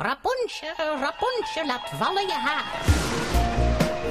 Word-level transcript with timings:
Rapunzel, 0.00 1.00
Rapunzel, 1.00 1.66
laat 1.66 1.90
vallen 1.98 2.22
je 2.22 2.32
haar. 2.32 2.64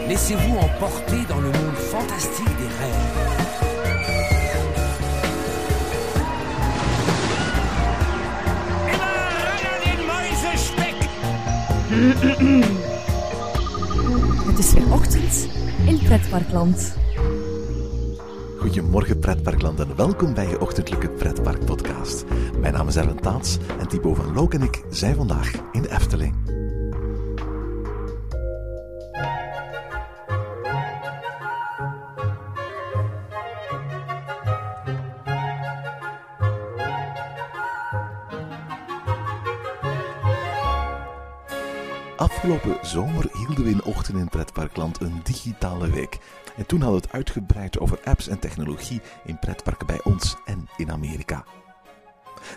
Laissez-vous 0.08 0.58
emporter 0.58 1.26
dans 1.28 1.40
le 1.40 1.48
monde 1.48 1.78
fantastique 1.78 2.58
des 2.58 2.68
rêves. 2.80 3.16
Het 14.46 14.60
is 14.60 14.74
weer 14.74 14.94
ochtend 14.94 15.48
in 15.86 16.00
Pretparkland. 16.04 16.96
Goedemorgen 18.60 19.20
pretparkland 19.20 19.80
en 19.80 19.96
welkom 19.96 20.34
bij 20.34 20.48
je 20.48 20.62
ochtendelijke 20.62 21.10
pretpark 21.10 21.66
podcast. 21.66 22.26
Mijn 22.60 22.74
naam 22.74 22.88
is 22.88 22.96
Erwin 22.96 23.20
Taats 23.20 23.58
en 23.80 23.88
Thibaut 23.88 24.16
van 24.18 24.34
Look 24.34 24.54
en 24.54 24.62
ik 24.62 24.84
zijn 24.90 25.16
vandaag 25.16 25.52
Efteling. 25.90 26.36
Afgelopen 42.18 42.78
zomer 42.82 43.30
hielden 43.34 43.64
we 43.64 43.70
in 43.70 43.84
Ochtend 43.84 44.18
in 44.18 44.30
Pretparkland 44.30 45.02
een 45.02 45.20
digitale 45.24 45.90
week. 45.90 46.20
En 46.56 46.66
toen 46.66 46.82
hadden 46.82 47.00
we 47.00 47.06
het 47.06 47.16
uitgebreid 47.16 47.80
over 47.80 48.00
apps 48.04 48.28
en 48.28 48.40
technologie 48.40 49.02
in 49.26 49.40
pretparken 49.40 49.88
bij 49.88 50.00
ons 50.04 50.36
en 50.46 50.68
in 50.78 50.92
Amerika. 50.92 51.46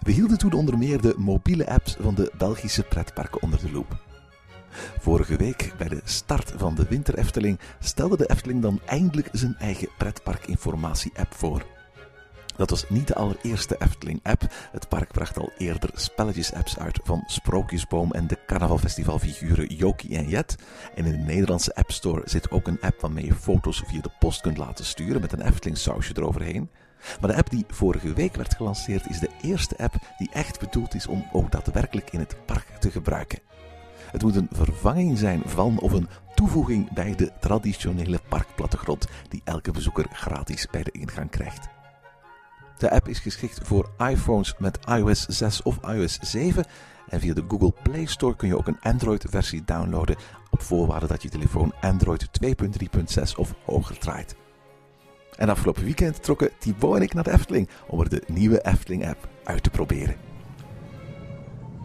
We 0.03 0.13
hielden 0.13 0.39
toen 0.39 0.53
onder 0.53 0.79
meer 0.79 1.01
de 1.01 1.15
mobiele 1.17 1.69
apps 1.69 1.97
van 2.01 2.15
de 2.15 2.33
Belgische 2.39 2.83
pretparken 2.83 3.43
onder 3.43 3.61
de 3.61 3.73
loep. 3.73 4.09
Vorige 4.99 5.37
week, 5.37 5.73
bij 5.79 5.89
de 5.89 6.01
start 6.05 6.53
van 6.57 6.75
de 6.75 6.87
Winter 6.89 7.19
Efteling, 7.19 7.61
stelde 7.79 8.17
de 8.17 8.31
Efteling 8.31 8.63
dan 8.63 8.81
eindelijk 8.87 9.29
zijn 9.33 9.57
eigen 9.59 9.89
pretparkinformatie-app 9.99 11.35
voor. 11.35 11.63
Dat 12.57 12.71
was 12.71 12.89
niet 12.89 13.07
de 13.07 13.15
allereerste 13.15 13.77
Efteling-app. 13.79 14.43
Het 14.73 14.89
park 14.89 15.13
bracht 15.13 15.39
al 15.39 15.53
eerder 15.59 15.91
spelletjes-apps 15.95 16.79
uit 16.79 17.01
van 17.05 17.23
Sprookjesboom 17.27 18.13
en 18.13 18.27
de 18.27 18.39
carnavalfestivalfiguren 18.47 19.75
Jokie 19.75 20.17
en 20.17 20.29
Jet. 20.29 20.57
En 20.95 21.05
in 21.05 21.13
de 21.13 21.19
Nederlandse 21.19 21.75
App 21.75 21.91
Store 21.91 22.23
zit 22.25 22.51
ook 22.51 22.67
een 22.67 22.81
app 22.81 23.01
waarmee 23.01 23.25
je 23.25 23.35
foto's 23.35 23.83
via 23.87 24.01
de 24.01 24.11
post 24.19 24.41
kunt 24.41 24.57
laten 24.57 24.85
sturen 24.85 25.21
met 25.21 25.33
een 25.33 25.47
Efteling-sausje 25.47 26.13
eroverheen. 26.17 26.71
Maar 27.21 27.31
de 27.31 27.37
app 27.37 27.51
die 27.51 27.65
vorige 27.69 28.13
week 28.13 28.37
werd 28.37 28.55
gelanceerd 28.55 29.09
is 29.09 29.19
de 29.19 29.31
eerste 29.43 29.79
app 29.79 29.95
die 30.19 30.31
echt 30.33 30.61
bedoeld 30.61 30.95
is 30.95 31.07
om 31.07 31.27
ook 31.33 31.51
daadwerkelijk 31.51 32.11
in 32.13 32.19
het 32.19 32.37
park 32.47 32.67
te 32.79 32.91
gebruiken. 32.91 33.39
Het 34.11 34.23
moet 34.23 34.37
een 34.37 34.49
vervanging 34.53 35.19
zijn 35.19 35.43
van 35.45 35.79
of 35.79 35.93
een 35.93 36.09
toevoeging 36.35 36.93
bij 36.93 37.15
de 37.15 37.33
traditionele 37.41 38.21
parkplattegrond 38.29 39.07
die 39.29 39.43
elke 39.45 39.71
bezoeker 39.71 40.07
gratis 40.13 40.67
bij 40.71 40.83
de 40.83 40.91
ingang 40.91 41.31
krijgt. 41.31 41.69
De 42.79 42.91
app 42.91 43.09
is 43.09 43.19
geschikt 43.19 43.61
voor 43.63 43.91
iPhones 43.99 44.55
met 44.59 44.79
iOS 44.87 45.27
6 45.27 45.63
of 45.63 45.79
iOS 45.87 46.19
7. 46.21 46.65
En 47.09 47.21
via 47.21 47.35
de 47.35 47.45
Google 47.49 47.75
Play 47.83 48.07
Store 48.07 48.37
kun 48.37 48.49
je 48.49 48.57
ook 48.57 48.67
een 48.67 48.81
Android-versie 48.81 49.65
downloaden. 49.65 50.17
Op 50.51 50.63
voorwaarde 50.63 51.07
dat 51.07 51.23
je 51.23 51.29
telefoon 51.29 51.73
Android 51.81 52.29
2.3.6 52.45 53.37
of 53.37 53.55
hoger 53.65 53.99
draait. 53.99 54.40
En 55.41 55.49
afgelopen 55.49 55.85
weekend 55.85 56.23
trokken 56.23 56.51
Thibaut 56.59 56.97
en 56.97 57.03
ik 57.03 57.15
naar 57.15 57.25
de 57.25 57.33
Efteling 57.33 57.69
om 57.87 58.01
er 58.01 58.09
de 58.09 58.23
nieuwe 58.27 58.67
Efteling-app 58.67 59.29
uit 59.45 59.63
te 59.63 59.71
proberen. 59.71 60.17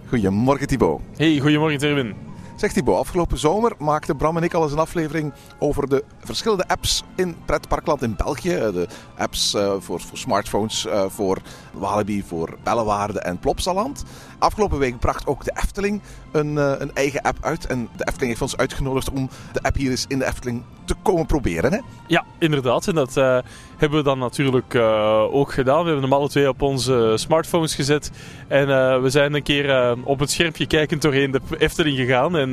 Goedemorgen 0.08 0.68
Thibaut. 0.68 1.02
Hey, 1.18 1.40
goedemorgen 1.40 1.78
Terwin. 1.78 2.16
Zeg 2.56 2.72
Thibaut, 2.72 2.98
afgelopen 2.98 3.38
zomer 3.38 3.74
maakten 3.78 4.18
Bram 4.18 4.38
en 4.38 4.44
ik 4.44 4.54
al 4.54 4.64
eens 4.64 4.72
een 4.72 4.80
aflevering 4.80 5.34
over 5.60 5.90
de 5.90 6.04
verschillende 6.20 6.68
apps 6.68 7.04
in 7.16 7.36
pretparkland 7.46 8.02
in 8.02 8.16
België. 8.16 8.50
De 8.50 8.88
apps 9.18 9.54
uh, 9.54 9.74
voor, 9.80 10.02
voor 10.02 10.18
smartphones, 10.18 10.86
uh, 10.86 11.06
voor 11.08 11.42
Walibi, 11.74 12.24
voor 12.24 12.58
Bellewaarde 12.64 13.20
en 13.20 13.40
Plopsaland. 13.40 14.04
Afgelopen 14.38 14.80
week 14.80 15.00
bracht 15.00 15.28
ook 15.28 15.44
de 15.44 15.58
Efteling 15.64 16.02
een, 16.32 16.54
uh, 16.54 16.74
een 16.78 16.94
eigen 16.94 17.22
app 17.22 17.38
uit. 17.42 17.66
En 17.66 17.90
de 17.96 18.06
Efteling 18.06 18.30
heeft 18.30 18.42
ons 18.42 18.58
uitgenodigd 18.58 19.10
om 19.10 19.30
de 19.52 19.62
app 19.62 19.76
hier 19.76 19.92
eens 19.92 20.06
in 20.08 20.20
de 20.20 20.26
Efteling 20.26 20.64
te 20.86 20.96
komen 21.02 21.26
proberen. 21.26 21.72
Hè? 21.72 21.80
Ja, 22.08 22.26
inderdaad. 22.40 22.88
En 22.88 22.96
dat 22.96 23.14
hebben 23.78 24.00
we 24.00 24.04
dan 24.04 24.20
natuurlijk 24.20 24.76
ook 25.32 25.54
gedaan. 25.54 25.80
We 25.80 25.86
hebben 25.86 26.04
hem 26.04 26.14
alle 26.14 26.30
twee 26.30 26.50
op 26.50 26.62
onze 26.62 27.14
smartphones 27.16 27.76
gezet. 27.76 28.12
En 28.48 28.68
we 29.02 29.10
zijn 29.10 29.34
een 29.34 29.44
keer 29.44 29.96
op 30.04 30.20
het 30.20 30.32
schermpje 30.32 30.68
kijkend 30.68 31.02
doorheen 31.02 31.32
de 31.32 31.42
Efteling 31.58 31.98
gegaan. 31.98 32.38
En 32.38 32.50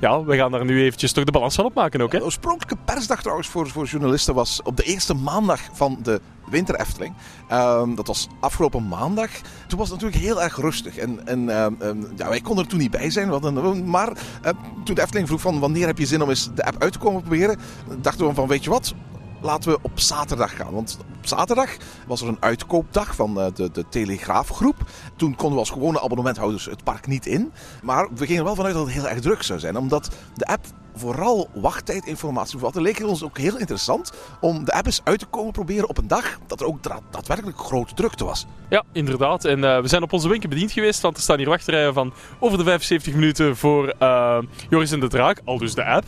ja, 0.00 0.24
we 0.24 0.36
gaan 0.36 0.50
daar 0.50 0.64
nu 0.64 0.82
eventjes 0.82 1.12
toch 1.12 1.24
de 1.24 1.32
balans 1.32 1.54
van 1.54 1.64
opmaken 1.64 2.00
ook. 2.00 2.12
Hè? 2.12 2.18
De 2.18 2.24
oorspronkelijke 2.24 2.84
persdag 2.84 3.20
trouwens 3.20 3.48
voor, 3.48 3.68
voor 3.68 3.84
journalisten 3.84 4.34
was 4.34 4.60
op 4.62 4.76
de 4.76 4.82
eerste 4.82 5.14
maandag 5.14 5.60
van 5.72 5.98
de 6.02 6.20
Winter 6.50 6.74
Efteling. 6.74 7.14
Um, 7.52 7.94
dat 7.94 8.06
was 8.06 8.28
afgelopen 8.40 8.88
maandag. 8.88 9.30
Toen 9.66 9.78
was 9.78 9.90
het 9.90 10.00
natuurlijk 10.00 10.24
heel 10.24 10.42
erg 10.42 10.56
rustig. 10.56 10.96
En, 10.96 11.26
en 11.26 11.38
um, 11.82 12.12
ja, 12.16 12.28
wij 12.28 12.40
konden 12.40 12.64
er 12.64 12.70
toen 12.70 12.78
niet 12.78 12.90
bij 12.90 13.10
zijn. 13.10 13.32
Een, 13.44 13.90
maar 13.90 14.08
uh, 14.08 14.50
toen 14.84 14.94
de 14.94 15.02
Efteling 15.02 15.28
vroeg 15.28 15.40
van 15.40 15.60
wanneer 15.60 15.86
heb 15.86 15.98
je 15.98 16.06
zin 16.06 16.22
om 16.22 16.28
eens 16.28 16.50
de 16.54 16.64
app 16.64 16.82
uit 16.82 16.92
te 16.92 16.98
komen 16.98 17.20
proberen, 17.20 17.58
dachten 18.00 18.26
we 18.26 18.34
van 18.34 18.48
weet 18.48 18.64
je 18.64 18.70
wat, 18.70 18.94
laten 19.40 19.70
we 19.70 19.78
op 19.82 20.00
zaterdag 20.00 20.56
gaan. 20.56 20.72
Want 20.72 20.98
op 21.24 21.38
zaterdag 21.38 21.76
was 22.06 22.20
er 22.20 22.28
een 22.28 22.36
uitkoopdag 22.40 23.14
van 23.14 23.34
de, 23.34 23.70
de 23.72 23.84
Telegraafgroep. 23.88 24.76
Toen 25.16 25.34
konden 25.34 25.52
we 25.52 25.58
als 25.58 25.70
gewone 25.70 26.00
abonnementhouders 26.00 26.64
het 26.64 26.84
park 26.84 27.06
niet 27.06 27.26
in. 27.26 27.52
Maar 27.82 28.08
we 28.14 28.24
gingen 28.24 28.38
er 28.38 28.44
wel 28.44 28.54
vanuit 28.54 28.74
dat 28.74 28.84
het 28.84 28.94
heel 28.94 29.08
erg 29.08 29.20
druk 29.20 29.42
zou 29.42 29.58
zijn. 29.58 29.76
Omdat 29.76 30.10
de 30.34 30.46
app 30.46 30.66
vooral 30.96 31.48
wachttijdinformatie 31.54 32.58
bevatte, 32.58 32.80
leek 32.80 32.98
het 32.98 33.06
ons 33.06 33.24
ook 33.24 33.38
heel 33.38 33.58
interessant 33.58 34.12
om 34.40 34.64
de 34.64 34.72
app 34.72 34.86
eens 34.86 35.00
uit 35.04 35.18
te 35.18 35.26
komen 35.26 35.52
proberen 35.52 35.88
op 35.88 35.98
een 35.98 36.08
dag 36.08 36.38
dat 36.46 36.60
er 36.60 36.66
ook 36.66 36.82
daadwerkelijk 37.10 37.58
grote 37.58 37.94
drukte 37.94 38.24
was. 38.24 38.46
Ja, 38.68 38.82
inderdaad. 38.92 39.44
En 39.44 39.58
uh, 39.58 39.80
we 39.80 39.88
zijn 39.88 40.02
op 40.02 40.12
onze 40.12 40.28
winkel 40.28 40.48
bediend 40.48 40.72
geweest, 40.72 41.00
want 41.00 41.16
er 41.16 41.22
staan 41.22 41.38
hier 41.38 41.48
wachtrijen 41.48 41.94
van 41.94 42.12
over 42.38 42.58
de 42.58 42.64
75 42.64 43.14
minuten 43.14 43.56
voor 43.56 43.94
uh, 44.00 44.38
Joris 44.70 44.92
en 44.92 45.00
de 45.00 45.08
Draak, 45.08 45.40
al 45.44 45.58
dus 45.58 45.74
de 45.74 45.84
app. 45.84 46.06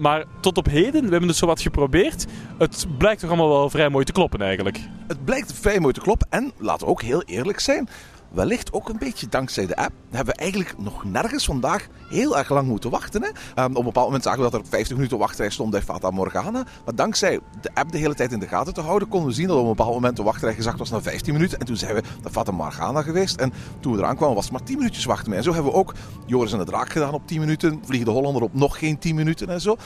Maar 0.00 0.24
tot 0.40 0.58
op 0.58 0.66
heden, 0.66 1.04
we 1.04 1.10
hebben 1.10 1.28
het 1.28 1.36
zo 1.36 1.46
wat 1.46 1.62
geprobeerd. 1.62 2.26
Het 2.58 2.86
blijkt 2.98 3.20
toch 3.20 3.30
allemaal 3.30 3.48
wel 3.48 3.70
vrij 3.70 3.88
mooi 3.88 4.04
te 4.04 4.12
kloppen 4.12 4.38
eigenlijk. 4.42 4.80
Het 5.06 5.24
blijkt 5.24 5.52
vrij 5.52 5.80
mooi 5.80 5.92
te 5.92 6.00
kloppen 6.00 6.26
en, 6.30 6.52
laten 6.56 6.86
we 6.86 6.92
ook 6.92 7.02
heel 7.02 7.22
eerlijk 7.22 7.60
zijn, 7.60 7.88
wellicht 8.32 8.72
ook 8.72 8.88
een 8.88 8.98
beetje 8.98 9.28
dankzij 9.28 9.66
de 9.66 9.76
app, 9.76 9.92
hebben 10.10 10.34
we 10.34 10.40
eigenlijk 10.40 10.78
nog 10.78 11.04
nergens 11.04 11.44
vandaag 11.44 11.88
heel 12.08 12.38
erg 12.38 12.48
lang 12.48 12.68
moeten 12.68 12.90
wachten. 12.90 13.22
Hè? 13.22 13.28
Um, 13.62 13.70
op 13.70 13.78
een 13.78 13.84
bepaald 13.84 14.06
moment 14.06 14.22
zagen 14.22 14.42
we 14.42 14.50
dat 14.50 14.60
er 14.60 14.66
50 14.66 14.96
minuten 14.96 15.18
wachtrij 15.18 15.50
stond 15.50 15.70
bij 15.70 15.82
Fata 15.82 16.10
Morgana. 16.10 16.64
Maar 16.84 16.94
dankzij 16.94 17.40
de 17.60 17.70
app 17.74 17.92
de 17.92 17.98
hele 17.98 18.14
tijd 18.14 18.32
in 18.32 18.38
de 18.38 18.48
gaten 18.48 18.74
te 18.74 18.80
houden, 18.80 19.08
konden 19.08 19.28
we 19.28 19.34
zien 19.34 19.46
dat 19.46 19.56
op 19.56 19.62
een 19.62 19.68
bepaald 19.68 19.94
moment 19.94 20.16
de 20.16 20.22
wachtrij 20.22 20.54
gezakt 20.54 20.78
was 20.78 20.90
naar 20.90 21.02
15 21.02 21.32
minuten. 21.32 21.58
En 21.58 21.66
toen 21.66 21.76
zijn 21.76 21.94
we 21.94 22.02
naar 22.22 22.32
Fata 22.32 22.52
Morgana 22.52 23.02
geweest. 23.02 23.36
En 23.36 23.52
toen 23.80 23.92
we 23.92 23.98
eraan 23.98 24.16
kwamen 24.16 24.34
was 24.34 24.44
het 24.44 24.52
maar 24.52 24.62
10 24.62 24.76
minuutjes 24.76 25.04
wachten. 25.04 25.32
En 25.32 25.42
zo 25.42 25.52
hebben 25.52 25.72
we 25.72 25.78
ook 25.78 25.94
Joris 26.26 26.52
en 26.52 26.58
de 26.58 26.64
Draak 26.64 26.90
gedaan 26.92 27.14
op 27.14 27.26
10 27.26 27.40
minuten. 27.40 27.80
Vliegen 27.84 28.06
de 28.06 28.14
Hollander 28.14 28.42
op 28.42 28.54
nog 28.54 28.78
geen 28.78 28.98
10 28.98 29.14
minuten 29.14 29.48
en 29.48 29.60
zo. 29.60 29.76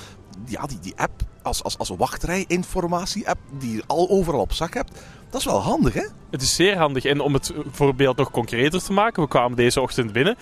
Ja, 0.44 0.66
die, 0.66 0.78
die 0.78 0.96
app 0.96 1.22
als, 1.42 1.62
als, 1.62 1.78
als 1.78 1.88
wachtrijinformatie-app 1.88 3.38
die 3.58 3.76
je 3.76 3.82
al 3.86 4.08
overal 4.10 4.40
op 4.40 4.52
zak 4.52 4.74
hebt, 4.74 5.00
dat 5.30 5.40
is 5.40 5.46
wel 5.46 5.60
handig, 5.60 5.94
hè? 5.94 6.06
Het 6.30 6.42
is 6.42 6.54
zeer 6.54 6.76
handig. 6.76 7.04
En 7.04 7.20
om 7.20 7.34
het 7.34 7.52
voorbeeld 7.70 8.16
nog 8.16 8.30
concreter 8.30 8.82
te 8.82 8.92
maken, 8.92 9.22
we 9.22 9.28
kwamen 9.28 9.56
deze 9.56 9.80
ochtend 9.80 10.12
binnen. 10.12 10.36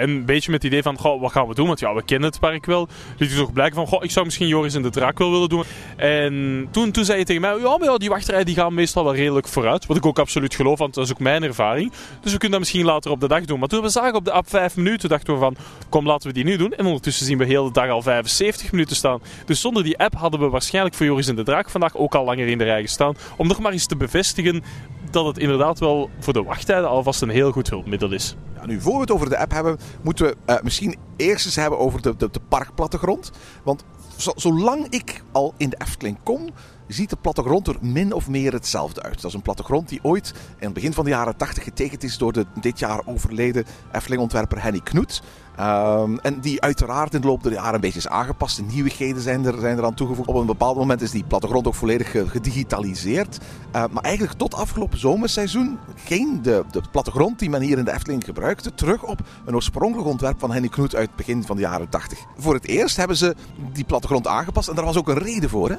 En 0.00 0.10
een 0.10 0.24
beetje 0.24 0.50
met 0.50 0.62
het 0.62 0.70
idee 0.70 0.82
van, 0.82 0.98
goh, 0.98 1.20
wat 1.20 1.32
gaan 1.32 1.48
we 1.48 1.54
doen? 1.54 1.66
Want 1.66 1.80
ja, 1.80 1.94
we 1.94 2.02
kennen 2.02 2.28
het 2.28 2.40
park 2.40 2.66
wel. 2.66 2.88
Ik 3.18 3.30
toch 3.30 3.52
blijken 3.52 3.74
van, 3.74 3.86
goh, 3.86 4.04
ik 4.04 4.10
zou 4.10 4.24
misschien 4.24 4.46
Joris 4.46 4.74
en 4.74 4.82
de 4.82 4.90
Draak 4.90 5.18
wel 5.18 5.30
willen 5.30 5.48
doen. 5.48 5.64
En 5.96 6.68
toen, 6.70 6.90
toen 6.90 7.04
zei 7.04 7.18
je 7.18 7.24
tegen 7.24 7.40
mij, 7.40 7.58
ja, 7.58 7.78
maar 7.78 7.98
die 7.98 8.08
wachtrij 8.08 8.44
die 8.44 8.54
gaan 8.54 8.74
meestal 8.74 9.04
wel 9.04 9.14
redelijk 9.14 9.48
vooruit. 9.48 9.86
Wat 9.86 9.96
ik 9.96 10.06
ook 10.06 10.18
absoluut 10.18 10.54
geloof, 10.54 10.78
want 10.78 10.94
dat 10.94 11.04
is 11.04 11.10
ook 11.10 11.18
mijn 11.18 11.42
ervaring. 11.42 11.92
Dus 12.20 12.32
we 12.32 12.38
kunnen 12.38 12.50
dat 12.50 12.58
misschien 12.58 12.84
later 12.84 13.10
op 13.10 13.20
de 13.20 13.28
dag 13.28 13.44
doen. 13.44 13.58
Maar 13.58 13.68
toen 13.68 13.82
we 13.82 13.88
zagen 13.88 14.14
op 14.14 14.24
de 14.24 14.32
app 14.32 14.48
5 14.48 14.76
minuten, 14.76 15.08
dachten 15.08 15.34
we 15.34 15.40
van, 15.40 15.56
kom, 15.88 16.06
laten 16.06 16.28
we 16.28 16.34
die 16.34 16.44
nu 16.44 16.56
doen. 16.56 16.72
En 16.72 16.86
ondertussen 16.86 17.26
zien 17.26 17.38
we 17.38 17.44
heel 17.44 17.64
de 17.64 17.72
dag 17.72 17.88
al 17.88 18.02
75 18.02 18.72
minuten 18.72 18.96
staan. 18.96 19.20
Dus 19.46 19.60
zonder 19.60 19.82
die 19.82 19.98
app 19.98 20.14
hadden 20.14 20.40
we 20.40 20.48
waarschijnlijk 20.48 20.94
voor 20.94 21.06
Joris 21.06 21.28
en 21.28 21.36
de 21.36 21.42
Draak 21.42 21.70
vandaag 21.70 21.96
ook 21.96 22.14
al 22.14 22.24
langer 22.24 22.46
in 22.46 22.58
de 22.58 22.64
rij 22.64 22.82
gestaan. 22.82 23.14
Om 23.36 23.48
nog 23.48 23.60
maar 23.60 23.72
eens 23.72 23.86
te 23.86 23.96
bevestigen 23.96 24.62
dat 25.10 25.26
het 25.26 25.38
inderdaad 25.38 25.78
wel 25.78 26.10
voor 26.18 26.32
de 26.32 26.42
wachttijden 26.42 26.88
alvast 26.88 27.22
een 27.22 27.28
heel 27.28 27.52
goed 27.52 27.70
hulpmiddel 27.70 28.12
is. 28.12 28.36
Nu, 28.66 28.80
voor 28.80 28.94
we 28.94 29.00
het 29.00 29.10
over 29.10 29.28
de 29.28 29.38
app 29.38 29.52
hebben, 29.52 29.78
moeten 30.02 30.26
we 30.26 30.36
uh, 30.46 30.56
misschien 30.62 30.96
eerst 31.16 31.46
eens 31.46 31.56
hebben 31.56 31.78
over 31.78 32.02
de, 32.02 32.16
de, 32.16 32.40
parkplattegrond. 32.48 33.30
Want 33.62 33.84
zo, 34.16 34.32
zolang 34.36 34.86
ik 34.88 35.22
al 35.32 35.54
in 35.56 35.68
de 35.68 35.80
Efteling 35.82 36.18
kom, 36.22 36.48
ziet 36.92 37.10
de 37.10 37.16
plattegrond 37.16 37.66
er 37.66 37.76
min 37.80 38.12
of 38.12 38.28
meer 38.28 38.52
hetzelfde 38.52 39.02
uit. 39.02 39.14
Dat 39.14 39.24
is 39.24 39.34
een 39.34 39.42
plattegrond 39.42 39.88
die 39.88 40.00
ooit 40.02 40.34
in 40.58 40.64
het 40.64 40.72
begin 40.72 40.92
van 40.92 41.04
de 41.04 41.10
jaren 41.10 41.36
80 41.36 41.64
getekend 41.64 42.02
is 42.02 42.18
door 42.18 42.32
de 42.32 42.46
dit 42.60 42.78
jaar 42.78 43.02
overleden 43.04 43.64
Efteling-ontwerper 43.92 44.62
Henny 44.62 44.80
Knoet. 44.80 45.22
Um, 45.60 46.18
en 46.18 46.40
die 46.40 46.60
uiteraard 46.60 47.14
in 47.14 47.20
de 47.20 47.26
loop 47.26 47.42
der 47.42 47.52
jaren 47.52 47.74
een 47.74 47.80
beetje 47.80 47.98
is 47.98 48.08
aangepast. 48.08 48.56
De 48.56 48.62
nieuwigheden 48.62 49.22
zijn 49.22 49.44
er, 49.44 49.60
zijn 49.60 49.78
er 49.78 49.84
aan 49.84 49.94
toegevoegd. 49.94 50.28
Op 50.28 50.34
een 50.34 50.46
bepaald 50.46 50.76
moment 50.76 51.00
is 51.00 51.10
die 51.10 51.24
plattegrond 51.24 51.66
ook 51.66 51.74
volledig 51.74 52.10
gedigitaliseerd. 52.10 53.38
Uh, 53.76 53.84
maar 53.90 54.02
eigenlijk 54.02 54.38
tot 54.38 54.54
afgelopen 54.54 54.98
zomerseizoen 54.98 55.78
ging 55.94 56.40
de, 56.40 56.64
de 56.70 56.82
plattegrond 56.90 57.38
die 57.38 57.50
men 57.50 57.60
hier 57.60 57.78
in 57.78 57.84
de 57.84 57.92
Efteling 57.92 58.24
gebruikte 58.24 58.74
terug 58.74 59.02
op 59.02 59.20
een 59.44 59.54
oorspronkelijk 59.54 60.08
ontwerp 60.08 60.38
van 60.38 60.52
Henny 60.52 60.68
Knoet 60.68 60.94
uit 60.94 61.06
het 61.06 61.16
begin 61.16 61.44
van 61.44 61.56
de 61.56 61.62
jaren 61.62 61.88
80. 61.88 62.18
Voor 62.36 62.54
het 62.54 62.66
eerst 62.66 62.96
hebben 62.96 63.16
ze 63.16 63.34
die 63.72 63.84
plattegrond 63.84 64.26
aangepast 64.26 64.68
en 64.68 64.74
daar 64.74 64.84
was 64.84 64.96
ook 64.96 65.08
een 65.08 65.18
reden 65.18 65.50
voor. 65.50 65.68
Hè? 65.68 65.76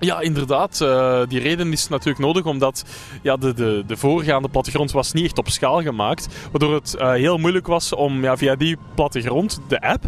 Ja, 0.00 0.20
inderdaad. 0.20 0.80
Uh, 0.82 1.22
die 1.28 1.40
reden 1.40 1.72
is 1.72 1.88
natuurlijk 1.88 2.18
nodig 2.18 2.44
omdat 2.44 2.84
ja, 3.22 3.36
de, 3.36 3.54
de, 3.54 3.84
de 3.86 3.96
voorgaande 3.96 4.48
plattegrond 4.48 4.92
was 4.92 5.12
niet 5.12 5.24
echt 5.24 5.38
op 5.38 5.48
schaal 5.48 5.82
gemaakt. 5.82 6.28
Waardoor 6.50 6.74
het 6.74 6.96
uh, 6.98 7.10
heel 7.10 7.38
moeilijk 7.38 7.66
was 7.66 7.92
om 7.92 8.22
ja, 8.22 8.36
via 8.36 8.56
die 8.56 8.76
plattegrond, 8.94 9.60
de 9.68 9.80
app, 9.80 10.04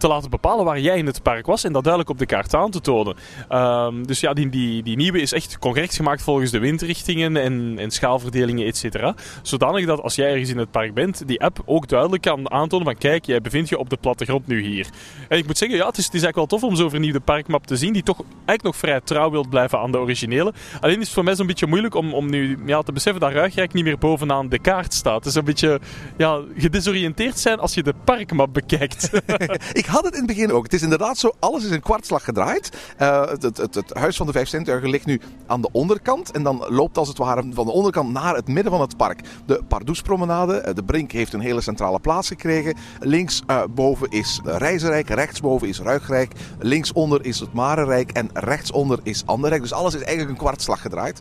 te 0.00 0.08
laten 0.08 0.30
bepalen 0.30 0.64
waar 0.64 0.80
jij 0.80 0.98
in 0.98 1.06
het 1.06 1.22
park 1.22 1.46
was 1.46 1.64
en 1.64 1.72
dat 1.72 1.82
duidelijk 1.82 2.12
op 2.12 2.18
de 2.18 2.26
kaart 2.26 2.54
aan 2.54 2.70
te 2.70 2.80
tonen. 2.80 3.16
Um, 3.52 4.06
dus 4.06 4.20
ja, 4.20 4.32
die, 4.32 4.48
die, 4.48 4.82
die 4.82 4.96
nieuwe 4.96 5.20
is 5.20 5.32
echt 5.32 5.58
correct 5.58 5.94
gemaakt 5.94 6.22
volgens 6.22 6.50
de 6.50 6.58
windrichtingen 6.58 7.36
en, 7.36 7.74
en 7.78 7.90
schaalverdelingen, 7.90 8.66
et 8.66 8.76
cetera. 8.76 9.14
Zodanig 9.42 9.86
dat 9.86 10.00
als 10.00 10.14
jij 10.14 10.30
ergens 10.30 10.50
in 10.50 10.58
het 10.58 10.70
park 10.70 10.94
bent, 10.94 11.26
die 11.26 11.42
app 11.42 11.62
ook 11.64 11.88
duidelijk 11.88 12.22
kan 12.22 12.50
aantonen 12.50 12.86
van 12.86 12.96
kijk, 12.96 13.24
jij 13.24 13.40
bevindt 13.40 13.68
je 13.68 13.78
op 13.78 13.90
de 13.90 13.96
plattegrond 13.96 14.46
nu 14.46 14.62
hier. 14.62 14.86
En 15.28 15.38
ik 15.38 15.46
moet 15.46 15.58
zeggen, 15.58 15.78
ja, 15.78 15.86
het 15.86 15.98
is, 15.98 16.04
het 16.04 16.14
is 16.14 16.22
eigenlijk 16.22 16.50
wel 16.50 16.58
tof 16.60 16.70
om 16.70 16.76
zo'n 16.76 16.90
vernieuwde 16.90 17.20
parkmap 17.20 17.66
te 17.66 17.76
zien, 17.76 17.92
die 17.92 18.02
toch 18.02 18.20
eigenlijk 18.20 18.62
nog 18.62 18.76
vrij 18.76 19.00
trouw 19.00 19.30
wilt 19.30 19.50
blijven 19.50 19.78
aan 19.78 19.92
de 19.92 19.98
originele. 19.98 20.52
Alleen 20.80 20.98
is 20.98 21.04
het 21.04 21.14
voor 21.14 21.24
mij 21.24 21.34
zo'n 21.34 21.46
beetje 21.46 21.66
moeilijk 21.66 21.94
om, 21.94 22.14
om 22.14 22.30
nu 22.30 22.58
ja, 22.66 22.82
te 22.82 22.92
beseffen 22.92 23.20
dat 23.20 23.32
Ruigrijk 23.32 23.72
niet 23.72 23.84
meer 23.84 23.98
bovenaan 23.98 24.48
de 24.48 24.58
kaart 24.58 24.94
staat. 24.94 25.16
Het 25.16 25.26
is 25.26 25.34
een 25.34 25.44
beetje 25.44 25.80
ja, 26.16 26.40
gedesoriënteerd 26.56 27.38
zijn 27.38 27.58
als 27.58 27.74
je 27.74 27.82
de 27.82 27.94
parkmap 28.04 28.54
bekijkt. 28.54 29.10
ik 29.72 29.86
had 29.90 30.04
het 30.04 30.12
in 30.12 30.18
het 30.18 30.28
begin 30.28 30.52
ook. 30.52 30.62
Het 30.62 30.72
is 30.72 30.82
inderdaad 30.82 31.18
zo, 31.18 31.32
alles 31.38 31.64
is 31.64 31.70
in 31.70 31.80
kwartslag 31.80 32.24
gedraaid. 32.24 32.70
Uh, 33.00 33.26
het, 33.28 33.42
het, 33.42 33.74
het, 33.74 33.94
huis 33.94 34.16
van 34.16 34.26
de 34.26 34.32
vijf 34.32 34.48
zintuigen 34.48 34.90
ligt 34.90 35.06
nu 35.06 35.20
aan 35.46 35.60
de 35.60 35.68
onderkant. 35.72 36.30
En 36.30 36.42
dan 36.42 36.64
loopt 36.68 36.98
als 36.98 37.08
het 37.08 37.18
ware 37.18 37.44
van 37.52 37.66
de 37.66 37.72
onderkant 37.72 38.12
naar 38.12 38.34
het 38.34 38.48
midden 38.48 38.72
van 38.72 38.80
het 38.80 38.96
park. 38.96 39.20
De 39.46 39.62
Pardoespromenade, 39.68 40.56
eh, 40.56 40.74
de 40.74 40.84
Brink 40.84 41.12
heeft 41.12 41.32
een 41.32 41.40
hele 41.40 41.60
centrale 41.60 41.98
plaats 41.98 42.28
gekregen. 42.28 42.76
Links 43.00 43.42
uh, 43.46 43.62
boven 43.70 44.10
is 44.10 44.40
Reizenrijk, 44.44 45.08
rechtsboven 45.08 45.68
is 45.68 45.80
Ruigrijk. 45.80 46.32
Linksonder 46.58 47.24
is 47.24 47.40
het 47.40 47.52
Marenrijk 47.52 48.10
en 48.10 48.30
rechtsonder 48.32 48.98
is 49.02 49.22
Anderrijk. 49.26 49.62
Dus 49.62 49.72
alles 49.72 49.94
is 49.94 50.02
eigenlijk 50.02 50.30
een 50.30 50.44
kwartslag 50.44 50.80
gedraaid. 50.80 51.20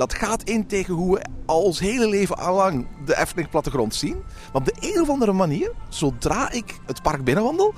Dat 0.00 0.14
gaat 0.14 0.42
in 0.42 0.66
tegen 0.66 0.94
hoe 0.94 1.14
we 1.14 1.24
al 1.46 1.62
ons 1.62 1.80
hele 1.80 2.08
leven 2.08 2.52
lang 2.52 2.86
de 3.04 3.18
Efteling 3.18 3.50
plattegrond 3.50 3.94
zien. 3.94 4.16
Maar 4.52 4.62
op 4.62 4.64
de 4.64 4.94
een 4.94 5.00
of 5.00 5.08
andere 5.08 5.32
manier, 5.32 5.72
zodra 5.88 6.50
ik 6.50 6.78
het 6.86 7.02
park 7.02 7.24
binnenwandel, 7.24 7.74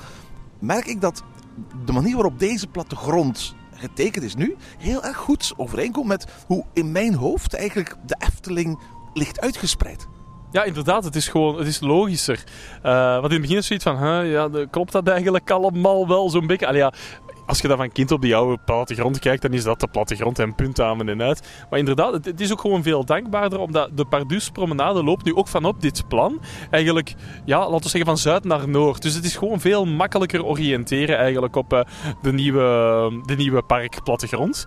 merk 0.58 0.86
ik 0.86 1.00
dat 1.00 1.22
de 1.84 1.92
manier 1.92 2.14
waarop 2.14 2.38
deze 2.38 2.66
plattegrond 2.66 3.54
getekend 3.74 4.24
is 4.24 4.34
nu 4.34 4.56
heel 4.78 5.04
erg 5.04 5.16
goed 5.16 5.52
overeenkomt 5.56 6.06
met 6.06 6.26
hoe 6.46 6.64
in 6.72 6.92
mijn 6.92 7.14
hoofd 7.14 7.54
eigenlijk 7.54 7.96
de 8.06 8.16
Efteling 8.18 8.78
ligt 9.14 9.40
uitgespreid. 9.40 10.08
Ja, 10.52 10.64
inderdaad. 10.64 11.04
Het 11.04 11.16
is 11.16 11.28
gewoon 11.28 11.58
het 11.58 11.66
is 11.66 11.80
logischer. 11.80 12.44
Uh, 12.84 12.92
want 12.92 13.24
in 13.24 13.30
het 13.30 13.40
begin 13.40 13.56
is 13.56 13.66
zoiets 13.66 13.84
van, 13.84 14.26
ja, 14.26 14.48
klopt 14.70 14.92
dat 14.92 15.08
eigenlijk 15.08 15.50
allemaal 15.50 16.08
wel 16.08 16.30
zo'n 16.30 16.46
beetje? 16.46 16.66
Allee, 16.66 16.80
ja, 16.80 16.92
als 17.46 17.60
je 17.60 17.68
dan 17.68 17.76
van 17.76 17.92
kind 17.92 18.10
op 18.10 18.22
die 18.22 18.36
oude 18.36 18.58
plattegrond 18.64 19.18
kijkt, 19.18 19.42
dan 19.42 19.52
is 19.52 19.64
dat 19.64 19.80
de 19.80 19.88
plattegrond 19.88 20.38
en 20.38 20.54
punt 20.54 20.80
aan 20.80 21.08
en 21.08 21.22
uit. 21.22 21.48
Maar 21.70 21.78
inderdaad, 21.78 22.24
het, 22.24 22.40
is 22.40 22.52
ook 22.52 22.60
gewoon 22.60 22.82
veel 22.82 23.04
dankbaarder, 23.04 23.58
omdat 23.58 23.90
de 23.94 24.04
Pardus-promenade 24.04 25.04
loopt 25.04 25.24
nu 25.24 25.34
ook 25.34 25.48
vanop 25.48 25.80
dit 25.80 26.08
plan. 26.08 26.40
Eigenlijk, 26.70 27.14
ja, 27.44 27.58
laten 27.58 27.82
we 27.82 27.88
zeggen 27.88 28.04
van 28.04 28.18
zuid 28.18 28.44
naar 28.44 28.68
noord. 28.68 29.02
Dus 29.02 29.14
het 29.14 29.24
is 29.24 29.36
gewoon 29.36 29.60
veel 29.60 29.84
makkelijker 29.84 30.44
oriënteren 30.44 31.18
eigenlijk 31.18 31.56
op 31.56 31.72
uh, 31.72 31.80
de, 32.22 32.32
nieuwe, 32.32 33.22
de 33.26 33.34
nieuwe 33.34 33.62
parkplattegrond. 33.62 34.66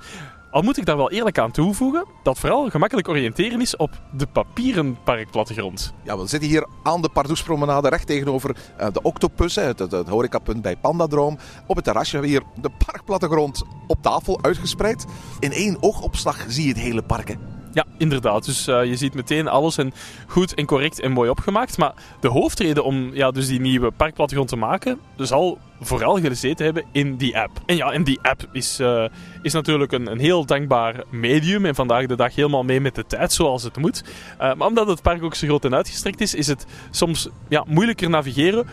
Al 0.55 0.61
moet 0.61 0.77
ik 0.77 0.85
daar 0.85 0.97
wel 0.97 1.11
eerlijk 1.11 1.39
aan 1.39 1.51
toevoegen 1.51 2.05
dat 2.23 2.39
vooral 2.39 2.69
gemakkelijk 2.69 3.07
oriënteren 3.07 3.61
is 3.61 3.75
op 3.75 4.01
de 4.11 4.27
papieren 4.27 4.97
parkplattegrond. 5.03 5.93
Ja, 6.03 6.17
we 6.17 6.27
zitten 6.27 6.49
hier 6.49 6.67
aan 6.83 7.01
de 7.01 7.09
Pardoespromenade 7.09 7.89
recht 7.89 8.07
tegenover 8.07 8.57
uh, 8.79 8.87
de 8.91 9.01
Octopus, 9.01 9.55
het, 9.55 9.79
het, 9.79 9.91
het 9.91 10.07
horecapunt 10.07 10.61
bij 10.61 10.75
Pandadroom. 10.75 11.37
Op 11.67 11.75
het 11.75 11.85
terrasje 11.85 12.11
hebben 12.11 12.31
we 12.31 12.37
hier 12.37 12.61
de 12.61 12.71
parkplattegrond 12.85 13.63
op 13.87 14.01
tafel 14.01 14.39
uitgespreid. 14.41 15.05
In 15.39 15.51
één 15.51 15.77
oogopslag 15.79 16.45
zie 16.47 16.63
je 16.63 16.69
het 16.69 16.79
hele 16.79 17.03
park. 17.03 17.37
Ja, 17.75 17.85
inderdaad. 17.97 18.45
Dus 18.45 18.67
uh, 18.67 18.85
je 18.85 18.95
ziet 18.95 19.13
meteen 19.13 19.47
alles 19.47 19.77
en 19.77 19.93
goed 20.27 20.53
en 20.53 20.65
correct 20.65 20.99
en 20.99 21.11
mooi 21.11 21.29
opgemaakt. 21.29 21.77
Maar 21.77 21.93
de 22.19 22.27
hoofdreden 22.27 22.83
om 22.83 23.13
ja, 23.13 23.31
dus 23.31 23.47
die 23.47 23.59
nieuwe 23.59 23.91
parkplattegrond 23.91 24.49
te 24.49 24.55
maken, 24.55 24.99
zal 25.17 25.57
vooral 25.81 26.19
gezeten 26.19 26.65
hebben 26.65 26.83
in 26.91 27.15
die 27.15 27.39
app. 27.39 27.51
En 27.65 27.75
ja, 27.75 27.91
en 27.91 28.03
die 28.03 28.19
app 28.21 28.47
is, 28.51 28.79
uh, 28.79 29.05
is 29.41 29.53
natuurlijk 29.53 29.91
een, 29.91 30.11
een 30.11 30.19
heel 30.19 30.45
dankbaar 30.45 31.03
medium 31.09 31.65
en 31.65 31.75
vandaag 31.75 32.05
de 32.05 32.15
dag 32.15 32.35
helemaal 32.35 32.63
mee 32.63 32.81
met 32.81 32.95
de 32.95 33.05
tijd 33.05 33.33
zoals 33.33 33.63
het 33.63 33.77
moet. 33.77 34.03
Uh, 34.33 34.53
maar 34.53 34.67
omdat 34.67 34.87
het 34.87 35.01
park 35.01 35.23
ook 35.23 35.35
zo 35.35 35.47
groot 35.47 35.65
en 35.65 35.75
uitgestrekt 35.75 36.21
is, 36.21 36.33
is 36.33 36.47
het 36.47 36.65
soms 36.91 37.29
ja, 37.49 37.63
moeilijker 37.67 38.09
navigeren 38.09 38.67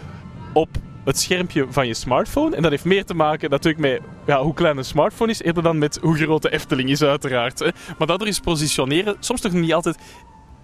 op 0.53 0.69
het 1.05 1.19
schermpje 1.19 1.67
van 1.69 1.87
je 1.87 1.95
smartphone. 1.95 2.57
En 2.57 2.63
dat 2.63 2.71
heeft 2.71 2.85
meer 2.85 3.05
te 3.05 3.15
maken 3.15 3.51
natuurlijk 3.51 3.83
met 3.83 4.01
ja, 4.27 4.43
hoe 4.43 4.55
klein 4.55 4.77
een 4.77 4.85
smartphone 4.85 5.31
is, 5.31 5.43
eerder 5.43 5.63
dan 5.63 5.79
met 5.79 5.99
hoe 6.03 6.17
groot 6.17 6.43
de 6.43 6.53
Efteling 6.53 6.91
is 6.91 7.03
uiteraard. 7.03 7.59
Hè. 7.59 7.69
Maar 7.99 8.07
dat 8.07 8.21
er 8.21 8.27
is 8.27 8.41
positioneren, 8.41 9.17
soms 9.21 9.41
toch 9.41 9.53
niet 9.53 9.75
altijd 9.75 9.97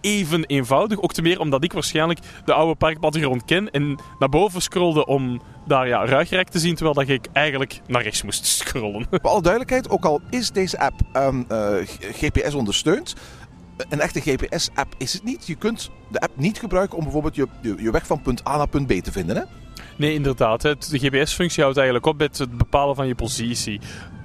even 0.00 0.44
eenvoudig. 0.44 1.00
Ook 1.00 1.12
te 1.12 1.22
meer 1.22 1.40
omdat 1.40 1.64
ik 1.64 1.72
waarschijnlijk 1.72 2.18
de 2.44 2.52
oude 2.52 2.74
parkplattegrond 2.74 3.44
ken 3.44 3.70
en 3.70 3.98
naar 4.18 4.28
boven 4.28 4.62
scrolde 4.62 5.06
om 5.06 5.40
daar 5.66 5.88
ja, 5.88 6.06
ruigrijk 6.06 6.48
te 6.48 6.58
zien, 6.58 6.74
terwijl 6.74 6.94
dat 6.94 7.08
ik 7.08 7.26
eigenlijk 7.32 7.80
naar 7.86 8.02
rechts 8.02 8.22
moest 8.22 8.46
scrollen. 8.58 9.06
Voor 9.10 9.20
alle 9.20 9.42
duidelijkheid, 9.42 9.90
ook 9.90 10.04
al 10.04 10.20
is 10.30 10.50
deze 10.50 10.78
app 10.78 11.00
um, 11.12 11.44
uh, 11.52 11.74
GPS 12.00 12.54
ondersteund, 12.54 13.14
een 13.88 14.00
echte 14.00 14.20
GPS-app 14.20 14.94
is 14.98 15.12
het 15.12 15.24
niet. 15.24 15.46
Je 15.46 15.54
kunt 15.54 15.90
de 16.08 16.20
app 16.20 16.32
niet 16.36 16.58
gebruiken 16.58 16.98
om 16.98 17.02
bijvoorbeeld 17.02 17.34
je, 17.34 17.46
je, 17.62 17.74
je 17.78 17.90
weg 17.90 18.06
van 18.06 18.22
punt 18.22 18.48
A 18.48 18.56
naar 18.56 18.68
punt 18.68 18.86
B 18.86 18.92
te 18.92 19.12
vinden. 19.12 19.36
Hè? 19.36 19.42
Nee, 19.98 20.14
inderdaad. 20.14 20.62
De 20.62 20.76
GPS-functie 20.98 21.62
houdt 21.62 21.76
eigenlijk 21.76 22.06
op 22.06 22.18
met 22.18 22.38
het 22.38 22.58
bepalen 22.58 22.94
van 22.94 23.06
je 23.06 23.14
positie. 23.14 23.80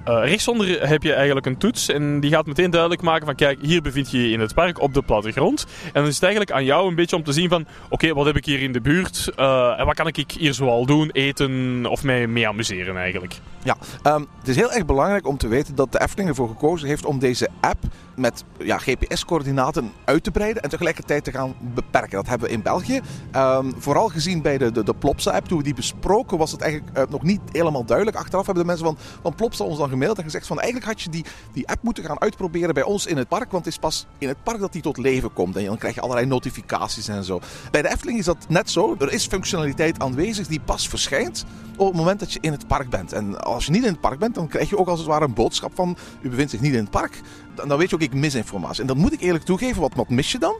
Uh, 0.08 0.20
rechtsonder 0.24 0.88
heb 0.88 1.02
je 1.02 1.12
eigenlijk 1.12 1.46
een 1.46 1.56
toets 1.56 1.88
en 1.88 2.20
die 2.20 2.30
gaat 2.30 2.46
meteen 2.46 2.70
duidelijk 2.70 3.02
maken 3.02 3.26
van 3.26 3.34
kijk, 3.34 3.58
hier 3.62 3.82
bevind 3.82 4.10
je 4.10 4.18
je 4.18 4.32
in 4.32 4.40
het 4.40 4.54
park 4.54 4.80
op 4.80 4.94
de 4.94 5.02
plattegrond. 5.02 5.66
En 5.84 5.92
dan 5.92 6.06
is 6.06 6.14
het 6.14 6.22
eigenlijk 6.22 6.52
aan 6.52 6.64
jou 6.64 6.88
een 6.88 6.94
beetje 6.94 7.16
om 7.16 7.24
te 7.24 7.32
zien 7.32 7.48
van 7.48 7.66
oké, 7.88 8.14
wat 8.14 8.26
heb 8.26 8.36
ik 8.36 8.44
hier 8.44 8.62
in 8.62 8.72
de 8.72 8.80
buurt 8.80 9.32
uh, 9.36 9.80
en 9.80 9.86
wat 9.86 9.94
kan 9.94 10.06
ik 10.06 10.30
hier 10.30 10.54
zoal 10.54 10.86
doen, 10.86 11.10
eten 11.10 11.86
of 11.86 12.02
mij 12.02 12.26
mee 12.26 12.48
amuseren 12.48 12.96
eigenlijk. 12.96 13.34
Ja, 13.64 13.76
um, 14.14 14.26
het 14.38 14.48
is 14.48 14.56
heel 14.56 14.72
erg 14.72 14.84
belangrijk 14.84 15.26
om 15.26 15.36
te 15.36 15.48
weten 15.48 15.74
dat 15.74 15.92
de 15.92 16.00
Efteling 16.00 16.28
ervoor 16.28 16.48
gekozen 16.48 16.88
heeft 16.88 17.04
om 17.04 17.18
deze 17.18 17.48
app 17.60 17.78
met 18.16 18.44
ja, 18.58 18.78
GPS-coördinaten 18.78 19.92
uit 20.04 20.24
te 20.24 20.30
breiden 20.30 20.62
en 20.62 20.70
tegelijkertijd 20.70 21.24
te 21.24 21.30
gaan 21.30 21.54
beperken. 21.60 22.16
Dat 22.16 22.28
hebben 22.28 22.48
we 22.48 22.54
in 22.54 22.62
België. 22.62 23.00
Um, 23.36 23.74
vooral 23.78 24.08
gezien 24.08 24.42
bij 24.42 24.58
de, 24.58 24.72
de, 24.72 24.84
de 24.84 24.94
Plopsa-app, 24.94 25.46
toen 25.46 25.58
we 25.58 25.64
die 25.64 25.74
besproken, 25.74 26.38
was 26.38 26.52
het 26.52 26.60
eigenlijk 26.60 26.98
uh, 26.98 27.04
nog 27.08 27.22
niet 27.22 27.40
helemaal 27.52 27.84
duidelijk. 27.84 28.16
Achteraf 28.16 28.44
hebben 28.46 28.62
de 28.64 28.68
mensen 28.68 28.86
van, 28.86 28.96
van 29.22 29.34
Plopsa 29.34 29.64
ons 29.64 29.78
dan 29.78 29.88
gemaild 29.94 30.22
gezegd 30.22 30.46
van 30.46 30.60
eigenlijk 30.60 30.90
had 30.90 31.00
je 31.00 31.10
die, 31.10 31.24
die 31.52 31.68
app 31.68 31.82
moeten 31.82 32.04
gaan 32.04 32.20
uitproberen 32.20 32.74
bij 32.74 32.82
ons 32.82 33.06
in 33.06 33.16
het 33.16 33.28
park, 33.28 33.50
want 33.50 33.64
het 33.64 33.74
is 33.74 33.80
pas 33.80 34.06
in 34.18 34.28
het 34.28 34.42
park 34.42 34.60
dat 34.60 34.72
die 34.72 34.82
tot 34.82 34.96
leven 34.96 35.32
komt. 35.32 35.56
En 35.56 35.64
dan 35.64 35.78
krijg 35.78 35.94
je 35.94 36.00
allerlei 36.00 36.26
notificaties 36.26 37.08
en 37.08 37.24
zo. 37.24 37.40
Bij 37.70 37.82
de 37.82 37.88
Efteling 37.88 38.18
is 38.18 38.24
dat 38.24 38.46
net 38.48 38.70
zo. 38.70 38.96
Er 38.98 39.12
is 39.12 39.26
functionaliteit 39.26 40.00
aanwezig 40.00 40.46
die 40.46 40.60
pas 40.60 40.88
verschijnt 40.88 41.44
op 41.76 41.86
het 41.86 41.96
moment 41.96 42.20
dat 42.20 42.32
je 42.32 42.38
in 42.40 42.52
het 42.52 42.66
park 42.66 42.90
bent. 42.90 43.12
En 43.12 43.42
als 43.44 43.66
je 43.66 43.70
niet 43.70 43.84
in 43.84 43.90
het 43.90 44.00
park 44.00 44.18
bent, 44.18 44.34
dan 44.34 44.48
krijg 44.48 44.70
je 44.70 44.78
ook 44.78 44.88
als 44.88 44.98
het 44.98 45.08
ware 45.08 45.24
een 45.24 45.34
boodschap 45.34 45.74
van 45.74 45.96
u 46.20 46.28
bevindt 46.28 46.50
zich 46.50 46.60
niet 46.60 46.72
in 46.72 46.78
het 46.78 46.90
park. 46.90 47.20
Dan 47.54 47.78
weet 47.78 47.90
je 47.90 47.94
ook, 47.94 48.02
ik 48.02 48.14
mis 48.14 48.34
informatie. 48.34 48.80
En 48.80 48.86
dat 48.86 48.96
moet 48.96 49.12
ik 49.12 49.20
eerlijk 49.20 49.44
toegeven, 49.44 49.80
wat, 49.80 49.94
wat 49.94 50.08
mis 50.08 50.32
je 50.32 50.38
dan? 50.38 50.54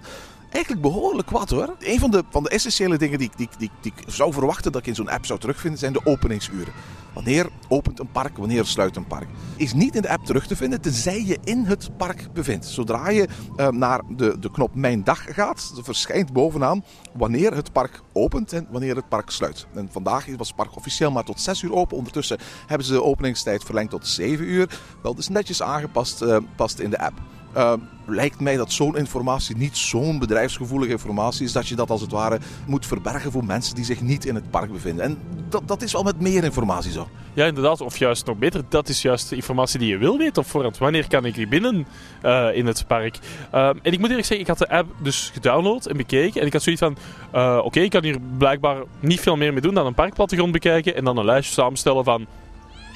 Eigenlijk 0.55 0.83
behoorlijk 0.83 1.31
wat 1.31 1.51
hoor. 1.51 1.77
Een 1.79 1.99
van 1.99 2.11
de, 2.11 2.25
van 2.31 2.43
de 2.43 2.49
essentiële 2.49 2.99
dingen 2.99 3.19
die, 3.19 3.31
die, 3.37 3.49
die, 3.59 3.71
die 3.81 3.93
ik 3.97 4.05
zou 4.07 4.33
verwachten 4.33 4.73
dat 4.73 4.81
ik 4.81 4.87
in 4.87 4.95
zo'n 4.95 5.09
app 5.09 5.27
zou 5.27 5.41
terugvinden, 5.41 5.79
zijn 5.79 5.93
de 5.93 6.01
openingsuren. 6.05 6.73
Wanneer 7.15 7.49
opent 7.69 8.01
een 8.01 8.11
park, 8.11 8.37
wanneer 8.37 8.65
sluit 8.65 8.97
een 8.97 9.07
park. 9.07 9.29
Is 9.57 9.73
niet 9.73 9.95
in 9.95 10.03
de 10.03 10.09
app 10.09 10.25
terug 10.25 10.47
te 10.47 10.57
vinden, 10.57 10.81
tenzij 10.81 11.25
je 11.25 11.39
in 11.45 11.65
het 11.65 11.97
park 11.97 12.33
bevindt. 12.33 12.67
Zodra 12.67 13.09
je 13.09 13.29
uh, 13.57 13.69
naar 13.69 14.01
de, 14.17 14.39
de 14.39 14.51
knop 14.51 14.75
Mijn 14.75 15.05
Dag 15.05 15.35
gaat, 15.35 15.73
verschijnt 15.83 16.33
bovenaan 16.33 16.85
wanneer 17.13 17.55
het 17.55 17.73
park 17.73 18.01
opent 18.13 18.53
en 18.53 18.67
wanneer 18.71 18.97
het 18.97 19.09
park 19.09 19.31
sluit. 19.31 19.67
En 19.75 19.89
vandaag 19.91 20.27
was 20.37 20.47
het 20.47 20.57
park 20.57 20.77
officieel 20.77 21.11
maar 21.11 21.25
tot 21.25 21.41
6 21.41 21.63
uur 21.63 21.75
open. 21.75 21.97
Ondertussen 21.97 22.39
hebben 22.67 22.87
ze 22.87 22.93
de 22.93 23.03
openingstijd 23.03 23.65
verlengd 23.65 23.91
tot 23.91 24.07
7 24.07 24.45
uur. 24.45 24.81
Wel, 25.03 25.15
dus 25.15 25.29
netjes 25.29 25.63
aangepast 25.63 26.23
uh, 26.23 26.37
past 26.57 26.79
in 26.79 26.91
de 26.91 26.99
app. 26.99 27.34
Eh, 27.55 27.73
lijkt 28.07 28.41
mij 28.41 28.57
dat 28.57 28.73
zo'n 28.73 28.97
informatie 28.97 29.57
niet 29.57 29.77
zo'n 29.77 30.19
bedrijfsgevoelige 30.19 30.93
informatie 30.93 31.45
is 31.45 31.53
dat 31.53 31.69
je 31.69 31.75
dat 31.75 31.91
als 31.91 32.01
het 32.01 32.11
ware 32.11 32.39
moet 32.67 32.87
verbergen 32.87 33.33
voor 33.33 33.45
mensen 33.45 33.75
die 33.75 33.85
zich 33.85 34.01
niet 34.01 34.25
in 34.25 34.35
het 34.35 34.51
park 34.51 34.73
bevinden. 34.73 35.05
En 35.05 35.19
dat, 35.49 35.63
dat 35.69 35.83
is 35.83 35.93
wel 35.93 36.03
met 36.03 36.21
meer 36.21 36.45
informatie 36.45 36.93
zo. 36.93 37.09
Ja, 37.35 37.47
inderdaad. 37.47 37.81
Of 37.81 37.97
juist 37.99 38.27
nog 38.27 38.39
beter, 38.39 38.63
dat 38.69 38.89
is 38.89 39.03
juist 39.03 39.29
de 39.29 39.37
informatie 39.37 39.79
die 39.79 39.89
je 39.89 39.99
wil 39.99 40.19
weten 40.19 40.43
op 40.43 40.49
voorhand. 40.49 40.79
Wanneer 40.79 41.09
kan 41.09 41.25
ik 41.25 41.35
hier 41.35 41.49
binnen 41.49 41.87
eh, 42.23 42.49
in 42.55 42.67
het 42.67 42.85
park? 42.87 43.19
Uh, 43.55 43.69
en 43.69 43.93
ik 43.93 43.99
moet 43.99 44.09
eerlijk 44.09 44.27
zeggen, 44.27 44.41
ik 44.41 44.47
had 44.47 44.59
de 44.59 44.69
app 44.69 44.95
dus 45.03 45.31
gedownload 45.35 45.87
en 45.87 45.97
bekeken. 45.97 46.41
En 46.41 46.47
ik 46.47 46.53
had 46.53 46.63
zoiets 46.63 46.83
van, 46.83 46.97
uh, 47.35 47.61
oké, 47.65 47.81
ik 47.81 47.91
kan 47.91 48.05
hier 48.05 48.19
blijkbaar 48.39 48.83
niet 49.01 49.21
veel 49.21 49.37
meer 49.37 49.53
mee 49.53 49.63
doen 49.63 49.75
dan 49.75 49.87
een 49.87 49.95
parkplattegrond 49.95 50.53
bekijken. 50.53 50.97
En 50.97 51.05
dan 51.05 51.17
een 51.17 51.25
lijstje 51.25 51.53
samenstellen 51.53 52.05
van 52.05 52.27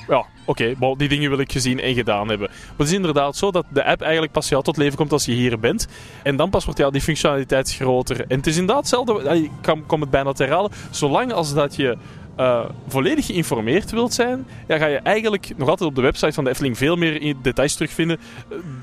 ja, 0.08 0.26
oké, 0.44 0.74
die 0.96 1.08
dingen 1.08 1.30
wil 1.30 1.38
ik 1.38 1.52
gezien 1.52 1.80
en 1.80 1.94
gedaan 1.94 2.28
hebben. 2.28 2.48
Maar 2.48 2.76
het 2.76 2.86
is 2.86 2.92
inderdaad 2.92 3.36
zo 3.36 3.50
dat 3.50 3.64
de 3.68 3.84
app 3.84 4.00
eigenlijk 4.00 4.32
pas 4.32 4.48
jou 4.48 4.62
tot 4.62 4.76
leven 4.76 4.96
komt 4.96 5.12
als 5.12 5.24
je 5.24 5.32
hier 5.32 5.58
bent. 5.58 5.88
En 6.22 6.36
dan 6.36 6.50
pas 6.50 6.64
wordt 6.64 6.80
ja, 6.80 6.90
die 6.90 7.00
functionaliteit 7.00 7.74
groter. 7.74 8.20
En 8.20 8.36
het 8.36 8.46
is 8.46 8.56
inderdaad 8.56 8.90
hetzelfde, 8.90 9.40
ik 9.42 9.50
kom 9.86 10.00
het 10.00 10.10
bijna 10.10 10.32
te 10.32 10.42
herhalen, 10.42 10.70
zolang 10.90 11.32
als 11.32 11.54
dat 11.54 11.76
je 11.76 11.96
uh, 12.38 12.64
volledig 12.86 13.26
geïnformeerd 13.26 13.90
wilt 13.90 14.14
zijn, 14.14 14.46
ja, 14.66 14.78
ga 14.78 14.86
je 14.86 14.96
eigenlijk 14.96 15.52
nog 15.56 15.68
altijd 15.68 15.88
op 15.88 15.94
de 15.94 16.02
website 16.02 16.32
van 16.32 16.44
de 16.44 16.50
Efteling 16.50 16.78
veel 16.78 16.96
meer 16.96 17.34
details 17.42 17.74
terugvinden 17.74 18.18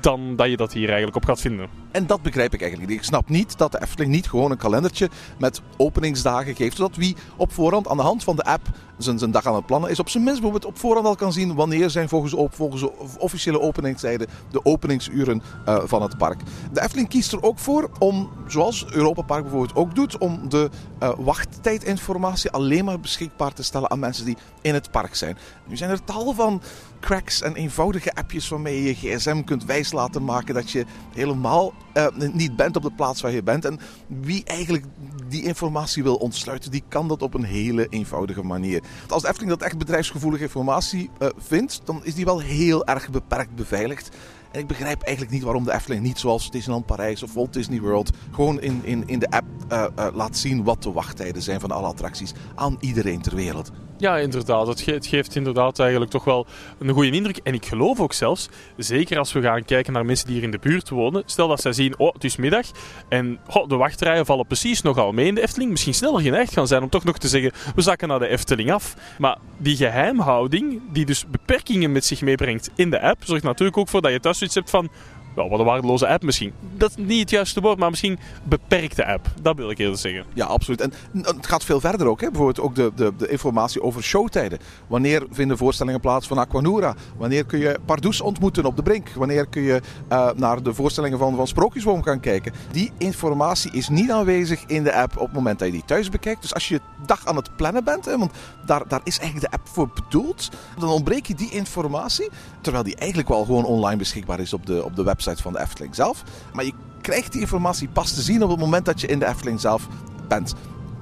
dan 0.00 0.36
dat 0.36 0.48
je 0.48 0.56
dat 0.56 0.72
hier 0.72 0.86
eigenlijk 0.86 1.16
op 1.16 1.24
gaat 1.24 1.40
vinden. 1.40 1.68
En 1.90 2.06
dat 2.06 2.22
begrijp 2.22 2.54
ik 2.54 2.60
eigenlijk 2.60 2.90
niet. 2.90 3.00
Ik 3.00 3.06
snap 3.06 3.28
niet 3.28 3.58
dat 3.58 3.72
de 3.72 3.82
Efteling 3.82 4.12
niet 4.12 4.28
gewoon 4.28 4.50
een 4.50 4.56
kalendertje 4.56 5.08
met 5.38 5.62
openingsdagen 5.76 6.54
geeft, 6.54 6.76
zodat 6.76 6.96
wie 6.96 7.16
op 7.36 7.52
voorhand 7.52 7.88
aan 7.88 7.96
de 7.96 8.02
hand 8.02 8.24
van 8.24 8.36
de 8.36 8.44
app 8.44 8.62
zijn, 8.98 9.18
zijn 9.18 9.30
dag 9.30 9.46
aan 9.46 9.54
het 9.54 9.66
plannen 9.66 9.90
is, 9.90 9.98
op 9.98 10.08
zijn 10.08 10.24
minst 10.24 10.40
bijvoorbeeld 10.40 10.72
op 10.72 10.78
voorhand 10.78 11.06
al 11.06 11.14
kan 11.14 11.32
zien 11.32 11.54
wanneer 11.54 11.90
zijn 11.90 12.08
volgens, 12.08 12.34
volgens 12.50 12.84
officiële 13.18 13.60
openingstijden 13.60 14.26
de 14.50 14.64
openingsuren 14.64 15.42
uh, 15.68 15.78
van 15.84 16.02
het 16.02 16.18
park. 16.18 16.40
De 16.72 16.82
Efteling 16.82 17.08
kiest 17.08 17.32
er 17.32 17.42
ook 17.42 17.58
voor 17.58 17.90
om, 17.98 18.30
zoals 18.46 18.86
Europa 18.90 19.22
Park 19.22 19.42
bijvoorbeeld 19.42 19.76
ook 19.76 19.94
doet, 19.94 20.18
om 20.18 20.48
de 20.48 20.70
uh, 21.02 21.10
wachttijdinformatie 21.18 22.50
alleen 22.50 22.84
maar 22.84 23.00
beschikbaar 23.00 23.52
te 23.52 23.62
stellen 23.62 23.90
aan 23.90 23.98
mensen 23.98 24.24
die 24.24 24.36
in 24.60 24.74
het 24.74 24.90
park 24.90 25.14
zijn. 25.14 25.38
Nu 25.66 25.76
zijn 25.76 25.90
er 25.90 26.04
tal 26.04 26.32
van 26.32 26.62
cracks 27.00 27.42
en 27.42 27.54
eenvoudige 27.54 28.14
appjes 28.14 28.48
waarmee 28.48 28.82
je 28.82 28.88
je 28.88 29.16
gsm 29.16 29.42
kunt 29.42 29.64
wijs 29.64 29.92
laten 29.92 30.24
maken 30.24 30.54
dat 30.54 30.70
je 30.70 30.84
helemaal 31.14 31.74
uh, 31.94 32.06
niet 32.32 32.56
bent 32.56 32.76
op 32.76 32.82
de 32.82 32.92
plaats 32.92 33.20
waar 33.20 33.32
je 33.32 33.42
bent. 33.42 33.64
En 33.64 33.78
wie 34.06 34.44
eigenlijk 34.44 34.84
die 35.28 35.42
informatie 35.42 36.02
wil 36.02 36.14
ontsluiten, 36.14 36.70
die 36.70 36.82
kan 36.88 37.08
dat 37.08 37.22
op 37.22 37.34
een 37.34 37.44
hele 37.44 37.86
eenvoudige 37.88 38.42
manier. 38.42 38.82
Als 39.08 39.22
de 39.22 39.28
Efteling 39.28 39.52
dat 39.52 39.62
echt 39.62 39.78
bedrijfsgevoelige 39.78 40.42
informatie 40.42 41.10
uh, 41.18 41.28
vindt, 41.36 41.80
dan 41.84 42.00
is 42.04 42.14
die 42.14 42.24
wel 42.24 42.38
heel 42.38 42.86
erg 42.86 43.10
beperkt 43.10 43.54
beveiligd. 43.54 44.16
En 44.52 44.60
ik 44.60 44.66
begrijp 44.66 45.02
eigenlijk 45.02 45.34
niet 45.34 45.44
waarom 45.44 45.64
de 45.64 45.72
Efteling 45.72 46.02
niet 46.02 46.18
zoals 46.18 46.50
Disneyland 46.50 46.86
Parijs 46.86 47.22
of 47.22 47.34
Walt 47.34 47.52
Disney 47.52 47.80
World 47.80 48.10
gewoon 48.30 48.60
in, 48.60 48.80
in, 48.84 49.02
in 49.06 49.18
de 49.18 49.30
app 49.30 49.46
uh, 49.72 50.06
laat 50.14 50.36
zien 50.36 50.64
wat 50.64 50.82
de 50.82 50.92
wachttijden 50.92 51.42
zijn 51.42 51.60
van 51.60 51.70
alle 51.70 51.86
attracties 51.86 52.32
aan 52.54 52.76
iedereen 52.80 53.22
ter 53.22 53.34
wereld. 53.34 53.70
Ja, 53.98 54.16
inderdaad. 54.18 54.66
Het, 54.66 54.80
ge 54.80 54.90
het, 54.90 55.06
geeft 55.06 55.36
inderdaad 55.36 55.78
eigenlijk 55.78 56.10
toch 56.10 56.24
wel 56.24 56.46
een 56.78 56.90
goede 56.90 57.10
indruk. 57.10 57.36
En 57.42 57.54
ik 57.54 57.66
geloof 57.66 58.00
ook 58.00 58.12
zelfs, 58.12 58.48
zeker 58.76 59.18
als 59.18 59.32
we 59.32 59.42
gaan 59.42 59.64
kijken 59.64 59.92
naar 59.92 60.04
mensen 60.04 60.26
die 60.26 60.34
hier 60.34 60.44
in 60.44 60.50
de 60.50 60.58
buurt 60.58 60.88
wonen. 60.88 61.22
Stel 61.26 61.48
dat 61.48 61.60
zij 61.60 61.72
zien, 61.72 61.98
oh, 61.98 62.12
het 62.12 62.24
is 62.24 62.36
middag 62.36 62.66
en 63.08 63.38
oh, 63.46 63.68
de 63.68 63.76
wachtrijen 63.76 64.26
vallen 64.26 64.46
precies 64.46 64.82
nogal 64.82 65.12
mee 65.12 65.26
in 65.26 65.34
de 65.34 65.42
Efteling. 65.42 65.70
Misschien 65.70 65.94
sneller 65.94 66.20
geneigd 66.20 66.52
gaan 66.52 66.66
zijn 66.66 66.82
om 66.82 66.88
toch 66.88 67.04
nog 67.04 67.18
te 67.18 67.28
zeggen, 67.28 67.52
we 67.74 67.82
zakken 67.82 68.08
naar 68.08 68.18
de 68.18 68.28
Efteling 68.28 68.72
af. 68.72 68.94
Maar 69.18 69.38
die 69.56 69.76
geheimhouding, 69.76 70.80
die 70.92 71.06
dus 71.06 71.26
beperkingen 71.26 71.92
met 71.92 72.04
zich 72.04 72.20
meebrengt 72.20 72.70
in 72.74 72.90
de 72.90 73.00
app, 73.00 73.24
zorgt 73.24 73.44
natuurlijk 73.44 73.78
ook 73.78 73.88
voor 73.88 74.02
dat 74.02 74.12
je 74.12 74.20
thuis 74.20 74.38
zoiets 74.38 74.56
hebt 74.56 74.70
van 74.70 74.90
wel, 75.36 75.48
wat 75.48 75.58
een 75.58 75.64
waardeloze 75.64 76.08
app 76.08 76.22
misschien. 76.22 76.52
Dat 76.76 76.90
is 76.90 76.96
niet 76.96 77.20
het 77.20 77.30
juiste 77.30 77.60
woord, 77.60 77.78
maar 77.78 77.90
misschien 77.90 78.18
beperkte 78.44 79.06
app. 79.06 79.28
Dat 79.42 79.56
wil 79.56 79.70
ik 79.70 79.78
eerder 79.78 79.98
zeggen. 79.98 80.24
Ja, 80.34 80.46
absoluut. 80.46 80.80
En 80.80 80.92
het 81.22 81.46
gaat 81.46 81.64
veel 81.64 81.80
verder 81.80 82.06
ook. 82.06 82.20
Hè? 82.20 82.26
Bijvoorbeeld 82.26 82.60
ook 82.60 82.74
de, 82.74 82.92
de, 82.94 83.12
de 83.16 83.28
informatie 83.28 83.82
over 83.82 84.02
showtijden. 84.02 84.58
Wanneer 84.86 85.26
vinden 85.30 85.56
voorstellingen 85.56 86.00
plaats 86.00 86.26
van 86.26 86.38
Aquanura? 86.38 86.94
Wanneer 87.16 87.44
kun 87.44 87.58
je 87.58 87.78
Pardoes 87.84 88.20
ontmoeten 88.20 88.64
op 88.64 88.76
de 88.76 88.82
Brink? 88.82 89.08
Wanneer 89.08 89.46
kun 89.46 89.62
je 89.62 89.80
uh, 90.12 90.30
naar 90.36 90.62
de 90.62 90.74
voorstellingen 90.74 91.18
van, 91.18 91.36
van 91.36 91.46
Sprookjesboom 91.46 92.02
gaan 92.02 92.20
kijken? 92.20 92.52
Die 92.70 92.92
informatie 92.98 93.72
is 93.72 93.88
niet 93.88 94.10
aanwezig 94.10 94.64
in 94.66 94.82
de 94.82 94.94
app 94.94 95.16
op 95.16 95.26
het 95.26 95.32
moment 95.32 95.58
dat 95.58 95.68
je 95.68 95.74
die 95.74 95.84
thuis 95.84 96.08
bekijkt. 96.08 96.42
Dus 96.42 96.54
als 96.54 96.68
je 96.68 96.80
dag 97.06 97.26
aan 97.26 97.36
het 97.36 97.56
plannen 97.56 97.84
bent, 97.84 98.04
hè, 98.04 98.18
want 98.18 98.32
daar, 98.66 98.88
daar 98.88 99.00
is 99.04 99.18
eigenlijk 99.18 99.50
de 99.50 99.58
app 99.58 99.68
voor 99.68 99.88
bedoeld, 99.94 100.50
dan 100.78 100.88
ontbreek 100.88 101.26
je 101.26 101.34
die 101.34 101.50
informatie. 101.50 102.28
Terwijl 102.60 102.84
die 102.84 102.96
eigenlijk 102.96 103.28
wel 103.28 103.44
gewoon 103.44 103.64
online 103.64 103.96
beschikbaar 103.96 104.40
is 104.40 104.52
op 104.52 104.66
de, 104.66 104.84
op 104.84 104.96
de 104.96 105.02
website 105.02 105.25
van 105.34 105.52
de 105.52 105.60
Efteling 105.60 105.94
zelf. 105.94 106.22
Maar 106.52 106.64
je 106.64 106.72
krijgt 107.00 107.32
die 107.32 107.40
informatie 107.40 107.88
pas 107.88 108.12
te 108.12 108.22
zien 108.22 108.42
op 108.42 108.50
het 108.50 108.58
moment 108.58 108.84
dat 108.84 109.00
je 109.00 109.06
in 109.06 109.18
de 109.18 109.26
Efteling 109.26 109.60
zelf 109.60 109.88
bent. 110.28 110.54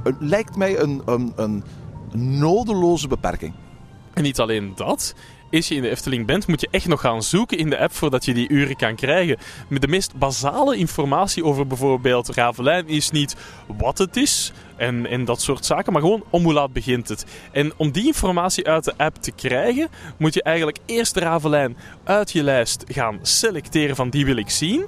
Het 0.02 0.16
lijkt 0.18 0.56
mij 0.56 0.78
een, 0.78 1.02
een, 1.04 1.32
een 1.36 1.64
nodeloze 2.38 3.08
beperking. 3.08 3.54
En 4.14 4.22
niet 4.22 4.40
alleen 4.40 4.72
dat. 4.74 5.14
Als 5.54 5.68
je 5.68 5.74
in 5.74 5.82
de 5.82 5.90
Efteling 5.90 6.26
bent, 6.26 6.46
moet 6.46 6.60
je 6.60 6.68
echt 6.70 6.86
nog 6.86 7.00
gaan 7.00 7.22
zoeken 7.22 7.58
in 7.58 7.70
de 7.70 7.78
app 7.78 7.92
voordat 7.92 8.24
je 8.24 8.34
die 8.34 8.48
uren 8.48 8.76
kan 8.76 8.94
krijgen. 8.94 9.38
Met 9.68 9.80
de 9.80 9.88
meest 9.88 10.14
basale 10.14 10.76
informatie 10.76 11.44
over 11.44 11.66
bijvoorbeeld 11.66 12.28
Ravelijn 12.28 12.88
is 12.88 13.10
niet 13.10 13.36
wat 13.78 13.98
het 13.98 14.16
is 14.16 14.52
en, 14.76 15.06
en 15.06 15.24
dat 15.24 15.40
soort 15.40 15.66
zaken, 15.66 15.92
maar 15.92 16.02
gewoon 16.02 16.24
om 16.30 16.44
hoe 16.44 16.52
laat 16.52 16.72
begint 16.72 17.08
het. 17.08 17.26
En 17.52 17.72
om 17.76 17.90
die 17.90 18.06
informatie 18.06 18.68
uit 18.68 18.84
de 18.84 18.94
app 18.96 19.16
te 19.16 19.32
krijgen, 19.32 19.88
moet 20.16 20.34
je 20.34 20.42
eigenlijk 20.42 20.78
eerst 20.86 21.14
de 21.14 21.20
Ravelijn 21.20 21.76
uit 22.04 22.32
je 22.32 22.42
lijst 22.42 22.84
gaan 22.88 23.18
selecteren 23.22 23.96
van 23.96 24.10
die 24.10 24.24
wil 24.24 24.36
ik 24.36 24.50
zien. 24.50 24.86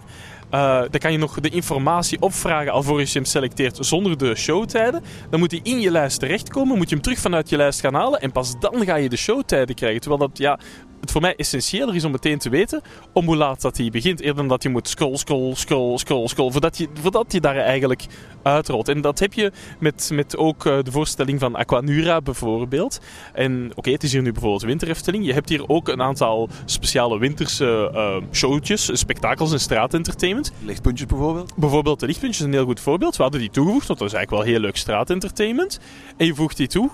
Uh, 0.54 0.80
dan 0.80 1.00
kan 1.00 1.12
je 1.12 1.18
nog 1.18 1.40
de 1.40 1.48
informatie 1.48 2.20
opvragen 2.20 2.72
alvorens 2.72 3.12
je 3.12 3.18
hem 3.18 3.28
selecteert 3.28 3.78
zonder 3.80 4.18
de 4.18 4.34
showtijden. 4.34 5.02
Dan 5.30 5.40
moet 5.40 5.50
hij 5.50 5.60
in 5.62 5.80
je 5.80 5.90
lijst 5.90 6.20
terechtkomen, 6.20 6.76
moet 6.76 6.88
je 6.88 6.94
hem 6.94 7.04
terug 7.04 7.18
vanuit 7.18 7.48
je 7.48 7.56
lijst 7.56 7.80
gaan 7.80 7.94
halen 7.94 8.20
en 8.20 8.32
pas 8.32 8.60
dan 8.60 8.84
ga 8.84 8.96
je 8.96 9.08
de 9.08 9.16
showtijden 9.16 9.74
krijgen. 9.74 10.00
Terwijl 10.00 10.20
dat 10.20 10.38
ja, 10.38 10.58
het 11.00 11.10
voor 11.10 11.20
mij 11.20 11.36
essentiëler 11.36 11.94
is 11.94 12.04
om 12.04 12.10
meteen 12.10 12.38
te 12.38 12.48
weten 12.48 12.82
om 13.12 13.26
hoe 13.26 13.36
laat 13.36 13.60
dat 13.60 13.76
hij 13.76 13.90
begint. 13.90 14.20
Eerder 14.20 14.36
dan 14.36 14.48
dat 14.48 14.62
je 14.62 14.68
moet 14.68 14.88
scroll, 14.88 15.16
scroll, 15.16 15.54
scroll, 15.54 15.96
scroll, 15.96 16.26
scroll, 16.26 16.50
voordat 16.50 16.78
je, 16.78 16.88
voordat 17.00 17.32
je 17.32 17.40
daar 17.40 17.56
eigenlijk 17.56 18.06
uitrolt. 18.42 18.88
En 18.88 19.00
dat 19.00 19.18
heb 19.18 19.32
je 19.32 19.52
met, 19.78 20.10
met 20.12 20.36
ook 20.36 20.64
uh, 20.64 20.78
de 20.82 20.90
voorstelling 20.90 21.40
van 21.40 21.54
Aquanura 21.54 22.20
bijvoorbeeld. 22.20 23.00
En 23.32 23.64
oké, 23.64 23.78
okay, 23.78 23.92
het 23.92 24.02
is 24.02 24.12
hier 24.12 24.22
nu 24.22 24.32
bijvoorbeeld 24.32 24.62
winterefteling. 24.62 25.26
Je 25.26 25.32
hebt 25.32 25.48
hier 25.48 25.68
ook 25.68 25.88
een 25.88 26.02
aantal 26.02 26.48
speciale 26.64 27.18
winterse 27.18 27.90
uh, 27.94 28.16
showtjes, 28.32 28.90
spektakels 28.92 29.52
en 29.52 29.60
straatentertainment. 29.60 30.52
Lichtpuntjes 30.64 31.06
bijvoorbeeld? 31.06 31.52
Bijvoorbeeld 31.56 32.00
de 32.00 32.06
lichtpuntjes 32.06 32.40
is 32.40 32.46
een 32.46 32.58
heel 32.58 32.64
goed 32.64 32.80
voorbeeld. 32.80 33.16
We 33.16 33.22
hadden 33.22 33.40
die 33.40 33.50
toegevoegd, 33.50 33.86
want 33.86 33.98
dat 33.98 34.08
is 34.08 34.14
eigenlijk 34.14 34.44
wel 34.44 34.54
heel 34.54 34.64
leuk 34.64 34.76
straatentertainment. 34.76 35.80
En 36.16 36.26
je 36.26 36.34
voegt 36.34 36.56
die 36.56 36.68
toe. 36.68 36.90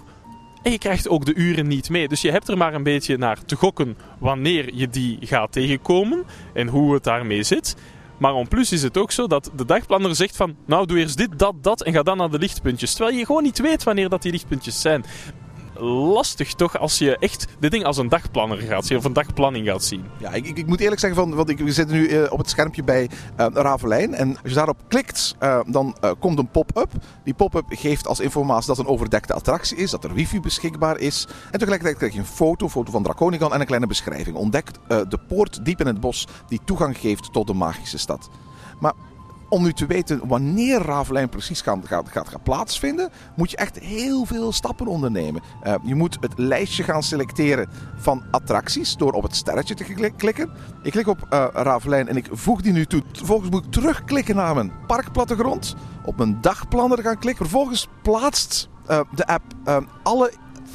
En 0.63 0.71
je 0.71 0.79
krijgt 0.79 1.09
ook 1.09 1.25
de 1.25 1.35
uren 1.35 1.67
niet 1.67 1.91
mee. 1.91 2.09
Dus 2.09 2.21
je 2.21 2.31
hebt 2.31 2.49
er 2.49 2.57
maar 2.57 2.75
een 2.75 2.83
beetje 2.83 3.17
naar 3.17 3.45
te 3.45 3.57
gokken 3.57 3.97
wanneer 4.19 4.75
je 4.75 4.89
die 4.89 5.19
gaat 5.21 5.53
tegenkomen 5.53 6.25
en 6.55 6.69
hoe 6.69 6.95
het 6.95 7.05
daarmee 7.05 7.43
zit. 7.43 7.77
Maar 8.19 8.35
om 8.35 8.49
plus 8.49 8.73
is 8.73 8.83
het 8.83 8.99
ook 8.99 9.11
zo 9.11 9.27
dat 9.27 9.51
de 9.57 9.65
dagplanner 9.65 10.17
zegt 10.17 10.37
van... 10.37 10.57
Nou, 10.67 10.87
doe 10.87 10.99
eerst 10.99 11.17
dit, 11.17 11.39
dat, 11.39 11.55
dat 11.63 11.83
en 11.83 11.93
ga 11.93 12.03
dan 12.03 12.17
naar 12.17 12.31
de 12.31 12.39
lichtpuntjes. 12.39 12.95
Terwijl 12.95 13.17
je 13.17 13.27
gewoon 13.27 13.43
niet 13.43 13.59
weet 13.61 13.83
wanneer 13.83 14.09
dat 14.09 14.23
die 14.23 14.33
lichtpuntjes 14.33 14.81
zijn 14.81 15.05
lastig 15.81 16.55
toch 16.55 16.79
als 16.79 16.99
je 16.99 17.19
echt 17.19 17.47
dit 17.59 17.71
ding 17.71 17.85
als 17.85 17.97
een 17.97 18.09
dagplanner 18.09 18.59
gaat 18.59 18.87
zien 18.87 18.99
of 18.99 19.05
een 19.05 19.13
dagplanning 19.13 19.67
gaat 19.67 19.85
zien. 19.85 20.05
Ja, 20.19 20.33
ik, 20.33 20.47
ik, 20.47 20.67
moet 20.67 20.81
eerlijk 20.81 21.01
zeggen, 21.01 21.21
van, 21.21 21.35
want 21.35 21.49
ik, 21.49 21.59
we 21.59 21.73
zitten 21.73 21.97
nu 21.97 22.09
uh, 22.09 22.33
op 22.33 22.39
het 22.39 22.51
schermpje 22.51 22.83
bij 22.83 23.11
uh, 23.41 23.47
Ravelijn. 23.53 24.15
En 24.15 24.29
als 24.29 24.51
je 24.51 24.55
daarop 24.55 24.79
klikt, 24.89 25.35
uh, 25.43 25.61
dan 25.67 25.97
komt 26.19 26.39
een 26.39 26.51
pop-up. 26.51 26.91
Die 27.25 27.35
pop-up 27.35 27.65
geeft 27.69 28.07
als 28.07 28.21
informatie 28.21 28.67
dat 28.67 28.79
een 28.79 28.87
overdekte 28.87 29.33
attractie 29.33 29.77
is, 29.77 29.91
dat 29.91 30.05
er 30.05 30.15
wifi 30.15 30.41
beschikbaar 30.41 30.99
is. 30.99 31.27
En 31.51 31.59
tegelijkertijd 31.59 31.97
krijg 31.97 32.13
je 32.13 32.19
een 32.19 32.27
foto, 32.27 32.69
foto 32.69 32.91
van 32.91 33.03
Draconican 33.03 33.55
en 33.55 33.61
een 33.61 33.67
kleine 33.67 33.87
beschrijving. 33.87 34.37
Ontdekt 34.37 34.79
de 34.89 35.19
poort 35.29 35.65
diep 35.65 35.81
in 35.81 35.87
het 35.87 36.01
bos 36.01 36.27
die 36.49 36.61
toegang 36.65 36.99
geeft 36.99 37.33
tot 37.33 37.47
de 37.47 37.53
magische 37.53 37.99
stad. 37.99 38.29
Maar 38.81 38.93
om 39.53 39.63
nu 39.63 39.73
te 39.73 39.87
weten 39.87 40.29
wanneer 40.29 40.83
Ravelijn 40.83 41.29
precies 41.29 41.61
gaat, 41.61 41.79
gaat, 41.87 42.09
gaat, 42.09 42.43
plaatsvinden, 42.43 43.11
moet 43.37 43.51
je 43.51 43.57
echt 43.57 43.79
heel 43.79 44.25
veel 44.25 44.53
stappen 44.53 44.87
ondernemen. 44.87 45.43
Uh, 45.67 45.75
je 45.83 45.95
moet 45.95 46.17
het 46.21 46.33
lijstje 46.37 46.83
gaan 46.83 47.03
selecteren 47.03 47.69
van 47.97 48.23
attracties 48.31 48.97
door 48.97 49.13
op 49.13 49.23
het 49.23 49.37
sterretje 49.37 49.75
te 49.75 50.13
klikken. 50.17 50.51
Ik 50.83 50.93
klik 50.93 51.07
op 51.07 51.27
uh, 51.33 51.87
en 51.89 52.17
ik 52.17 52.29
voeg 52.31 52.61
die 52.61 52.73
nu 52.73 52.87
toe. 52.87 53.03
Vervolgens 53.13 53.51
moet 53.51 53.65
ik 53.65 53.73
terugklikken 53.73 54.37
naar 54.37 54.55
mijn 54.55 54.73
parkplattegrond, 54.87 55.75
op 56.05 56.17
mijn 56.17 56.41
dagplanner 56.41 57.03
gaan 57.03 57.19
klikken. 57.19 57.47
Vervolgens 57.47 57.89
plaatst 58.03 58.69
uh, 58.91 59.01
de 59.15 59.27
app 59.27 59.43
alle 60.03 60.33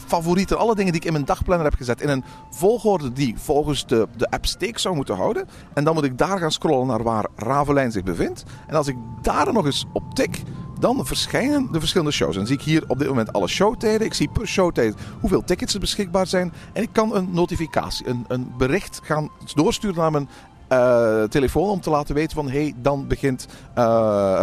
favorieten, 0.07 0.57
alle 0.57 0.75
dingen 0.75 0.91
die 0.91 1.01
ik 1.01 1.07
in 1.07 1.13
mijn 1.13 1.25
dagplanner 1.25 1.65
heb 1.65 1.77
gezet, 1.77 2.01
in 2.01 2.09
een 2.09 2.23
volgorde 2.49 3.13
die 3.13 3.35
volgens 3.37 3.85
de, 3.85 4.07
de 4.17 4.29
app 4.29 4.45
steek 4.45 4.77
zou 4.77 4.95
moeten 4.95 5.15
houden. 5.15 5.47
En 5.73 5.83
dan 5.83 5.93
moet 5.93 6.03
ik 6.03 6.17
daar 6.17 6.39
gaan 6.39 6.51
scrollen 6.51 6.87
naar 6.87 7.03
waar 7.03 7.25
Ravelijn 7.35 7.91
zich 7.91 8.03
bevindt. 8.03 8.43
En 8.67 8.75
als 8.75 8.87
ik 8.87 8.95
daar 9.21 9.53
nog 9.53 9.65
eens 9.65 9.85
op 9.93 10.15
tik, 10.15 10.43
dan 10.79 11.05
verschijnen 11.05 11.71
de 11.71 11.79
verschillende 11.79 12.13
shows. 12.13 12.31
En 12.31 12.37
dan 12.37 12.47
zie 12.47 12.57
ik 12.57 12.63
hier 12.63 12.83
op 12.87 12.99
dit 12.99 13.07
moment 13.07 13.33
alle 13.33 13.47
showtijden. 13.47 14.07
Ik 14.07 14.13
zie 14.13 14.29
per 14.29 14.47
showtijd 14.47 14.95
hoeveel 15.19 15.43
tickets 15.43 15.73
er 15.73 15.79
beschikbaar 15.79 16.27
zijn. 16.27 16.53
En 16.73 16.81
ik 16.81 16.89
kan 16.91 17.15
een 17.15 17.27
notificatie, 17.31 18.07
een, 18.07 18.25
een 18.27 18.51
bericht 18.57 18.99
gaan 19.03 19.29
doorsturen 19.53 19.97
naar 19.97 20.11
mijn 20.11 20.29
eh, 20.67 21.23
telefoon 21.23 21.69
om 21.69 21.81
te 21.81 21.89
laten 21.89 22.15
weten 22.15 22.35
van 22.35 22.49
hé, 22.49 22.61
hey, 22.61 22.73
dan 22.77 23.07
begint 23.07 23.47
uh, 23.49 23.83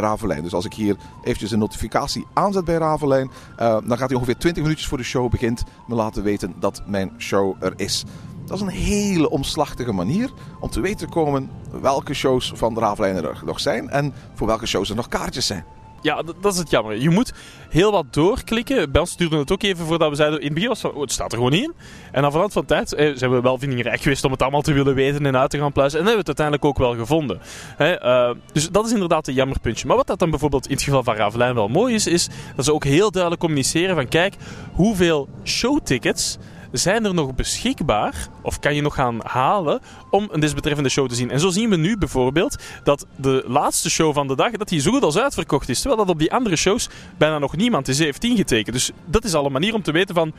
Ravelijn. 0.00 0.42
Dus 0.42 0.54
als 0.54 0.64
ik 0.64 0.74
hier 0.74 0.96
eventjes 1.22 1.50
een 1.50 1.58
notificatie 1.58 2.26
aanzet 2.32 2.64
bij 2.64 2.76
Ravelijn, 2.76 3.30
uh, 3.60 3.78
dan 3.84 3.98
gaat 3.98 4.08
hij 4.08 4.14
ongeveer 4.16 4.36
20 4.36 4.62
minuutjes 4.62 4.88
voor 4.88 4.98
de 4.98 5.04
show 5.04 5.30
begint 5.30 5.62
me 5.86 5.94
laten 5.94 6.22
weten 6.22 6.54
dat 6.58 6.82
mijn 6.86 7.12
show 7.18 7.56
er 7.60 7.72
is. 7.76 8.04
Dat 8.44 8.56
is 8.56 8.62
een 8.62 8.68
hele 8.68 9.30
omslachtige 9.30 9.92
manier 9.92 10.30
om 10.60 10.70
te 10.70 10.80
weten 10.80 11.06
te 11.06 11.12
komen 11.12 11.50
welke 11.80 12.14
shows 12.14 12.52
van 12.54 12.78
Ravelijn 12.78 13.16
er 13.16 13.42
nog 13.44 13.60
zijn 13.60 13.90
en 13.90 14.14
voor 14.34 14.46
welke 14.46 14.66
shows 14.66 14.90
er 14.90 14.96
nog 14.96 15.08
kaartjes 15.08 15.46
zijn. 15.46 15.64
Ja, 16.04 16.23
dat 16.40 16.52
is 16.52 16.58
het 16.58 16.70
jammer. 16.70 16.96
Je 16.96 17.11
moet 17.11 17.32
heel 17.68 17.92
wat 17.92 18.04
doorklikken. 18.11 18.92
Bij 18.92 19.00
ons 19.00 19.16
duurde 19.16 19.37
het 19.37 19.52
ook 19.52 19.62
even 19.62 19.87
voordat 19.87 20.11
we 20.11 20.16
zeiden... 20.16 20.38
In 20.38 20.44
het 20.44 20.54
begin 20.54 20.68
was 20.68 20.80
van, 20.80 20.92
oh, 20.92 21.00
het 21.00 21.12
staat 21.12 21.32
er 21.32 21.38
gewoon 21.38 21.52
in. 21.52 21.75
En 22.12 22.23
dan 22.23 22.32
vanaf 22.32 22.52
van 22.52 22.64
tijd 22.64 22.94
eh, 22.94 23.11
zijn 23.14 23.30
we 23.30 23.40
wel 23.40 23.58
vindingrijk 23.58 24.00
geweest 24.00 24.25
om 24.25 24.30
het 24.30 24.42
allemaal 24.42 24.62
te 24.62 24.73
willen 24.73 24.94
weten 24.94 25.26
en 25.26 25.37
uit 25.37 25.50
te 25.50 25.58
gaan 25.58 25.73
pluizen. 25.73 25.99
En 25.99 26.06
hebben 26.06 26.25
we 26.25 26.30
het 26.30 26.40
uiteindelijk 26.40 26.80
ook 26.80 26.87
wel 26.87 27.04
gevonden. 27.04 27.40
Hè, 27.76 28.04
uh, 28.04 28.34
dus 28.52 28.68
dat 28.68 28.87
is 28.87 28.92
inderdaad 28.92 29.28
een 29.28 29.34
jammerpuntje. 29.34 29.87
Maar 29.87 29.96
wat 29.96 30.06
dat 30.06 30.18
dan 30.18 30.30
bijvoorbeeld 30.30 30.66
in 30.66 30.75
het 30.75 30.82
geval 30.82 31.02
van 31.02 31.14
Ravelijn 31.14 31.54
wel 31.54 31.68
mooi 31.68 31.94
is, 31.94 32.06
is 32.06 32.28
dat 32.56 32.64
ze 32.64 32.75
ook 32.75 32.84
heel 32.84 33.11
duidelijk 33.11 33.42
communiceren 33.42 33.94
van... 33.94 34.08
Kijk, 34.08 34.34
hoeveel 34.73 35.28
showtickets 35.44 36.38
zijn 36.78 37.04
er 37.04 37.14
nog 37.14 37.34
beschikbaar, 37.34 38.28
of 38.42 38.60
kan 38.60 38.74
je 38.74 38.82
nog 38.82 38.94
gaan 38.94 39.20
halen, 39.22 39.80
om 40.10 40.28
een 40.32 40.40
desbetreffende 40.40 40.88
show 40.90 41.08
te 41.08 41.14
zien. 41.14 41.30
En 41.30 41.40
zo 41.40 41.48
zien 41.48 41.70
we 41.70 41.76
nu 41.76 41.98
bijvoorbeeld 41.98 42.56
dat 42.84 43.06
de 43.16 43.44
laatste 43.46 43.90
show 43.90 44.14
van 44.14 44.26
de 44.26 44.36
dag, 44.36 44.50
dat 44.50 44.68
die 44.68 44.80
zo 44.80 44.90
goed 44.90 45.02
als 45.02 45.18
uitverkocht 45.18 45.68
is. 45.68 45.80
Terwijl 45.80 46.00
dat 46.00 46.14
op 46.14 46.18
die 46.18 46.32
andere 46.32 46.56
shows 46.56 46.88
bijna 47.18 47.38
nog 47.38 47.56
niemand 47.56 47.88
is, 47.88 47.98
heeft 47.98 48.24
ingetekend. 48.24 48.76
Dus 48.76 48.90
dat 49.04 49.24
is 49.24 49.34
al 49.34 49.46
een 49.46 49.52
manier 49.52 49.74
om 49.74 49.82
te 49.82 49.92
weten 49.92 50.14
van, 50.14 50.32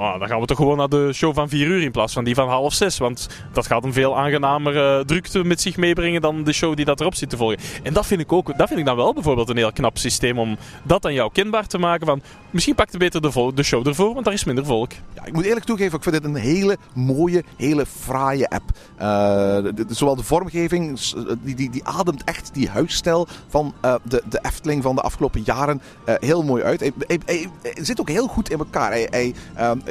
dan 0.00 0.28
gaan 0.28 0.40
we 0.40 0.46
toch 0.46 0.56
gewoon 0.56 0.76
naar 0.76 0.88
de 0.88 1.12
show 1.12 1.34
van 1.34 1.48
4 1.48 1.66
uur 1.66 1.82
in 1.82 1.90
plaats 1.90 2.12
van 2.12 2.24
die 2.24 2.34
van 2.34 2.48
half 2.48 2.74
6. 2.74 2.98
Want 2.98 3.28
dat 3.52 3.66
gaat 3.66 3.84
een 3.84 3.92
veel 3.92 4.18
aangenamer 4.18 4.74
uh, 4.74 5.04
drukte 5.04 5.44
met 5.44 5.60
zich 5.60 5.76
meebrengen 5.76 6.20
dan 6.20 6.44
de 6.44 6.52
show 6.52 6.76
die 6.76 6.84
dat 6.84 7.00
erop 7.00 7.14
zit 7.14 7.30
te 7.30 7.36
volgen. 7.36 7.58
En 7.82 7.92
dat 7.92 8.06
vind 8.06 8.20
ik 8.20 8.32
ook, 8.32 8.58
dat 8.58 8.68
vind 8.68 8.80
ik 8.80 8.86
dan 8.86 8.96
wel 8.96 9.14
bijvoorbeeld 9.14 9.48
een 9.48 9.56
heel 9.56 9.72
knap 9.72 9.98
systeem 9.98 10.38
om 10.38 10.56
dat 10.82 11.04
aan 11.04 11.12
jou 11.12 11.32
kenbaar 11.32 11.66
te 11.66 11.78
maken. 11.78 12.06
Van, 12.06 12.22
misschien 12.50 12.74
pakt 12.74 12.90
het 12.90 13.00
beter 13.00 13.20
de, 13.20 13.52
de 13.54 13.62
show 13.62 13.86
ervoor, 13.86 14.12
want 14.12 14.24
daar 14.24 14.34
is 14.34 14.44
minder 14.44 14.64
volk. 14.64 14.92
Ja, 15.14 15.24
ik 15.24 15.32
moet 15.32 15.44
eerlijk 15.44 15.66
toegeven, 15.66 15.96
ik 15.96 16.02
vind 16.02 16.14
dit 16.14 16.24
een 16.24 16.34
hele 16.34 16.76
mooie, 16.94 17.44
hele 17.56 17.86
fraaie 17.86 18.48
app. 18.48 18.70
De, 18.96 19.84
zowel 19.88 20.16
de 20.16 20.22
vormgeving, 20.22 21.00
die, 21.42 21.54
die, 21.54 21.70
die 21.70 21.84
ademt 21.84 22.24
echt 22.24 22.50
die 22.54 22.68
huisstijl 22.68 23.26
van 23.48 23.74
de, 24.02 24.22
de 24.28 24.38
Efteling 24.42 24.82
van 24.82 24.94
de 24.94 25.00
afgelopen 25.00 25.42
jaren 25.44 25.82
heel 26.04 26.42
mooi 26.42 26.62
uit. 26.62 26.80
Hij, 26.80 27.20
hij, 27.24 27.48
zit 27.74 28.00
ook 28.00 28.08
heel 28.08 28.26
goed 28.26 28.50
in 28.50 28.58
elkaar. 28.58 28.90
Hij, 28.90 29.34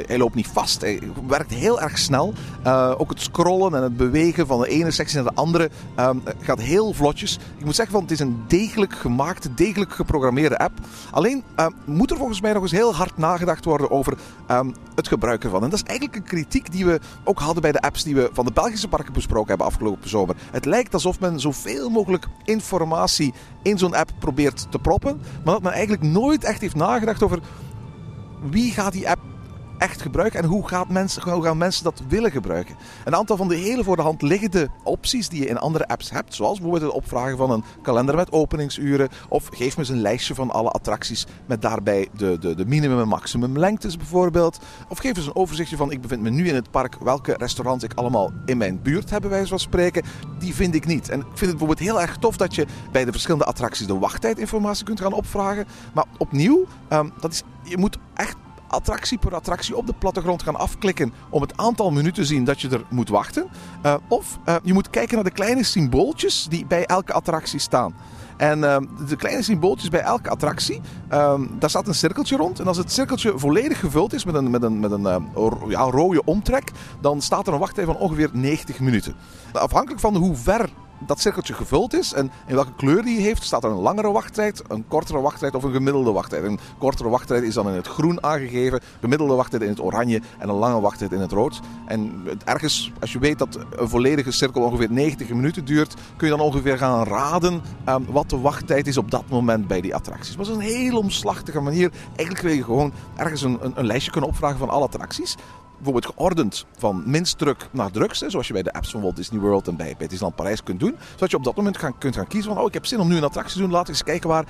hij 0.06 0.18
loopt 0.18 0.34
niet 0.34 0.48
vast. 0.48 0.80
Hij 0.80 1.00
werkt 1.26 1.50
heel 1.50 1.80
erg 1.80 1.98
snel. 1.98 2.32
Uh, 2.66 2.94
ook 2.98 3.10
het 3.10 3.20
scrollen 3.20 3.74
en 3.74 3.82
het 3.82 3.96
bewegen 3.96 4.46
van 4.46 4.60
de 4.60 4.68
ene 4.68 4.90
sectie 4.90 5.16
naar 5.16 5.32
de 5.32 5.40
andere 5.40 5.70
um, 5.98 6.22
gaat 6.40 6.60
heel 6.60 6.92
vlotjes. 6.92 7.38
Ik 7.58 7.64
moet 7.64 7.74
zeggen, 7.74 7.94
van, 7.94 8.02
het 8.02 8.10
is 8.10 8.20
een 8.20 8.44
degelijk 8.46 8.94
gemaakte, 8.94 9.54
degelijk 9.54 9.92
geprogrammeerde 9.92 10.58
app. 10.58 10.78
Alleen 11.10 11.42
uh, 11.56 11.66
moet 11.84 12.10
er 12.10 12.16
volgens 12.16 12.40
mij 12.40 12.52
nog 12.52 12.62
eens 12.62 12.70
heel 12.70 12.94
hard 12.94 13.16
nagedacht 13.16 13.64
worden 13.64 13.90
over 13.90 14.18
um, 14.50 14.74
het 14.94 15.08
gebruik 15.08 15.44
ervan. 15.44 15.62
En 15.62 15.70
dat 15.70 15.78
is 15.78 15.88
eigenlijk 15.88 16.18
een 16.18 16.28
kritiek 16.28 16.72
die 16.72 16.86
we 16.86 17.00
ook 17.24 17.38
hadden 17.38 17.62
bij 17.62 17.72
de 17.72 17.80
apps 17.80 18.02
die 18.02 18.14
we 18.14 18.30
van 18.32 18.44
de 18.44 18.52
Belgische 18.52 18.88
parken 18.88 19.12
besproken 19.12 19.48
hebben 19.48 19.66
afgelopen 19.66 20.08
zomer. 20.08 20.36
Het 20.50 20.64
lijkt 20.64 20.94
alsof 20.94 21.20
men 21.20 21.40
zoveel 21.40 21.90
mogelijk 21.90 22.26
informatie 22.44 23.34
in 23.62 23.78
zo'n 23.78 23.94
app 23.94 24.10
probeert 24.18 24.66
te 24.70 24.78
proppen, 24.78 25.20
maar 25.44 25.54
dat 25.54 25.62
men 25.62 25.72
eigenlijk 25.72 26.02
nooit 26.02 26.44
echt 26.44 26.60
heeft 26.60 26.74
nagedacht 26.74 27.22
over 27.22 27.38
wie 28.50 28.72
gaat 28.72 28.92
die 28.92 29.10
app 29.10 29.20
echt 29.80 30.02
gebruiken 30.02 30.42
en 30.42 30.48
hoe, 30.48 30.68
gaat 30.68 30.88
mensen, 30.88 31.30
hoe 31.30 31.42
gaan 31.42 31.58
mensen 31.58 31.84
dat 31.84 32.02
willen 32.08 32.30
gebruiken. 32.30 32.76
Een 33.04 33.14
aantal 33.14 33.36
van 33.36 33.48
de 33.48 33.54
hele 33.56 33.84
voor 33.84 33.96
de 33.96 34.02
hand 34.02 34.22
liggende 34.22 34.68
opties 34.82 35.28
die 35.28 35.40
je 35.40 35.48
in 35.48 35.58
andere 35.58 35.88
apps 35.88 36.10
hebt, 36.10 36.34
zoals 36.34 36.58
bijvoorbeeld 36.58 36.92
het 36.92 37.02
opvragen 37.02 37.36
van 37.36 37.50
een 37.50 37.64
kalender 37.82 38.16
met 38.16 38.32
openingsuren, 38.32 39.08
of 39.28 39.48
geef 39.52 39.76
me 39.76 39.82
eens 39.82 39.88
een 39.88 40.00
lijstje 40.00 40.34
van 40.34 40.50
alle 40.50 40.70
attracties 40.70 41.26
met 41.46 41.62
daarbij 41.62 42.08
de, 42.16 42.38
de, 42.40 42.54
de 42.54 42.66
minimum 42.66 43.00
en 43.00 43.08
maximum 43.08 43.58
lengtes 43.58 43.96
bijvoorbeeld. 43.96 44.58
Of 44.88 44.98
geef 44.98 45.16
eens 45.16 45.26
een 45.26 45.36
overzichtje 45.36 45.76
van 45.76 45.90
ik 45.90 46.00
bevind 46.00 46.22
me 46.22 46.30
nu 46.30 46.48
in 46.48 46.54
het 46.54 46.70
park, 46.70 46.96
welke 47.02 47.34
restaurants 47.38 47.84
ik 47.84 47.92
allemaal 47.94 48.32
in 48.44 48.58
mijn 48.58 48.82
buurt 48.82 49.10
heb, 49.10 49.20
bij 49.20 49.30
wijze 49.30 49.48
van 49.48 49.58
spreken. 49.58 50.02
Die 50.38 50.54
vind 50.54 50.74
ik 50.74 50.86
niet. 50.86 51.08
En 51.08 51.18
ik 51.18 51.26
vind 51.26 51.40
het 51.40 51.50
bijvoorbeeld 51.50 51.78
heel 51.78 52.00
erg 52.00 52.16
tof 52.16 52.36
dat 52.36 52.54
je 52.54 52.66
bij 52.92 53.04
de 53.04 53.12
verschillende 53.12 53.44
attracties 53.44 53.86
de 53.86 53.98
wachttijdinformatie 53.98 54.84
kunt 54.84 55.00
gaan 55.00 55.12
opvragen. 55.12 55.66
Maar 55.94 56.04
opnieuw, 56.18 56.66
um, 56.92 57.12
dat 57.20 57.32
is, 57.32 57.42
je 57.62 57.78
moet 57.78 57.98
echt 58.14 58.36
attractie 58.70 59.18
per 59.18 59.34
attractie 59.34 59.76
op 59.76 59.86
de 59.86 59.94
plattegrond 59.98 60.42
gaan 60.42 60.56
afklikken 60.56 61.12
om 61.30 61.40
het 61.42 61.56
aantal 61.56 61.90
minuten 61.90 62.22
te 62.22 62.24
zien 62.24 62.44
dat 62.44 62.60
je 62.60 62.68
er 62.68 62.84
moet 62.88 63.08
wachten. 63.08 63.46
Uh, 63.86 63.94
of 64.08 64.38
uh, 64.48 64.56
je 64.62 64.72
moet 64.72 64.90
kijken 64.90 65.14
naar 65.14 65.24
de 65.24 65.30
kleine 65.30 65.62
symbooltjes 65.62 66.46
die 66.48 66.66
bij 66.66 66.86
elke 66.86 67.12
attractie 67.12 67.58
staan. 67.58 67.94
En 68.36 68.58
uh, 68.58 68.76
de 69.08 69.16
kleine 69.16 69.42
symbooltjes 69.42 69.88
bij 69.88 70.00
elke 70.00 70.30
attractie, 70.30 70.80
daar 71.58 71.70
staat 71.70 71.88
een 71.88 71.94
cirkeltje 71.94 72.36
rond. 72.36 72.60
En 72.60 72.66
als 72.66 72.76
het 72.76 72.92
cirkeltje 72.92 73.38
volledig 73.38 73.80
gevuld 73.80 74.12
is 74.12 74.24
met 74.24 74.34
een, 74.34 74.50
met 74.50 74.62
een, 74.62 74.80
met 74.80 74.90
een 74.90 75.28
ja, 75.68 75.80
rode 75.80 76.24
omtrek, 76.24 76.70
dan 77.00 77.20
staat 77.20 77.46
er 77.46 77.52
een 77.52 77.58
wachttijd 77.58 77.86
van 77.86 77.96
ongeveer 77.96 78.30
90 78.32 78.80
minuten. 78.80 79.14
Afhankelijk 79.52 80.00
van 80.00 80.16
hoe 80.16 80.36
ver 80.36 80.68
dat 81.06 81.20
cirkeltje 81.20 81.54
gevuld 81.54 81.94
is 81.94 82.12
en 82.12 82.30
in 82.46 82.54
welke 82.54 82.74
kleur 82.76 83.02
die 83.02 83.20
heeft, 83.20 83.42
staat 83.42 83.64
er 83.64 83.70
een 83.70 83.76
langere 83.76 84.10
wachttijd, 84.10 84.62
een 84.68 84.88
kortere 84.88 85.20
wachttijd 85.20 85.54
of 85.54 85.62
een 85.62 85.72
gemiddelde 85.72 86.12
wachttijd. 86.12 86.44
Een 86.44 86.58
kortere 86.78 87.08
wachttijd 87.08 87.42
is 87.42 87.54
dan 87.54 87.68
in 87.68 87.74
het 87.74 87.86
groen 87.86 88.22
aangegeven, 88.22 88.80
gemiddelde 89.00 89.34
wachttijd 89.34 89.62
in 89.62 89.68
het 89.68 89.80
oranje 89.80 90.20
en 90.38 90.48
een 90.48 90.54
lange 90.54 90.80
wachttijd 90.80 91.12
in 91.12 91.20
het 91.20 91.32
rood. 91.32 91.60
En 91.86 92.28
ergens, 92.44 92.92
als 93.00 93.12
je 93.12 93.18
weet 93.18 93.38
dat 93.38 93.58
een 93.76 93.88
volledige 93.88 94.30
cirkel 94.30 94.62
ongeveer 94.62 94.90
90 94.90 95.28
minuten 95.28 95.64
duurt, 95.64 95.94
kun 96.16 96.28
je 96.28 96.36
dan 96.36 96.46
ongeveer 96.46 96.78
gaan 96.78 97.04
raden 97.04 97.62
um, 97.88 98.06
wat 98.08 98.30
de 98.30 98.38
wachttijd 98.38 98.86
is 98.86 98.96
op 98.96 99.10
dat 99.10 99.24
moment 99.28 99.66
bij 99.66 99.80
die 99.80 99.94
attracties. 99.94 100.36
Maar 100.36 100.46
dat 100.46 100.58
is 100.58 100.64
een 100.64 100.72
heel 100.74 100.98
omslachtige 100.98 101.60
manier. 101.60 101.90
Eigenlijk 102.16 102.40
wil 102.40 102.56
je 102.56 102.64
gewoon 102.64 102.92
ergens 103.16 103.42
een, 103.42 103.58
een, 103.60 103.72
een 103.74 103.86
lijstje 103.86 104.10
kunnen 104.10 104.30
opvragen 104.30 104.58
van 104.58 104.68
alle 104.68 104.84
attracties 104.84 105.36
bijvoorbeeld 105.82 106.14
geordend 106.14 106.66
van 106.76 107.02
minst 107.06 107.38
druk 107.38 107.68
naar 107.70 107.90
drukste. 107.90 108.30
Zoals 108.30 108.46
je 108.46 108.52
bij 108.52 108.62
de 108.62 108.72
apps 108.72 108.90
van 108.90 109.00
Walt 109.00 109.16
Disney 109.16 109.40
World 109.40 109.68
en 109.68 109.76
bij, 109.76 109.94
Disneyland 109.98 110.36
Parijs 110.36 110.62
kunt 110.62 110.80
doen. 110.80 110.96
Zodat 111.10 111.30
je 111.30 111.36
op 111.36 111.44
dat 111.44 111.56
moment 111.56 111.76
gaan, 111.78 111.98
kunt 111.98 112.16
gaan 112.16 112.26
kiezen 112.26 112.52
van, 112.52 112.60
oh 112.62 112.68
ik 112.68 112.74
heb 112.74 112.86
zin 112.86 113.00
om 113.00 113.08
nu 113.08 113.16
een 113.16 113.24
attractie 113.24 113.54
te 113.54 113.62
doen. 113.62 113.70
Laat 113.70 113.88
eens 113.88 114.02
kijken 114.02 114.28
waar 114.28 114.44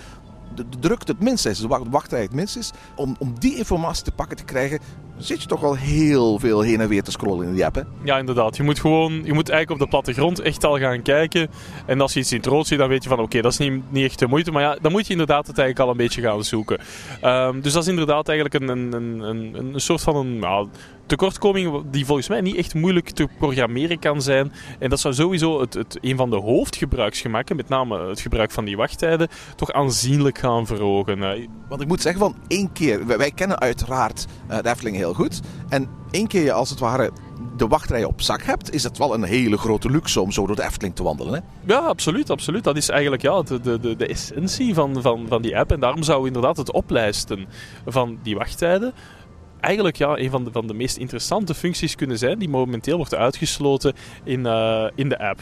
de, 0.54 0.68
de 0.68 0.78
druk 0.78 1.06
het 1.06 1.20
minst 1.20 1.46
is, 1.46 1.58
de 1.58 1.68
wachttijd 1.90 2.22
het 2.22 2.34
minst 2.34 2.56
is. 2.56 2.70
Om, 2.96 3.16
om 3.18 3.34
die 3.38 3.56
informatie 3.56 4.04
te 4.04 4.12
pakken 4.12 4.36
te 4.36 4.44
krijgen, 4.44 4.78
zit 5.20 5.42
je 5.42 5.48
toch 5.48 5.61
wel 5.61 5.76
heel 5.76 6.38
veel 6.38 6.61
heen 6.61 6.80
en 6.80 6.88
weer 6.88 7.02
te 7.02 7.11
scrollen 7.11 7.46
in 7.46 7.54
die 7.54 7.64
app. 7.64 7.74
Hè? 7.74 7.83
Ja, 8.02 8.18
inderdaad. 8.18 8.56
Je 8.56 8.62
moet 8.62 8.80
gewoon, 8.80 9.12
je 9.12 9.33
moet 9.33 9.48
eigenlijk 9.48 9.70
op 9.70 9.78
de 9.78 9.96
plattegrond 9.96 10.40
echt 10.40 10.64
al 10.64 10.78
gaan 10.78 11.02
kijken. 11.02 11.48
En 11.87 12.00
als 12.00 12.12
je 12.12 12.20
iets 12.20 12.33
in 12.33 12.37
het 12.37 12.46
rood 12.46 12.66
ziet, 12.66 12.78
dan 12.78 12.88
weet 12.88 13.02
je 13.02 13.09
van 13.09 13.18
oké, 13.18 13.40
dat 13.40 13.52
is 13.52 13.59
niet, 13.59 13.83
niet 13.92 14.04
echt 14.04 14.18
de 14.18 14.26
moeite. 14.26 14.50
Maar 14.50 14.62
ja, 14.62 14.78
dan 14.80 14.92
moet 14.92 15.06
je 15.06 15.12
inderdaad 15.12 15.46
het 15.46 15.59
eigenlijk 15.59 15.88
al 15.88 15.90
een 15.92 16.04
beetje 16.04 16.22
gaan 16.22 16.44
zoeken. 16.44 16.80
Um, 17.24 17.61
dus 17.61 17.72
dat 17.72 17.83
is 17.83 17.88
inderdaad 17.88 18.28
eigenlijk 18.28 18.62
een, 18.62 18.68
een, 18.68 19.22
een, 19.22 19.54
een, 19.74 19.80
soort 19.80 20.00
van 20.00 20.16
een 20.16 20.38
nou, 20.38 20.68
tekortkoming 21.06 21.83
die 21.90 22.06
volgens 22.06 22.28
mij 22.28 22.40
niet 22.40 22.56
echt 22.56 22.74
moeilijk 22.74 23.11
te 23.11 23.28
programmeren 23.38 23.98
kan 23.98 24.22
zijn. 24.22 24.52
En 24.78 24.90
dat 24.90 25.00
zou 25.00 25.14
sowieso 25.14 25.61
het, 25.61 25.74
het, 25.74 25.98
een 26.00 26.16
van 26.16 26.30
de 26.30 26.37
hoofdgebruiksgemakken, 26.37 27.56
met 27.56 27.68
name 27.68 28.09
het 28.09 28.20
gebruik 28.20 28.50
van 28.50 28.64
die 28.64 28.76
wachttijden, 28.76 29.28
toch 29.56 29.72
aanzienlijk 29.72 30.38
gaan 30.38 30.66
verhogen. 30.66 31.48
Want 31.68 31.80
ik 31.80 31.88
moet 31.88 32.02
zeggen 32.02 32.20
van 32.20 32.37
één 32.46 32.72
keer, 32.72 33.06
wij, 33.06 33.18
wij 33.18 33.30
kennen 33.30 33.61
uiteraard 33.61 34.26
uh, 34.50 34.59
de 34.62 34.68
Efteling 34.68 34.96
heel 34.96 35.09
goed. 35.14 35.40
En 35.68 35.88
één 36.10 36.26
keer 36.26 36.42
je 36.42 36.52
als 36.52 36.70
het 36.70 36.78
ware 36.78 37.10
de 37.56 37.66
wachtrij 37.66 38.04
op 38.04 38.22
zak 38.22 38.42
hebt, 38.42 38.74
is 38.74 38.82
dat 38.82 38.98
wel 38.98 39.14
een 39.14 39.22
hele 39.22 39.58
grote 39.58 39.90
luxe 39.90 40.20
om 40.20 40.32
zo 40.32 40.46
door 40.46 40.56
de 40.56 40.62
Efteling 40.62 40.94
te 40.94 41.02
wandelen. 41.02 41.32
Hè? 41.34 41.40
Ja, 41.72 41.78
absoluut, 41.78 42.30
absoluut. 42.30 42.64
Dat 42.64 42.76
is 42.76 42.88
eigenlijk 42.88 43.22
ja, 43.22 43.42
de, 43.42 43.60
de, 43.60 43.96
de 43.96 44.06
essentie 44.06 44.74
van, 44.74 45.02
van, 45.02 45.26
van 45.28 45.42
die 45.42 45.58
app. 45.58 45.72
En 45.72 45.80
daarom 45.80 46.02
zou 46.02 46.26
inderdaad 46.26 46.56
het 46.56 46.72
oplijsten 46.72 47.46
van 47.86 48.18
die 48.22 48.36
wachttijden 48.36 48.94
eigenlijk 49.60 49.96
ja, 49.96 50.18
een 50.18 50.30
van 50.30 50.44
de, 50.44 50.50
van 50.52 50.66
de 50.66 50.74
meest 50.74 50.96
interessante 50.96 51.54
functies 51.54 51.94
kunnen 51.94 52.18
zijn 52.18 52.38
die 52.38 52.48
momenteel 52.48 52.96
wordt 52.96 53.14
uitgesloten 53.14 53.94
in, 54.24 54.40
uh, 54.40 54.86
in 54.94 55.08
de 55.08 55.18
app. 55.18 55.40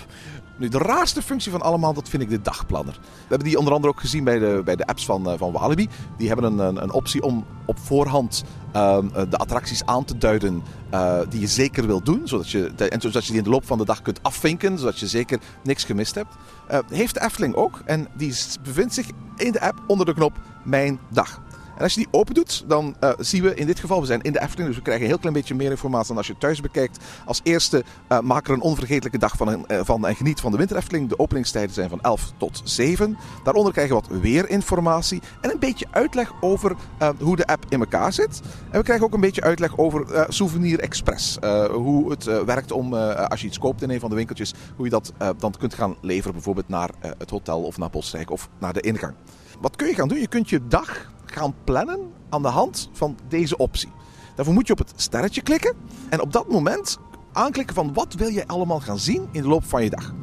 Nu, 0.58 0.68
de 0.68 0.78
raarste 0.78 1.22
functie 1.22 1.52
van 1.52 1.62
allemaal, 1.62 1.94
dat 1.94 2.08
vind 2.08 2.22
ik 2.22 2.28
de 2.28 2.40
dagplanner. 2.40 2.98
We 3.02 3.26
hebben 3.28 3.48
die 3.48 3.58
onder 3.58 3.72
andere 3.72 3.92
ook 3.92 4.00
gezien 4.00 4.24
bij 4.24 4.38
de, 4.38 4.62
bij 4.64 4.76
de 4.76 4.86
apps 4.86 5.04
van, 5.04 5.32
uh, 5.32 5.38
van 5.38 5.52
Walibi. 5.52 5.88
Die 6.16 6.28
hebben 6.28 6.52
een, 6.52 6.58
een, 6.58 6.82
een 6.82 6.92
optie 6.92 7.22
om 7.22 7.44
op 7.64 7.78
voorhand 7.78 8.44
uh, 8.76 8.98
de 9.30 9.36
attracties 9.36 9.84
aan 9.84 10.04
te 10.04 10.18
duiden 10.18 10.62
uh, 10.94 11.20
die 11.28 11.40
je 11.40 11.46
zeker 11.46 11.86
wil 11.86 12.02
doen. 12.02 12.20
Zodat 12.24 12.50
je, 12.50 12.72
en 12.76 13.00
zodat 13.00 13.24
je 13.24 13.28
die 13.28 13.38
in 13.38 13.44
de 13.44 13.50
loop 13.50 13.66
van 13.66 13.78
de 13.78 13.84
dag 13.84 14.02
kunt 14.02 14.22
afvinken, 14.22 14.78
zodat 14.78 14.98
je 14.98 15.06
zeker 15.06 15.40
niks 15.62 15.84
gemist 15.84 16.14
hebt. 16.14 16.34
heeft 16.88 17.14
de 17.14 17.22
Efteling 17.22 17.54
ook. 17.54 17.82
En 17.84 18.08
die 18.16 18.34
bevindt 18.62 18.94
zich 18.94 19.06
in 19.36 19.52
de 19.52 19.60
app 19.60 19.82
onder 19.86 20.06
de 20.06 20.14
knop 20.14 20.38
Mijn 20.64 20.98
Dag. 21.08 21.40
En 21.78 21.84
als 21.84 21.94
je 21.94 22.00
die 22.00 22.08
open 22.10 22.34
doet, 22.34 22.64
dan 22.66 22.96
uh, 23.00 23.10
zien 23.18 23.42
we 23.42 23.54
in 23.54 23.66
dit 23.66 23.78
geval, 23.78 24.00
we 24.00 24.06
zijn 24.06 24.20
in 24.20 24.32
de 24.32 24.40
Efteling, 24.40 24.68
dus 24.68 24.76
we 24.76 24.82
krijgen 24.82 25.04
een 25.04 25.10
heel 25.10 25.18
klein 25.18 25.34
beetje 25.34 25.54
meer 25.54 25.70
informatie 25.70 26.08
dan 26.08 26.16
als 26.16 26.26
je 26.26 26.38
thuis 26.38 26.60
bekijkt. 26.60 27.04
Als 27.24 27.40
eerste 27.42 27.84
uh, 28.08 28.20
maak 28.20 28.46
er 28.46 28.52
een 28.52 28.60
onvergetelijke 28.60 29.18
dag 29.18 29.36
van, 29.36 29.48
uh, 29.68 29.80
van 29.82 30.06
en 30.06 30.16
geniet 30.16 30.40
van 30.40 30.50
de 30.50 30.56
Winter 30.56 30.76
Efteling. 30.76 31.08
De 31.08 31.18
openingstijden 31.18 31.74
zijn 31.74 31.88
van 31.88 32.00
11 32.00 32.32
tot 32.36 32.60
7. 32.64 33.16
Daaronder 33.44 33.72
krijgen 33.72 33.96
we 33.96 34.02
wat 34.08 34.20
weerinformatie 34.20 35.22
en 35.40 35.50
een 35.50 35.58
beetje 35.58 35.86
uitleg 35.90 36.32
over 36.40 36.76
hoe 37.18 37.36
de 37.36 37.46
app 37.46 37.64
in 37.68 37.80
elkaar 37.80 38.12
zit. 38.12 38.40
En 38.70 38.78
we 38.78 38.84
krijgen 38.84 39.06
ook 39.06 39.14
een 39.14 39.20
beetje 39.20 39.42
uitleg 39.42 39.78
over 39.78 40.26
Souvenir 40.28 40.80
Express. 40.80 41.38
hoe 41.72 42.10
het 42.10 42.24
werkt 42.24 42.72
om, 42.72 42.94
als 42.94 43.40
je 43.40 43.46
iets 43.46 43.58
koopt 43.58 43.82
in 43.82 43.90
een 43.90 44.00
van 44.00 44.10
de 44.10 44.16
winkeltjes, 44.16 44.54
hoe 44.76 44.84
je 44.84 44.90
dat 44.90 45.12
dan 45.38 45.54
kunt 45.58 45.74
gaan 45.74 45.96
leveren 46.00 46.32
bijvoorbeeld 46.32 46.68
naar 46.68 46.90
het 47.18 47.30
hotel 47.30 47.62
of 47.62 47.78
naar 47.78 47.90
Bosrijk 47.90 48.30
of 48.30 48.48
naar 48.58 48.72
de 48.72 48.80
ingang. 48.80 49.14
Wat 49.60 49.76
kun 49.76 49.88
je 49.88 49.94
gaan 49.94 50.08
doen? 50.08 50.20
Je 50.20 50.28
kunt 50.28 50.50
je 50.50 50.66
dag 50.68 51.10
gaan 51.32 51.54
plannen 51.64 52.00
aan 52.28 52.42
de 52.42 52.48
hand 52.48 52.90
van 52.92 53.16
deze 53.28 53.56
optie. 53.56 53.88
Daarvoor 54.34 54.54
moet 54.54 54.66
je 54.66 54.72
op 54.72 54.78
het 54.78 54.92
sterretje 54.96 55.42
klikken 55.42 55.76
en 56.08 56.20
op 56.20 56.32
dat 56.32 56.48
moment 56.48 56.98
aanklikken 57.32 57.74
van 57.74 57.92
wat 57.92 58.14
wil 58.14 58.28
je 58.28 58.46
allemaal 58.46 58.80
gaan 58.80 58.98
zien 58.98 59.28
in 59.32 59.42
de 59.42 59.48
loop 59.48 59.64
van 59.64 59.84
je 59.84 59.90
dag. 59.90 60.14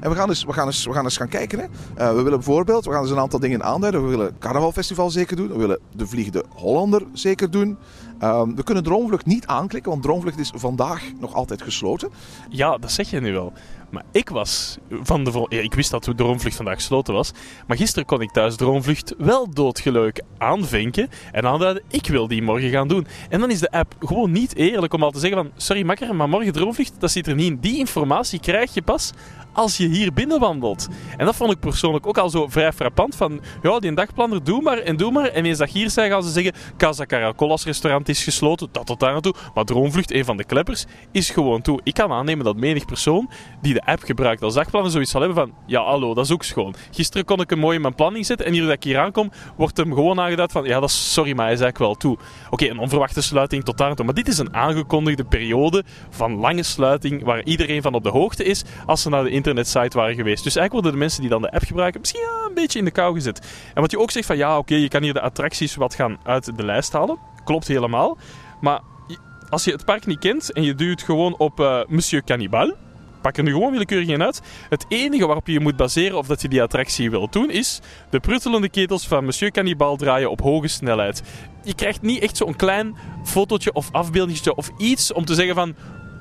En 0.00 0.10
we 0.10 0.16
gaan 0.16 0.28
dus, 0.28 0.44
we 0.44 0.52
gaan 0.52 0.66
eens, 0.66 0.84
we 0.84 0.92
gaan 0.92 1.04
eens 1.04 1.16
gaan 1.16 1.28
kijken. 1.28 1.58
Hè. 1.58 1.64
Uh, 1.64 2.08
we 2.08 2.22
willen 2.22 2.38
bijvoorbeeld, 2.38 2.84
we 2.84 2.92
gaan 2.92 3.02
dus 3.02 3.10
een 3.10 3.18
aantal 3.18 3.38
dingen 3.38 3.62
aanduiden. 3.62 4.02
We 4.02 4.08
willen 4.08 4.26
het 4.26 4.38
Carnavalfestival 4.38 5.10
zeker 5.10 5.36
doen. 5.36 5.48
We 5.48 5.56
willen 5.56 5.78
de 5.96 6.06
Vliegende 6.06 6.44
Hollander 6.54 7.02
zeker 7.12 7.50
doen. 7.50 7.78
Um, 8.22 8.56
we 8.56 8.62
kunnen 8.62 8.84
Droomvlucht 8.84 9.26
niet 9.26 9.46
aanklikken, 9.46 9.90
want 9.90 10.02
Droomvlucht 10.02 10.38
is 10.38 10.52
vandaag 10.54 11.02
nog 11.20 11.34
altijd 11.34 11.62
gesloten. 11.62 12.10
Ja, 12.48 12.78
dat 12.78 12.92
zeg 12.92 13.10
je 13.10 13.20
nu 13.20 13.32
wel. 13.32 13.52
Maar 13.94 14.04
ik 14.12 14.28
was 14.28 14.78
van 14.90 15.24
de... 15.24 15.46
Ja, 15.48 15.60
ik 15.60 15.74
wist 15.74 15.90
dat 15.90 16.04
de 16.04 16.14
Droomvlucht 16.14 16.56
vandaag 16.56 16.74
gesloten 16.74 17.14
was. 17.14 17.32
Maar 17.66 17.76
gisteren 17.76 18.04
kon 18.04 18.20
ik 18.20 18.30
thuis 18.30 18.56
Droomvlucht 18.56 19.14
wel 19.18 19.50
doodgeleuk 19.50 20.22
aanvinken. 20.38 21.08
En 21.32 21.46
aanduiden, 21.46 21.82
ik 21.90 22.06
wil 22.06 22.28
die 22.28 22.42
morgen 22.42 22.70
gaan 22.70 22.88
doen. 22.88 23.06
En 23.28 23.40
dan 23.40 23.50
is 23.50 23.60
de 23.60 23.70
app 23.70 23.94
gewoon 23.98 24.30
niet 24.30 24.56
eerlijk 24.56 24.92
om 24.92 25.02
al 25.02 25.10
te 25.10 25.18
zeggen 25.18 25.38
van... 25.38 25.50
Sorry 25.56 25.82
makker, 25.82 26.14
maar 26.14 26.28
morgen 26.28 26.52
Droomvlucht, 26.52 26.94
dat 26.98 27.10
zit 27.10 27.26
er 27.26 27.34
niet 27.34 27.50
in. 27.50 27.58
Die 27.60 27.78
informatie 27.78 28.40
krijg 28.40 28.74
je 28.74 28.82
pas 28.82 29.12
als 29.54 29.76
je 29.76 29.88
hier 29.88 30.12
binnenwandelt. 30.12 30.88
En 31.16 31.26
dat 31.26 31.36
vond 31.36 31.52
ik 31.52 31.58
persoonlijk 31.60 32.06
ook 32.06 32.18
al 32.18 32.30
zo 32.30 32.46
vrij 32.48 32.72
frappant. 32.72 33.16
Van, 33.16 33.40
ja, 33.62 33.78
die 33.78 33.94
dagplanner, 33.94 34.44
doe 34.44 34.62
maar 34.62 34.78
en 34.78 34.96
doe 34.96 35.10
maar. 35.10 35.28
En 35.28 35.44
eens 35.44 35.58
dat 35.58 35.70
hier 35.70 35.90
zijn, 35.90 36.10
gaan 36.10 36.22
ze 36.22 36.30
zeggen... 36.30 36.52
Casa 36.76 37.06
Caracolas 37.06 37.64
restaurant 37.64 38.08
is 38.08 38.24
gesloten, 38.24 38.68
dat 38.72 38.86
tot 38.86 39.00
daar 39.00 39.12
naartoe. 39.12 39.34
Maar 39.54 39.64
Droomvlucht, 39.64 40.12
een 40.12 40.24
van 40.24 40.36
de 40.36 40.44
kleppers, 40.44 40.84
is 41.12 41.30
gewoon 41.30 41.62
toe. 41.62 41.80
Ik 41.82 41.94
kan 41.94 42.12
aannemen 42.12 42.44
dat 42.44 42.56
menig 42.56 42.84
persoon 42.84 43.30
die 43.60 43.74
de 43.74 43.83
app 43.84 44.02
gebruikt 44.02 44.42
als 44.42 44.54
dagplanner 44.54 44.90
zoiets 44.90 45.10
zal 45.10 45.20
hebben 45.20 45.38
van... 45.38 45.54
Ja, 45.66 45.82
hallo, 45.82 46.14
dat 46.14 46.24
is 46.24 46.32
ook 46.32 46.42
schoon. 46.42 46.74
Gisteren 46.90 47.26
kon 47.26 47.40
ik 47.40 47.50
hem 47.50 47.58
mooi 47.58 47.76
in 47.76 47.82
mijn 47.82 47.94
planning 47.94 48.26
zetten. 48.26 48.46
En 48.46 48.52
hier 48.52 48.62
dat 48.62 48.72
ik 48.72 48.82
hier 48.82 48.98
aankom, 48.98 49.30
wordt 49.56 49.76
hem 49.76 49.94
gewoon 49.94 50.20
aangeduid 50.20 50.52
van... 50.52 50.64
Ja, 50.64 50.80
dat 50.80 50.88
is, 50.88 51.12
sorry, 51.12 51.34
maar 51.34 51.44
hij 51.44 51.54
is 51.54 51.60
eigenlijk 51.60 51.90
wel 51.90 51.94
toe. 51.94 52.18
Oké, 52.50 52.68
een 52.68 52.78
onverwachte 52.78 53.22
sluiting 53.22 53.64
tot 53.64 53.78
daar 53.78 53.86
naartoe. 53.86 54.04
Maar 54.04 54.14
dit 54.14 54.28
is 54.28 54.38
een 54.38 54.54
aangekondigde 54.54 55.24
periode 55.24 55.84
van 56.10 56.36
lange 56.36 56.62
sluiting... 56.62 57.24
waar 57.24 57.42
iedereen 57.42 57.82
van 57.82 57.94
op 57.94 58.02
de 58.02 58.10
hoogte 58.10 58.44
is 58.44 58.64
als 58.86 59.02
ze 59.02 59.08
naar 59.08 59.24
de 59.24 59.30
internetsite 59.30 59.96
waren 59.96 60.14
geweest. 60.14 60.44
Dus 60.44 60.56
eigenlijk 60.56 60.72
worden 60.72 60.92
de 60.92 60.98
mensen 60.98 61.20
die 61.20 61.30
dan 61.30 61.42
de 61.42 61.50
app 61.50 61.64
gebruiken 61.64 62.00
misschien 62.00 62.28
een 62.48 62.54
beetje 62.54 62.78
in 62.78 62.84
de 62.84 62.90
kou 62.90 63.14
gezet. 63.14 63.46
En 63.74 63.80
wat 63.80 63.90
je 63.90 63.98
ook 63.98 64.10
zegt 64.10 64.26
van 64.26 64.36
ja, 64.36 64.58
oké, 64.58 64.74
je 64.74 64.88
kan 64.88 65.02
hier 65.02 65.12
de 65.12 65.20
attracties 65.20 65.74
wat 65.74 65.94
gaan 65.94 66.18
uit 66.22 66.56
de 66.56 66.64
lijst 66.64 66.92
halen. 66.92 67.18
Klopt 67.44 67.66
helemaal. 67.66 68.18
Maar 68.60 68.80
als 69.48 69.64
je 69.64 69.70
het 69.72 69.84
park 69.84 70.06
niet 70.06 70.18
kent 70.18 70.52
en 70.52 70.62
je 70.62 70.74
duwt 70.74 71.02
gewoon 71.02 71.36
op 71.36 71.60
uh, 71.60 71.80
Monsieur 71.88 72.24
Cannibal, 72.24 72.74
pak 73.24 73.36
er 73.36 73.42
nu 73.42 73.52
gewoon 73.52 73.70
willekeurig 73.70 74.08
in 74.08 74.22
uit. 74.22 74.42
Het 74.68 74.84
enige 74.88 75.26
waarop 75.26 75.46
je 75.46 75.52
je 75.52 75.60
moet 75.60 75.76
baseren 75.76 76.18
of 76.18 76.26
dat 76.26 76.42
je 76.42 76.48
die 76.48 76.62
attractie 76.62 77.10
wilt 77.10 77.32
doen, 77.32 77.50
is 77.50 77.80
de 78.10 78.20
pruttelende 78.20 78.68
ketels 78.68 79.06
van 79.06 79.24
Monsieur 79.24 79.50
Cannibal 79.50 79.96
draaien 79.96 80.30
op 80.30 80.40
hoge 80.40 80.68
snelheid. 80.68 81.22
Je 81.62 81.74
krijgt 81.74 82.02
niet 82.02 82.22
echt 82.22 82.36
zo'n 82.36 82.56
klein 82.56 82.96
fotootje 83.24 83.72
of 83.72 83.88
afbeeldingetje 83.92 84.54
of 84.54 84.70
iets 84.78 85.12
om 85.12 85.24
te 85.24 85.34
zeggen 85.34 85.54
van 85.54 85.74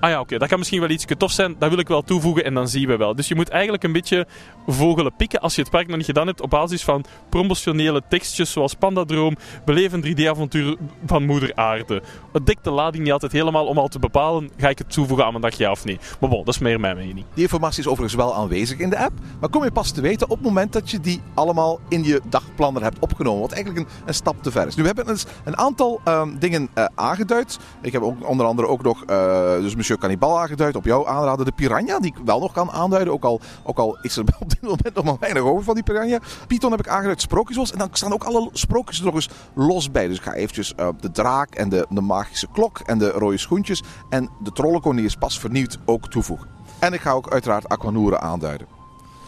ah 0.03 0.09
ja, 0.09 0.19
oké, 0.19 0.37
dat 0.37 0.47
kan 0.47 0.57
misschien 0.57 0.79
wel 0.79 0.89
iets 0.89 1.05
tof 1.17 1.31
zijn, 1.31 1.55
dat 1.59 1.69
wil 1.69 1.79
ik 1.79 1.87
wel 1.87 2.01
toevoegen 2.01 2.45
en 2.45 2.53
dan 2.53 2.67
zien 2.67 2.87
we 2.87 2.97
wel. 2.97 3.15
Dus 3.15 3.27
je 3.27 3.35
moet 3.35 3.49
eigenlijk 3.49 3.83
een 3.83 3.91
beetje 3.91 4.27
vogelen 4.67 5.15
pikken 5.15 5.39
als 5.39 5.55
je 5.55 5.61
het 5.61 5.69
park 5.69 5.87
nog 5.87 5.97
niet 5.97 6.05
gedaan 6.05 6.27
hebt 6.27 6.41
op 6.41 6.49
basis 6.49 6.83
van 6.83 7.05
promotionele 7.29 8.01
tekstjes 8.09 8.51
zoals 8.51 8.73
Pandadroom, 8.73 9.35
beleven 9.65 10.05
3D-avontuur 10.05 10.77
van 11.05 11.25
Moeder 11.25 11.51
Aarde. 11.55 12.01
Het 12.33 12.45
dekt 12.45 12.63
de 12.63 12.71
lading 12.71 13.03
niet 13.03 13.13
altijd 13.13 13.31
helemaal 13.31 13.65
om 13.65 13.77
al 13.77 13.87
te 13.87 13.99
bepalen, 13.99 14.49
ga 14.57 14.69
ik 14.69 14.77
het 14.77 14.91
toevoegen 14.91 15.25
aan 15.25 15.31
mijn 15.31 15.43
dag 15.43 15.57
ja 15.57 15.71
of 15.71 15.85
nee. 15.85 15.99
Maar 16.19 16.29
bon, 16.29 16.45
dat 16.45 16.53
is 16.53 16.59
meer 16.59 16.79
mijn 16.79 16.95
mening. 16.95 17.25
Die 17.33 17.43
informatie 17.43 17.79
is 17.79 17.87
overigens 17.87 18.15
wel 18.15 18.35
aanwezig 18.35 18.79
in 18.79 18.89
de 18.89 18.97
app, 18.97 19.13
maar 19.39 19.49
kom 19.49 19.63
je 19.63 19.71
pas 19.71 19.91
te 19.91 20.01
weten 20.01 20.29
op 20.29 20.37
het 20.37 20.45
moment 20.45 20.73
dat 20.73 20.91
je 20.91 20.99
die 20.99 21.21
allemaal 21.33 21.79
in 21.89 22.03
je 22.03 22.21
dagplanner 22.29 22.83
hebt 22.83 22.99
opgenomen, 22.99 23.41
wat 23.41 23.51
eigenlijk 23.51 23.87
een, 23.87 23.95
een 24.05 24.13
stap 24.13 24.43
te 24.43 24.51
ver 24.51 24.67
is. 24.67 24.75
Nu 24.75 24.85
hebben 24.85 25.05
we 25.05 25.23
een 25.43 25.57
aantal 25.57 26.01
um, 26.07 26.39
dingen 26.39 26.69
uh, 26.75 26.85
aangeduid. 26.95 27.59
Ik 27.81 27.91
heb 27.91 28.01
ook 28.01 28.27
onder 28.27 28.45
andere 28.45 28.67
ook 28.67 28.83
nog, 28.83 29.03
uh, 29.09 29.59
dus 29.59 29.75
Monsieur 29.75 29.99
Cannibal 29.99 30.39
aangeduid, 30.39 30.75
op 30.75 30.85
jouw 30.85 31.07
aanraden 31.07 31.45
de 31.45 31.51
Piranha, 31.51 31.99
die 31.99 32.13
ik 32.15 32.25
wel 32.25 32.39
nog 32.39 32.53
kan 32.53 32.71
aanduiden, 32.71 33.13
ook 33.13 33.23
al, 33.23 33.41
ook 33.63 33.77
al 33.77 33.97
is 34.01 34.17
er 34.17 34.23
op 34.39 34.52
dit 34.61 34.69
moment 34.69 34.95
nog 34.95 35.03
maar 35.03 35.17
weinig 35.19 35.43
over 35.43 35.63
van 35.63 35.73
die 35.73 35.83
Piranha. 35.83 36.19
Python 36.47 36.71
heb 36.71 36.79
ik 36.79 36.87
aangeduid, 36.87 37.21
sprookjesbos, 37.21 37.71
en 37.71 37.77
dan 37.77 37.89
staan 37.91 38.13
ook 38.13 38.23
alle 38.23 38.49
sprookjes 38.51 38.99
er 38.99 39.05
nog 39.05 39.13
eens 39.13 39.29
los 39.53 39.91
bij. 39.91 40.07
Dus 40.07 40.17
ik 40.17 40.23
ga 40.23 40.33
eventjes 40.33 40.73
uh, 40.79 40.87
de 40.99 41.11
draak 41.11 41.55
en 41.55 41.69
de, 41.69 41.85
de 41.89 42.01
magische 42.01 42.47
klok 42.51 42.79
en 42.79 42.97
de 42.97 43.09
rode 43.09 43.37
schoentjes 43.37 43.83
en 44.09 44.29
de 44.39 44.51
trollenkoning 44.51 44.99
die 44.99 45.09
is 45.09 45.15
pas 45.15 45.39
vernieuwd 45.39 45.77
ook 45.85 46.09
toevoegen. 46.09 46.47
En 46.79 46.93
ik 46.93 47.01
ga 47.01 47.11
ook 47.11 47.31
uiteraard 47.31 47.69
Aquanura 47.69 48.19
aanduiden. 48.19 48.67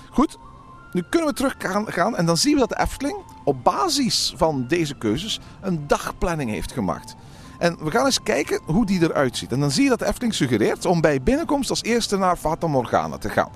Goed, 0.10 0.38
nu 0.92 1.04
kunnen 1.10 1.30
we 1.30 1.36
terug 1.36 1.56
gaan 1.86 2.16
en 2.16 2.26
dan 2.26 2.38
zien 2.38 2.54
we 2.54 2.60
dat 2.60 2.70
de 2.70 2.80
Efteling 2.80 3.18
op 3.44 3.64
basis 3.64 4.34
van 4.38 4.66
deze 4.68 4.96
keuzes 4.98 5.40
een 5.62 5.88
dagplanning 5.88 6.50
heeft 6.50 6.72
gemaakt. 6.72 7.16
En 7.58 7.78
we 7.84 7.92
gaan 7.92 8.06
eens 8.06 8.24
kijken 8.24 8.62
hoe 8.66 8.86
die 8.86 9.02
eruit 9.02 9.38
ziet. 9.38 9.52
En 9.52 9.60
dan 9.60 9.72
zie 9.72 9.84
je 9.84 9.90
dat 9.90 10.00
de 10.00 10.06
Efteling 10.06 10.34
suggereert 10.34 10.86
om 10.86 11.02
bij 11.02 11.22
binnenkomst 11.22 11.70
als 11.70 11.84
eerste 11.84 12.18
naar 12.18 12.36
Fata 12.36 12.68
Morgana 12.68 13.18
te 13.18 13.30
gaan. 13.30 13.50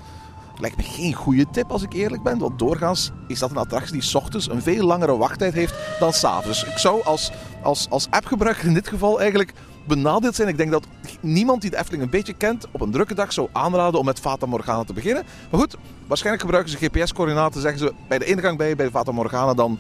Lijkt 0.60 0.78
me 0.78 0.84
geen 0.84 1.14
goede 1.14 1.46
tip 1.52 1.72
als 1.72 1.84
ik 1.84 1.94
eerlijk 1.94 2.24
ben, 2.24 2.38
want 2.38 2.60
doorgaans 2.60 3.12
is 3.28 3.40
dat 3.40 3.50
een 3.50 3.58
attractie 3.58 3.94
die 3.94 4.02
s 4.02 4.16
ochtends 4.16 4.50
een 4.50 4.62
veel 4.62 4.86
langere 4.86 5.18
wachttijd 5.18 5.54
heeft 5.54 5.74
dan 6.00 6.14
s'avonds. 6.14 6.60
Dus 6.60 6.70
ik 6.72 6.78
zou 6.78 7.04
als, 7.04 7.32
als, 7.64 7.90
als 7.90 8.08
appgebruiker 8.10 8.66
in 8.66 8.74
dit 8.74 8.88
geval 8.88 9.20
eigenlijk 9.20 9.54
benadeeld 9.88 10.36
zijn. 10.36 10.48
Ik 10.48 10.58
denk 10.58 10.72
dat 10.72 10.88
niemand 11.22 11.62
die 11.62 11.70
de 11.70 11.78
Efteling 11.78 12.04
een 12.04 12.10
beetje 12.10 12.34
kent 12.34 12.68
op 12.72 12.82
een 12.82 12.92
drukke 12.92 13.14
dag 13.14 13.34
zou 13.34 13.50
aanraden 13.52 14.00
om 14.00 14.06
met 14.06 14.20
Fata 14.20 14.46
Morgana 14.46 14.84
te 14.84 14.94
beginnen. 14.94 15.24
Maar 15.52 15.60
goed, 15.60 15.78
waarschijnlijk 16.08 16.44
gebruiken 16.44 16.72
ze 16.72 16.86
GPS-coördinaten, 16.86 17.62
zeggen 17.62 17.80
ze 17.80 17.94
bij 18.08 18.20
de 18.20 18.26
ingang 18.26 18.58
bij, 18.58 18.76
bij 18.76 18.90
Fata 18.90 19.12
Morgana 19.12 19.54
dan 19.54 19.80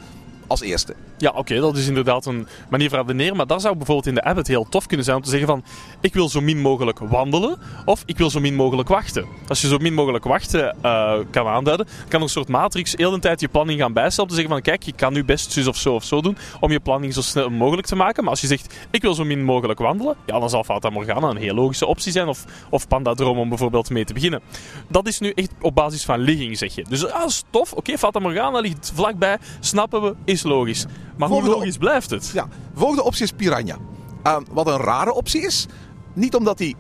als 0.50 0.62
eerste. 0.62 0.96
Ja, 1.18 1.32
oké, 1.36 1.60
dat 1.60 1.78
is 1.78 1.88
inderdaad 1.88 2.26
een 2.26 2.48
manier 2.70 2.90
van 2.90 3.00
redeneren. 3.00 3.38
Maar 3.38 3.48
daar 3.48 3.60
zou 3.60 3.76
bijvoorbeeld 3.76 4.08
in 4.08 4.16
de 4.16 4.24
app 4.24 4.38
het 4.38 4.48
heel 4.48 4.70
tof 4.70 4.86
kunnen 4.86 5.06
zijn 5.06 5.18
om 5.18 5.24
te 5.24 5.30
zeggen 5.30 5.48
van... 5.48 5.64
Ik 6.02 6.14
wil 6.14 6.30
zo 6.30 6.42
min 6.42 6.62
mogelijk 6.62 7.00
wandelen 7.00 7.58
of 7.86 8.04
ik 8.06 8.18
wil 8.18 8.30
zo 8.30 8.40
min 8.40 8.56
mogelijk 8.56 8.90
wachten. 8.90 9.26
Als 9.48 9.62
je 9.62 9.68
zo 9.68 9.78
min 9.78 9.94
mogelijk 9.94 10.24
wachten 10.24 10.76
uh, 10.86 11.14
kan 11.32 11.48
aanduiden, 11.48 11.88
kan 12.08 12.22
een 12.22 12.30
soort 12.30 12.48
matrix 12.48 12.94
heel 12.96 13.12
de 13.12 13.20
tijd 13.20 13.40
je 13.40 13.48
planning 13.48 13.80
gaan 13.80 13.94
bijstellen. 13.94 14.30
Om 14.30 14.36
te 14.36 14.42
zeggen 14.42 14.54
van 14.54 14.62
kijk, 14.64 14.84
je 14.84 14.94
kan 14.94 15.14
nu 15.14 15.24
best 15.24 15.52
zus 15.52 15.68
of 15.68 15.78
zo 15.78 15.94
of 15.94 16.04
zo 16.04 16.22
doen 16.22 16.38
om 16.60 16.72
je 16.72 16.80
planning 16.80 17.14
zo 17.14 17.22
snel 17.22 17.50
mogelijk 17.50 17.88
te 17.88 17.96
maken. 17.96 18.22
Maar 18.24 18.32
als 18.32 18.42
je 18.42 18.48
zegt, 18.48 18.76
ik 18.92 19.02
wil 19.02 19.14
zo 19.14 19.24
min 19.24 19.44
mogelijk 19.44 19.80
wandelen, 19.80 20.16
ja, 20.26 20.40
dan 20.40 20.50
zal 20.50 20.64
Fata 20.64 20.90
Morgana 20.90 21.30
een 21.30 21.38
heel 21.38 21.56
logische 21.56 21.86
optie 21.86 22.12
zijn. 22.12 22.28
Of, 22.28 22.46
of 22.70 22.88
Pandadroom 22.88 23.38
om 23.38 23.50
bijvoorbeeld 23.50 23.90
mee 23.90 24.06
te 24.06 24.14
beginnen. 24.14 24.42
Dat 24.88 25.08
is 25.08 25.20
nu 25.20 25.32
echt 25.36 25.52
op 25.62 25.76
basis 25.76 26.06
van 26.06 26.20
ligging, 26.20 26.58
zeg 26.58 26.76
je. 26.76 26.86
Dus 26.90 27.00
dat 27.00 27.26
is 27.28 27.44
tof. 27.50 27.74
Oké, 27.74 27.98
Fata 27.98 28.20
Morgana 28.20 28.60
ligt 28.60 28.92
vlakbij, 28.96 29.38
snappen 29.60 30.02
we, 30.02 30.16
is 30.26 30.38
logisch. 30.43 30.86
Maar 31.17 31.30
hoe 31.30 31.43
logisch 31.43 31.78
blijft 31.78 32.10
het? 32.10 32.32
Ja, 32.34 32.47
volgende 32.73 33.04
optie 33.04 33.23
is 33.23 33.32
Piranha. 33.32 33.78
Uh, 34.23 34.38
wat 34.52 34.67
een 34.67 34.78
rare 34.78 35.13
optie 35.13 35.41
is. 35.41 35.65
Niet 36.13 36.36
omdat 36.36 36.60
hij 36.60 36.75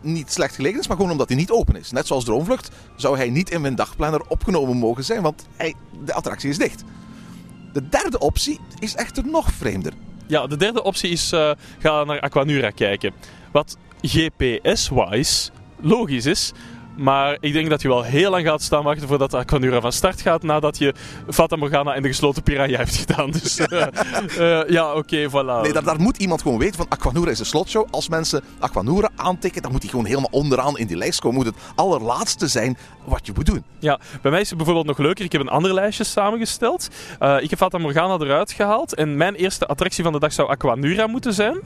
niet 0.00 0.32
slecht 0.32 0.54
gelegen 0.54 0.80
is, 0.80 0.88
maar 0.88 0.96
gewoon 0.96 1.12
omdat 1.12 1.28
hij 1.28 1.36
niet 1.36 1.50
open 1.50 1.76
is. 1.76 1.90
Net 1.90 2.06
zoals 2.06 2.24
Droomvlucht 2.24 2.70
zou 2.96 3.16
hij 3.16 3.30
niet 3.30 3.50
in 3.50 3.60
mijn 3.60 3.74
dagplanner 3.74 4.22
opgenomen 4.28 4.76
mogen 4.76 5.04
zijn, 5.04 5.22
want 5.22 5.46
hij, 5.56 5.74
de 6.04 6.14
attractie 6.14 6.50
is 6.50 6.58
dicht. 6.58 6.84
De 7.72 7.88
derde 7.88 8.18
optie 8.18 8.60
is 8.78 8.94
echter 8.94 9.26
nog 9.26 9.52
vreemder. 9.52 9.92
Ja, 10.26 10.46
de 10.46 10.56
derde 10.56 10.82
optie 10.82 11.10
is 11.10 11.32
uh, 11.32 11.50
ga 11.78 12.04
naar 12.04 12.20
Aquanura 12.20 12.70
kijken. 12.70 13.12
Wat 13.52 13.76
GPS-wise 14.00 15.50
logisch 15.80 16.26
is, 16.26 16.52
maar 16.96 17.36
ik 17.40 17.52
denk 17.52 17.70
dat 17.70 17.82
je 17.82 17.88
wel 17.88 18.02
heel 18.02 18.30
lang 18.30 18.46
gaat 18.46 18.62
staan 18.62 18.82
wachten 18.82 19.08
voordat 19.08 19.34
Aquanura 19.34 19.80
van 19.80 19.92
start 19.92 20.20
gaat. 20.20 20.42
Nadat 20.42 20.78
je 20.78 20.94
Fata 21.28 21.56
Morgana 21.56 21.94
in 21.94 22.02
de 22.02 22.08
gesloten 22.08 22.42
Piranha 22.42 22.76
heeft 22.76 22.96
gedaan. 22.96 23.30
Dus 23.42 23.58
uh, 23.58 23.86
uh, 24.38 24.68
ja, 24.68 24.88
oké, 24.94 24.98
okay, 24.98 25.28
voilà. 25.28 25.62
Nee, 25.62 25.72
daar, 25.72 25.84
daar, 25.84 26.00
moet 26.00 26.16
iemand 26.16 26.42
gewoon 26.42 26.58
weten 26.58 26.76
van 26.76 26.86
Aquanura 26.88 27.30
is 27.30 27.38
een 27.38 27.46
slotshow. 27.46 27.86
Als 27.90 28.08
mensen 28.08 28.42
Aquanura 28.58 29.10
aantikken, 29.16 29.62
dan 29.62 29.72
moet 29.72 29.80
hij 29.80 29.90
gewoon 29.90 30.06
helemaal 30.06 30.28
onderaan 30.32 30.78
in 30.78 30.86
die 30.86 30.96
lijst 30.96 31.20
komen. 31.20 31.36
Moet 31.36 31.46
het 31.46 31.56
allerlaatste 31.74 32.48
zijn 32.48 32.76
wat 33.04 33.26
je 33.26 33.32
moet 33.34 33.46
doen. 33.46 33.64
Ja, 33.78 33.98
bij 34.22 34.30
mij 34.30 34.40
is 34.40 34.48
het 34.48 34.56
bijvoorbeeld 34.56 34.86
nog 34.86 34.98
leuker. 34.98 35.24
Ik 35.24 35.32
heb 35.32 35.40
een 35.40 35.48
ander 35.48 35.74
lijstje 35.74 36.04
samengesteld. 36.04 36.88
Uh, 37.22 37.42
ik 37.42 37.50
heb 37.50 37.58
Fata 37.58 37.78
Morgana 37.78 38.24
eruit 38.24 38.52
gehaald. 38.52 38.94
En 38.94 39.16
mijn 39.16 39.34
eerste 39.34 39.66
attractie 39.66 40.04
van 40.04 40.12
de 40.12 40.18
dag 40.18 40.32
zou 40.32 40.48
Aquanura 40.48 41.06
moeten 41.06 41.34
zijn. 41.34 41.60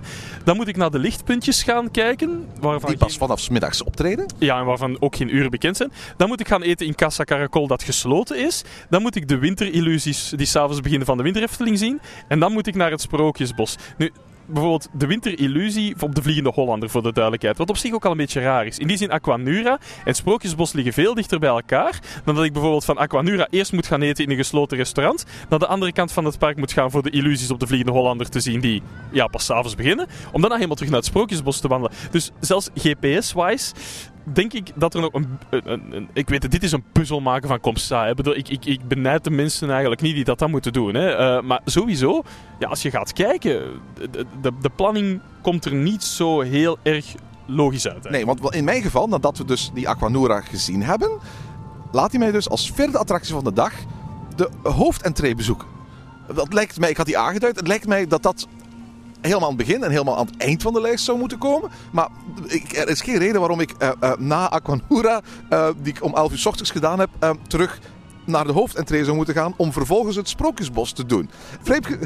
Dan 0.45 0.57
moet 0.57 0.69
ik 0.69 0.77
naar 0.77 0.91
de 0.91 0.99
lichtpuntjes 0.99 1.62
gaan 1.62 1.91
kijken. 1.91 2.47
Waarvan 2.61 2.89
die 2.89 2.99
pas 2.99 3.17
vanaf 3.17 3.51
middags 3.51 3.83
optreden? 3.83 4.27
Ja, 4.39 4.59
en 4.59 4.65
waarvan 4.65 4.97
ook 5.01 5.15
geen 5.16 5.35
uren 5.35 5.50
bekend 5.50 5.76
zijn. 5.76 5.92
Dan 6.16 6.29
moet 6.29 6.40
ik 6.40 6.48
gaan 6.48 6.62
eten 6.62 6.87
in 6.87 6.94
Casa 6.94 7.24
Caracol 7.24 7.66
dat 7.66 7.83
gesloten 7.83 8.38
is. 8.38 8.64
Dan 8.90 9.02
moet 9.02 9.16
ik 9.16 9.29
de 9.29 9.38
winterillusies 9.38 10.33
die 10.37 10.46
s'avonds 10.46 10.81
beginnen 10.81 11.07
van 11.07 11.16
de 11.16 11.22
winterhefteling 11.22 11.79
zien. 11.79 12.00
En 12.29 12.40
dan 12.40 12.52
moet 12.52 12.66
ik 12.66 12.74
naar 12.74 12.90
het 12.90 13.00
Sprookjesbos. 13.00 13.76
Nu, 13.98 14.12
bijvoorbeeld 14.46 14.88
de 14.92 15.07
winterillusie 15.07 15.94
op 16.00 16.14
de 16.14 16.22
Vliegende 16.22 16.50
Hollander, 16.50 16.90
voor 16.90 17.02
de 17.02 17.12
duidelijkheid. 17.12 17.57
Wat 17.57 17.68
op 17.68 17.76
zich 17.76 17.92
ook 17.92 18.05
al 18.05 18.11
een 18.11 18.16
beetje 18.16 18.40
raar 18.40 18.66
is. 18.66 18.79
In 18.79 18.87
die 18.87 18.96
zin, 18.96 19.11
Aquanura 19.11 19.79
en 20.05 20.14
Sprookjesbos 20.14 20.72
liggen 20.72 20.92
veel 20.92 21.14
dichter 21.14 21.38
bij 21.38 21.48
elkaar 21.48 22.00
dan 22.24 22.35
dat 22.35 22.44
ik 22.44 22.52
bijvoorbeeld 22.52 22.85
van 22.85 22.96
Aquanura 22.96 23.46
eerst 23.50 23.72
moet 23.72 23.87
gaan 23.87 24.02
eten 24.02 24.24
in 24.24 24.31
een 24.31 24.37
gesloten 24.37 24.76
restaurant, 24.76 25.24
naar 25.48 25.59
de 25.59 25.66
andere 25.66 25.92
kant 25.92 26.12
van 26.12 26.24
het 26.24 26.38
park 26.38 26.57
moet 26.57 26.72
gaan 26.72 26.90
voor 26.90 27.02
de 27.02 27.11
illusies 27.11 27.50
op 27.50 27.61
de 27.61 27.66
Vliegende 27.66 27.92
Hollander 27.92 28.29
te 28.29 28.40
zien, 28.40 28.61
die 28.61 28.83
ja, 29.11 29.26
pas 29.26 29.44
s'avonds 29.44 29.74
beginnen, 29.74 30.07
om 30.33 30.40
daarna 30.40 30.55
helemaal 30.55 30.76
terug 30.76 30.90
naar 30.90 31.00
het 31.00 31.09
Sprookjesbos 31.09 31.61
te 31.61 31.68
wandelen. 31.68 31.96
Dus 32.11 32.31
zelfs 32.40 32.70
GPS-wise 32.74 33.72
denk 34.33 34.53
ik 34.53 34.71
dat 34.75 34.95
er 34.95 35.01
nog 35.01 35.12
een, 35.12 35.39
een, 35.51 36.09
Ik 36.12 36.29
weet 36.29 36.43
het, 36.43 36.53
dit 36.53 36.62
is 36.62 36.73
een 36.73 36.85
puzzel 36.93 37.21
maken 37.21 37.49
van 37.49 37.61
Comsa. 37.61 38.07
Ik, 38.07 38.17
bedoel, 38.17 38.37
ik, 38.37 38.49
ik, 38.49 38.65
ik 38.65 38.89
benijd 38.89 39.25
de 39.25 39.31
mensen 39.31 39.71
eigenlijk 39.71 40.01
niet 40.01 40.15
die 40.15 40.25
dat 40.25 40.39
dan 40.39 40.51
moeten 40.51 40.73
doen. 40.73 40.95
Hè. 40.95 41.37
Uh, 41.37 41.43
maar 41.43 41.61
sowieso, 41.65 42.23
ja, 42.59 42.69
als 42.69 42.83
je 42.83 42.91
gaat 42.91 43.12
kijken, 43.12 43.62
de, 43.95 44.27
de, 44.41 44.53
de 44.61 44.71
planning 44.77 45.21
komt 45.43 45.65
er 45.65 45.75
niet 45.75 46.05
zo 46.05 46.41
heel 46.41 46.79
erg 46.83 47.15
logisch 47.47 47.89
uit. 47.89 48.05
Hè. 48.05 48.11
Nee, 48.11 48.27
want 48.27 48.55
in 48.55 48.65
mijn 48.65 48.83
geval, 48.83 49.09
nadat 49.09 49.39
we 49.39 49.45
dus 49.45 49.71
die 49.75 49.89
Aquanura 49.89 50.41
gezien 50.41 50.83
hebben, 50.83 51.11
laat 51.93 52.11
hij 52.11 52.21
mij 52.21 52.31
dus 52.31 52.49
als 52.49 52.71
vierde 52.71 52.99
attractie 52.99 53.35
van 53.35 53.45
de 53.45 53.53
dag 53.53 53.73
de 54.37 54.51
hoofdentree 54.62 55.35
bezoeken. 55.35 55.69
Dat 56.35 56.53
lijkt 56.53 56.79
mij, 56.79 56.91
ik 56.91 56.97
had 56.97 57.07
die 57.07 57.19
aangeduid, 57.19 57.57
het 57.57 57.67
lijkt 57.67 57.87
mij 57.87 58.07
dat 58.07 58.23
dat 58.23 58.47
helemaal 59.20 59.48
aan 59.48 59.57
het 59.57 59.66
begin 59.66 59.83
en 59.85 59.90
helemaal 59.90 60.16
aan 60.16 60.26
het 60.26 60.37
eind 60.37 60.62
van 60.62 60.72
de 60.72 60.81
lijst 60.81 61.05
zou 61.05 61.18
moeten 61.18 61.38
komen. 61.38 61.70
Maar 61.92 62.09
ik, 62.46 62.72
er 62.76 62.88
is 62.88 63.00
geen 63.00 63.18
reden 63.18 63.40
waarom 63.40 63.61
ik 63.61 63.72
uh, 63.79 63.90
uh, 64.00 64.12
na 64.18 64.50
Aquanura, 64.50 65.20
uh, 65.50 65.68
die 65.83 65.92
ik 65.92 66.05
om 66.05 66.14
11 66.14 66.33
uur 66.33 66.38
s 66.38 66.46
ochtends 66.46 66.70
gedaan 66.70 66.98
heb, 66.98 67.37
terug 67.46 67.81
naar 68.26 68.46
de 68.46 68.52
hoofdentree 68.52 69.05
zou 69.05 69.16
moeten 69.16 69.35
gaan 69.35 69.55
om 69.57 69.72
vervolgens 69.72 70.16
het 70.16 70.29
Sprookjesbos 70.29 70.92
te 70.92 71.07
doen. 71.07 71.31
Vreemd... 71.62 71.87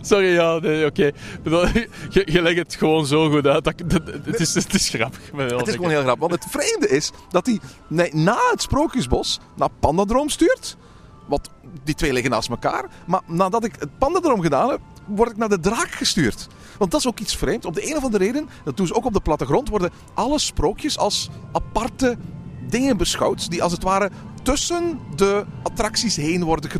Sorry, 0.00 0.32
ja, 0.32 0.58
nee, 0.58 0.86
oké. 0.86 1.12
Okay. 1.44 1.88
Je, 2.10 2.22
je 2.32 2.42
legt 2.42 2.58
het 2.58 2.74
gewoon 2.74 3.06
zo 3.06 3.30
goed 3.30 3.46
uit. 3.46 3.64
Dat, 3.64 3.82
dat, 3.86 4.02
het, 4.24 4.40
is, 4.40 4.54
het 4.54 4.74
is 4.74 4.88
grappig. 4.88 5.20
Het 5.36 5.68
is 5.68 5.74
gewoon 5.74 5.90
heel 5.90 6.02
grappig. 6.02 6.28
Want 6.28 6.44
het 6.44 6.52
vreemde 6.52 6.88
is 6.88 7.10
dat 7.30 7.46
hij 7.46 7.60
nee, 7.88 8.14
na 8.14 8.38
het 8.50 8.62
Sprookjesbos 8.62 9.40
naar 9.56 9.68
Pandadroom 9.80 10.28
stuurt. 10.28 10.76
Want 11.26 11.48
die 11.84 11.94
twee 11.94 12.12
liggen 12.12 12.30
naast 12.30 12.48
elkaar. 12.48 12.84
Maar 13.06 13.20
nadat 13.26 13.64
ik 13.64 13.74
het 13.78 13.98
Pandadroom 13.98 14.40
gedaan 14.40 14.70
heb, 14.70 14.80
word 15.06 15.30
ik 15.30 15.36
naar 15.36 15.48
de 15.48 15.60
draak 15.60 15.90
gestuurd. 15.90 16.48
Want 16.78 16.90
dat 16.90 17.00
is 17.00 17.06
ook 17.06 17.20
iets 17.20 17.36
vreemds. 17.36 17.66
Op 17.66 17.74
de 17.74 17.88
een 17.90 17.96
of 17.96 18.04
andere 18.04 18.24
reden, 18.24 18.48
dat 18.64 18.76
doen 18.76 18.86
ze 18.86 18.94
ook 18.94 19.04
op 19.04 19.12
de 19.12 19.20
plattegrond, 19.20 19.68
worden 19.68 19.90
alle 20.14 20.38
sprookjes 20.38 20.98
als 20.98 21.30
aparte 21.52 22.18
dingen 22.68 22.96
beschouwd. 22.96 23.50
Die 23.50 23.62
als 23.62 23.72
het 23.72 23.82
ware 23.82 24.10
tussen 24.42 24.98
de 25.16 25.44
attracties 25.62 26.16
heen 26.16 26.44
worden 26.44 26.70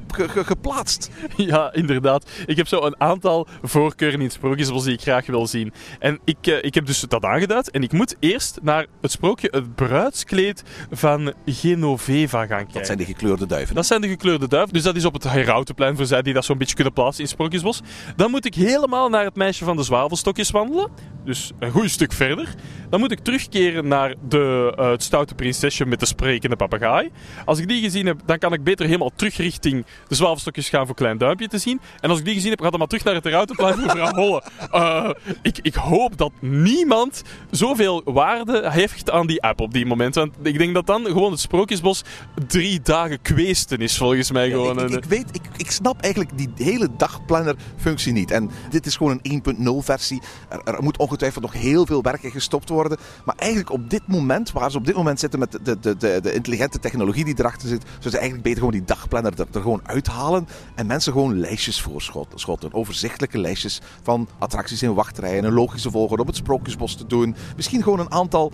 geplaatst. 0.44 1.10
Ja, 1.36 1.72
inderdaad. 1.72 2.30
Ik 2.46 2.56
heb 2.56 2.68
zo 2.68 2.82
een 2.82 3.00
aantal 3.00 3.46
voorkeuren 3.62 4.18
in 4.18 4.24
het 4.24 4.34
sprookjesbos 4.34 4.84
die 4.84 4.92
ik 4.92 5.00
graag 5.00 5.26
wil 5.26 5.46
zien. 5.46 5.72
En 5.98 6.18
ik, 6.24 6.46
uh, 6.46 6.64
ik 6.64 6.74
heb 6.74 6.86
dus 6.86 7.00
dat 7.00 7.24
aangeduid. 7.24 7.70
En 7.70 7.82
ik 7.82 7.92
moet 7.92 8.16
eerst 8.18 8.58
naar 8.62 8.86
het 9.00 9.10
sprookje 9.10 9.48
Het 9.50 9.74
bruidskleed 9.74 10.62
van 10.90 11.32
Genoveva 11.46 12.38
gaan 12.38 12.48
kijken. 12.48 12.72
Dat 12.72 12.86
zijn 12.86 12.98
de 12.98 13.04
gekleurde 13.04 13.46
duiven. 13.46 13.74
Dat 13.74 13.86
zijn 13.86 14.00
de 14.00 14.08
gekleurde 14.08 14.48
duiven. 14.48 14.72
Dus 14.72 14.82
dat 14.82 14.96
is 14.96 15.04
op 15.04 15.12
het 15.12 15.24
Herautenplein 15.24 15.96
voor 15.96 16.06
zij 16.06 16.22
die 16.22 16.34
dat 16.34 16.44
zo'n 16.44 16.58
beetje 16.58 16.74
kunnen 16.74 16.92
plaatsen 16.92 17.18
in 17.18 17.24
het 17.24 17.34
sprookjesbos. 17.34 17.80
Dan 18.16 18.30
moet 18.30 18.44
ik 18.44 18.54
helemaal 18.54 19.08
naar 19.08 19.24
het 19.24 19.36
meisje 19.36 19.64
van 19.64 19.76
de 19.76 19.82
zwavelstokjes 19.82 20.50
wandelen. 20.50 20.90
Dus 21.24 21.52
een 21.58 21.70
goed 21.70 21.90
stuk 21.90 22.12
verder. 22.12 22.54
Dan 22.90 23.00
moet 23.00 23.12
ik 23.12 23.18
terugkeren 23.18 23.88
naar 23.88 24.14
de, 24.28 24.74
uh, 24.78 24.90
het 24.90 25.02
stoute 25.02 25.34
prinsesje 25.34 25.86
met 25.86 26.00
de 26.00 26.06
sprekende 26.06 26.56
papegaai. 26.56 27.10
Als 27.52 27.60
ik 27.60 27.68
die 27.68 27.82
gezien 27.82 28.06
heb, 28.06 28.20
dan 28.24 28.38
kan 28.38 28.52
ik 28.52 28.64
beter 28.64 28.86
helemaal 28.86 29.10
terug 29.16 29.36
richting 29.36 29.84
de 30.08 30.14
zwavelstokjes 30.14 30.68
gaan 30.68 30.86
voor 30.86 30.94
Klein 30.94 31.18
Duimpje 31.18 31.48
te 31.48 31.58
zien. 31.58 31.80
En 32.00 32.10
als 32.10 32.18
ik 32.18 32.24
die 32.24 32.34
gezien 32.34 32.50
heb, 32.50 32.60
gaat 32.60 32.70
dan 32.70 32.78
maar 32.78 32.88
terug 32.88 33.04
naar 33.04 33.14
het 33.14 33.26
Routenplein 33.26 33.74
voor 33.74 33.90
Vrouw 33.90 34.14
Holle. 34.14 34.42
Uh, 34.72 35.10
ik, 35.42 35.58
ik 35.62 35.74
hoop 35.74 36.18
dat 36.18 36.32
niemand 36.40 37.22
zoveel 37.50 38.02
waarde 38.04 38.70
heeft 38.70 39.10
aan 39.10 39.26
die 39.26 39.42
app 39.42 39.60
op 39.60 39.72
die 39.72 39.86
moment. 39.86 40.14
Want 40.14 40.34
ik 40.42 40.58
denk 40.58 40.74
dat 40.74 40.86
dan 40.86 41.04
gewoon 41.04 41.30
het 41.30 41.40
Sprookjesbos 41.40 42.02
drie 42.46 42.80
dagen 42.80 43.22
kweesten 43.22 43.78
is, 43.78 43.96
volgens 43.96 44.30
mij. 44.30 44.48
Ja, 44.48 44.52
gewoon. 44.52 44.78
Ik, 44.78 44.88
ik, 44.88 44.96
ik, 44.96 45.04
weet, 45.04 45.28
ik, 45.32 45.42
ik 45.56 45.70
snap 45.70 46.00
eigenlijk 46.00 46.38
die 46.38 46.50
hele 46.56 46.88
dagplanner-functie 46.96 48.12
niet. 48.12 48.30
En 48.30 48.50
dit 48.70 48.86
is 48.86 48.96
gewoon 48.96 49.18
een 49.22 49.42
1.0 49.80 49.84
versie. 49.84 50.22
Er, 50.48 50.64
er 50.64 50.82
moet 50.82 50.98
ongetwijfeld 50.98 51.44
nog 51.44 51.52
heel 51.52 51.86
veel 51.86 52.02
werk 52.02 52.22
in 52.22 52.30
gestopt 52.30 52.68
worden. 52.68 52.98
Maar 53.24 53.36
eigenlijk 53.36 53.70
op 53.70 53.90
dit 53.90 54.06
moment, 54.06 54.52
waar 54.52 54.70
ze 54.70 54.76
op 54.76 54.86
dit 54.86 54.96
moment 54.96 55.20
zitten 55.20 55.38
met 55.38 55.52
de, 55.52 55.78
de, 55.80 55.96
de, 55.96 56.20
de 56.22 56.32
intelligente 56.34 56.78
technologie 56.78 57.24
die 57.24 57.34
erachter 57.42 57.68
zit, 57.68 57.82
ze 57.98 58.10
eigenlijk 58.10 58.42
beter 58.42 58.58
gewoon 58.58 58.72
die 58.72 58.84
dagplanner 58.84 59.32
er, 59.40 59.46
er 59.52 59.60
gewoon 59.60 59.80
uithalen 59.82 60.48
en 60.74 60.86
mensen 60.86 61.12
gewoon 61.12 61.38
lijstjes 61.38 61.80
voorschotten. 61.80 62.72
Overzichtelijke 62.72 63.38
lijstjes 63.38 63.80
van 64.02 64.28
attracties 64.38 64.82
in 64.82 64.94
wachtrijen, 64.94 65.44
een 65.44 65.52
logische 65.52 65.90
volgorde 65.90 66.22
op 66.22 66.28
het 66.28 66.36
Sprookjesbos 66.36 66.96
te 66.96 67.06
doen. 67.06 67.36
Misschien 67.56 67.82
gewoon 67.82 67.98
een 67.98 68.12
aantal 68.12 68.52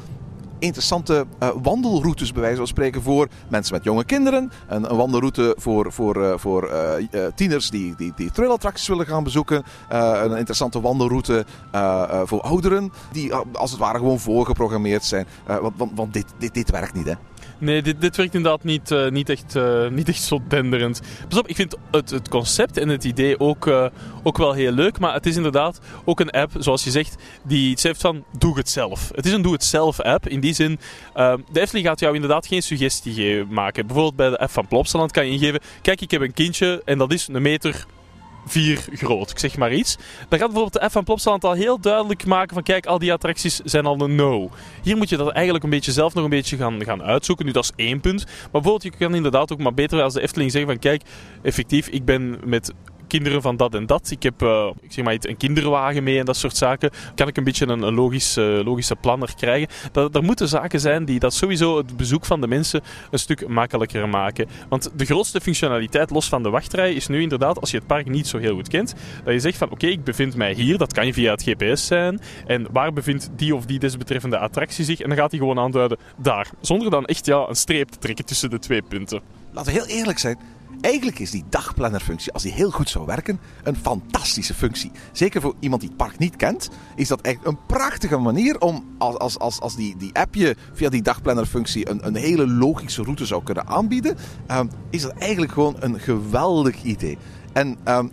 interessante 0.58 1.26
uh, 1.42 1.48
wandelroutes, 1.62 2.32
bij 2.32 2.40
wijze 2.42 2.56
van 2.56 2.66
spreken, 2.66 3.02
voor 3.02 3.28
mensen 3.48 3.74
met 3.74 3.84
jonge 3.84 4.04
kinderen. 4.04 4.50
Een, 4.68 4.90
een 4.90 4.96
wandelroute 4.96 5.54
voor, 5.58 5.92
voor, 5.92 6.16
uh, 6.16 6.32
voor 6.36 6.70
uh, 7.10 7.26
tieners 7.34 7.70
die, 7.70 7.94
die, 7.96 8.12
die 8.16 8.30
thrillattracties 8.30 8.88
willen 8.88 9.06
gaan 9.06 9.24
bezoeken. 9.24 9.64
een 9.88 10.36
interessante 10.36 10.80
wandelroute 10.80 11.46
voor 12.24 12.40
ouderen, 12.40 12.92
die 13.12 13.34
als 13.34 13.70
het 13.70 13.80
ware 13.80 13.98
gewoon 13.98 14.18
voorgeprogrammeerd 14.18 15.04
zijn. 15.04 15.26
want 15.46 15.72
want, 15.76 15.90
want 15.94 16.12
dit, 16.12 16.26
dit, 16.38 16.54
dit 16.54 16.70
werkt 16.70 16.94
niet, 16.94 17.06
hè? 17.06 17.14
Nee, 17.58 17.82
dit, 17.82 18.16
werkt 18.16 18.34
inderdaad 18.34 18.64
niet, 18.64 18.90
uh, 18.90 19.08
niet, 19.08 19.28
echt, 19.28 19.54
uh, 19.56 19.88
niet 19.98 20.08
echt 20.08 20.22
zo 20.22 20.40
denderend. 20.48 21.00
Pas 21.28 21.38
op, 21.38 21.48
ik 21.48 21.56
vind 21.56 21.76
het, 21.90 22.10
het 22.10 22.28
concept 22.28 22.76
en 22.76 22.88
het 22.88 23.04
idee 23.04 23.40
ook, 23.40 23.66
uh, 23.66 23.86
ook 24.22 24.36
wel 24.36 24.52
heel 24.52 24.72
leuk. 24.72 24.98
Maar 24.98 25.14
het 25.14 25.26
is 25.26 25.36
inderdaad 25.36 25.80
ook 26.04 26.20
een 26.20 26.30
app, 26.30 26.52
zoals 26.58 26.84
je 26.84 26.90
zegt, 26.90 27.16
die 27.44 27.70
iets 27.70 27.82
heeft 27.82 28.00
van 28.00 28.24
doe 28.38 28.56
het 28.56 28.68
zelf. 28.68 29.10
Het 29.14 29.26
is 29.26 29.32
een 29.32 29.42
doe 29.42 29.52
het 29.52 29.64
zelf 29.64 30.00
app. 30.00 30.28
In 30.28 30.40
die 30.40 30.54
zin, 30.54 30.78
de 31.52 31.60
Efteling 31.60 31.86
gaat 31.86 32.00
jou 32.00 32.14
inderdaad 32.14 32.46
geen 32.46 32.62
suggestie 32.62 33.44
maken. 33.44 33.86
Bijvoorbeeld 33.86 34.16
bij 34.16 34.30
de 34.30 34.38
app 34.38 34.50
van 34.50 34.66
Plopsaland 34.66 35.12
kan 35.12 35.26
je 35.26 35.32
ingeven, 35.32 35.60
kijk 35.82 36.00
ik 36.00 36.10
heb 36.10 36.20
een 36.20 36.34
kindje 36.34 36.82
en 36.84 36.98
dat 36.98 37.12
is 37.12 37.28
een 37.28 37.42
meter 37.42 37.86
4 38.48 38.84
groot, 38.92 39.30
ik 39.30 39.38
zeg 39.38 39.56
maar 39.56 39.72
iets. 39.72 39.96
Dan 40.28 40.38
gaat 40.38 40.52
bijvoorbeeld 40.52 40.82
de 40.82 40.88
F 40.88 40.92
van 40.92 41.04
Plopsaland 41.04 41.44
al 41.44 41.52
heel 41.52 41.80
duidelijk 41.80 42.26
maken 42.26 42.54
van 42.54 42.62
kijk, 42.62 42.86
al 42.86 42.98
die 42.98 43.12
attracties 43.12 43.60
zijn 43.64 43.86
al 43.86 44.00
een 44.00 44.14
no. 44.14 44.50
Hier 44.82 44.96
moet 44.96 45.08
je 45.08 45.16
dat 45.16 45.32
eigenlijk 45.32 45.64
een 45.64 45.70
beetje 45.70 45.92
zelf 45.92 46.14
nog 46.14 46.24
een 46.24 46.30
beetje 46.30 46.56
gaan, 46.56 46.84
gaan 46.84 47.02
uitzoeken. 47.02 47.46
Nu, 47.46 47.52
dat 47.52 47.64
is 47.64 47.72
één 47.76 48.00
punt. 48.00 48.24
Maar 48.24 48.48
bijvoorbeeld, 48.50 48.82
je 48.82 48.98
kan 48.98 49.14
inderdaad 49.14 49.52
ook 49.52 49.58
maar 49.58 49.74
beter 49.74 50.02
als 50.02 50.14
de 50.14 50.20
Efteling 50.20 50.50
zeggen 50.50 50.70
van 50.70 50.80
kijk, 50.80 51.02
effectief, 51.42 51.88
ik 51.88 52.04
ben 52.04 52.38
met 52.44 52.72
kinderen 53.08 53.42
van 53.42 53.56
dat 53.56 53.74
en 53.74 53.86
dat. 53.86 54.10
Ik 54.10 54.22
heb 54.22 54.42
uh, 54.42 54.70
ik 54.80 54.92
zeg 54.92 55.04
maar 55.04 55.14
iets, 55.14 55.28
een 55.28 55.36
kinderwagen 55.36 56.02
mee 56.02 56.18
en 56.18 56.24
dat 56.24 56.36
soort 56.36 56.56
zaken. 56.56 56.90
Kan 57.14 57.28
ik 57.28 57.36
een 57.36 57.44
beetje 57.44 57.66
een, 57.66 57.82
een 57.82 57.94
logische, 57.94 58.62
logische 58.64 58.96
planner 58.96 59.34
krijgen? 59.36 59.68
Dat, 59.92 60.14
er 60.14 60.22
moeten 60.22 60.48
zaken 60.48 60.80
zijn 60.80 61.04
die 61.04 61.18
dat 61.18 61.34
sowieso 61.34 61.76
het 61.76 61.96
bezoek 61.96 62.24
van 62.24 62.40
de 62.40 62.48
mensen 62.48 62.82
een 63.10 63.18
stuk 63.18 63.48
makkelijker 63.48 64.08
maken. 64.08 64.48
Want 64.68 64.90
de 64.94 65.04
grootste 65.04 65.40
functionaliteit, 65.40 66.10
los 66.10 66.28
van 66.28 66.42
de 66.42 66.50
wachtrij, 66.50 66.92
is 66.92 67.06
nu 67.06 67.22
inderdaad, 67.22 67.60
als 67.60 67.70
je 67.70 67.76
het 67.76 67.86
park 67.86 68.08
niet 68.08 68.26
zo 68.26 68.38
heel 68.38 68.54
goed 68.54 68.68
kent, 68.68 68.94
dat 69.24 69.32
je 69.32 69.40
zegt 69.40 69.58
van 69.58 69.70
oké, 69.70 69.86
ik 69.86 70.04
bevind 70.04 70.36
mij 70.36 70.52
hier. 70.52 70.78
Dat 70.78 70.92
kan 70.92 71.06
je 71.06 71.12
via 71.12 71.30
het 71.30 71.42
GPS 71.42 71.86
zijn. 71.86 72.20
En 72.46 72.66
waar 72.72 72.92
bevindt 72.92 73.30
die 73.36 73.54
of 73.54 73.66
die 73.66 73.78
desbetreffende 73.78 74.38
attractie 74.38 74.84
zich? 74.84 75.00
En 75.00 75.08
dan 75.08 75.18
gaat 75.18 75.30
hij 75.30 75.40
gewoon 75.40 75.58
aanduiden 75.58 75.98
daar. 76.16 76.50
Zonder 76.60 76.90
dan 76.90 77.04
echt 77.04 77.26
ja, 77.26 77.48
een 77.48 77.56
streep 77.56 77.88
te 77.88 77.98
trekken 77.98 78.24
tussen 78.24 78.50
de 78.50 78.58
twee 78.58 78.82
punten. 78.82 79.20
Laten 79.52 79.72
we 79.72 79.78
heel 79.78 79.96
eerlijk 79.96 80.18
zijn. 80.18 80.38
Eigenlijk 80.80 81.18
is 81.18 81.30
die 81.30 81.44
dagplannerfunctie, 81.48 82.32
als 82.32 82.42
die 82.42 82.52
heel 82.52 82.70
goed 82.70 82.88
zou 82.88 83.06
werken, 83.06 83.40
een 83.62 83.76
fantastische 83.76 84.54
functie. 84.54 84.90
Zeker 85.12 85.40
voor 85.40 85.54
iemand 85.60 85.80
die 85.80 85.90
het 85.90 85.98
park 85.98 86.18
niet 86.18 86.36
kent, 86.36 86.70
is 86.94 87.08
dat 87.08 87.20
echt 87.20 87.38
een 87.42 87.58
prachtige 87.66 88.16
manier 88.16 88.60
om, 88.60 88.84
als, 88.98 89.18
als, 89.18 89.38
als, 89.38 89.60
als 89.60 89.76
die, 89.76 89.96
die 89.96 90.14
app 90.14 90.34
je 90.34 90.56
via 90.72 90.88
die 90.88 91.02
dagplannerfunctie 91.02 91.90
een, 91.90 92.06
een 92.06 92.14
hele 92.14 92.48
logische 92.48 93.02
route 93.02 93.26
zou 93.26 93.42
kunnen 93.42 93.66
aanbieden, 93.66 94.16
um, 94.50 94.70
is 94.90 95.02
dat 95.02 95.12
eigenlijk 95.12 95.52
gewoon 95.52 95.76
een 95.80 96.00
geweldig 96.00 96.82
idee. 96.82 97.18
En 97.58 97.76
um, 97.88 98.10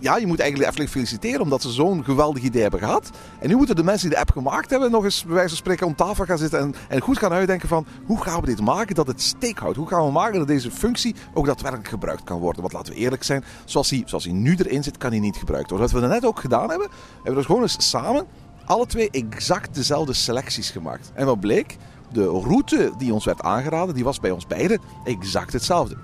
ja, 0.00 0.16
je 0.16 0.26
moet 0.26 0.40
eigenlijk 0.40 0.68
Efteling 0.68 0.90
feliciteren 0.90 1.40
omdat 1.40 1.62
ze 1.62 1.70
zo'n 1.70 2.04
geweldig 2.04 2.42
idee 2.42 2.62
hebben 2.62 2.80
gehad. 2.80 3.10
En 3.40 3.48
nu 3.48 3.56
moeten 3.56 3.76
de 3.76 3.84
mensen 3.84 4.08
die 4.08 4.16
de 4.16 4.22
app 4.22 4.30
gemaakt 4.30 4.70
hebben 4.70 4.90
nog 4.90 5.04
eens 5.04 5.24
bij 5.24 5.34
wijze 5.34 5.48
van 5.48 5.56
spreken 5.56 5.86
om 5.86 5.94
tafel 5.94 6.24
gaan 6.24 6.38
zitten 6.38 6.60
en, 6.60 6.74
en 6.88 7.00
goed 7.00 7.18
gaan 7.18 7.32
uitdenken 7.32 7.68
van 7.68 7.86
hoe 8.06 8.22
gaan 8.22 8.40
we 8.40 8.46
dit 8.46 8.60
maken 8.60 8.94
dat 8.94 9.06
het 9.06 9.22
steek 9.22 9.58
houdt? 9.58 9.76
Hoe 9.76 9.88
gaan 9.88 10.04
we 10.04 10.10
maken 10.10 10.38
dat 10.38 10.48
deze 10.48 10.70
functie 10.70 11.14
ook 11.34 11.46
daadwerkelijk 11.46 11.88
gebruikt 11.88 12.24
kan 12.24 12.38
worden? 12.38 12.60
Want 12.60 12.74
laten 12.74 12.92
we 12.92 12.98
eerlijk 12.98 13.24
zijn, 13.24 13.44
zoals 13.64 13.90
hij, 13.90 14.02
zoals 14.06 14.24
hij 14.24 14.32
nu 14.32 14.56
erin 14.56 14.82
zit, 14.82 14.98
kan 14.98 15.10
hij 15.10 15.20
niet 15.20 15.36
gebruikt 15.36 15.70
worden. 15.70 15.90
Wat 15.90 16.00
we 16.00 16.06
net 16.06 16.24
ook 16.24 16.40
gedaan 16.40 16.68
hebben, 16.68 16.88
hebben 17.14 17.30
we 17.30 17.34
dus 17.34 17.46
gewoon 17.46 17.62
eens 17.62 17.88
samen 17.88 18.26
alle 18.64 18.86
twee 18.86 19.10
exact 19.10 19.74
dezelfde 19.74 20.12
selecties 20.12 20.70
gemaakt. 20.70 21.10
En 21.14 21.26
wat 21.26 21.40
bleek? 21.40 21.76
De 22.12 22.24
route 22.24 22.92
die 22.98 23.12
ons 23.12 23.24
werd 23.24 23.42
aangeraden, 23.42 23.94
die 23.94 24.04
was 24.04 24.20
bij 24.20 24.30
ons 24.30 24.46
beiden 24.46 24.80
exact 25.04 25.52
hetzelfde. 25.52 25.96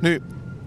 Nu, 0.00 0.20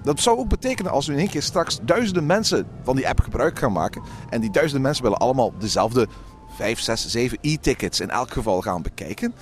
dat 0.06 0.20
zou 0.20 0.38
ook 0.38 0.50
betekenen 0.50 0.92
als 0.92 1.08
we 1.08 1.14
in 1.14 1.20
één 1.20 1.30
keer 1.30 1.42
straks 1.42 1.80
duizenden 1.82 2.26
mensen 2.26 2.68
van 2.84 2.96
die 2.96 3.08
app 3.08 3.20
gebruik 3.20 3.60
gaan 3.60 3.72
maken. 3.72 4.02
En 4.30 4.42
die 4.42 4.52
duizenden 4.52 4.82
mensen 4.82 5.04
willen 5.04 5.18
allemaal 5.18 5.54
dezelfde 5.60 6.08
5, 6.56 6.80
6, 6.80 7.08
7 7.08 7.38
e-tickets 7.42 8.00
in 8.00 8.10
elk 8.10 8.32
geval 8.32 8.62
gaan 8.62 8.82
bekijken 8.82 9.34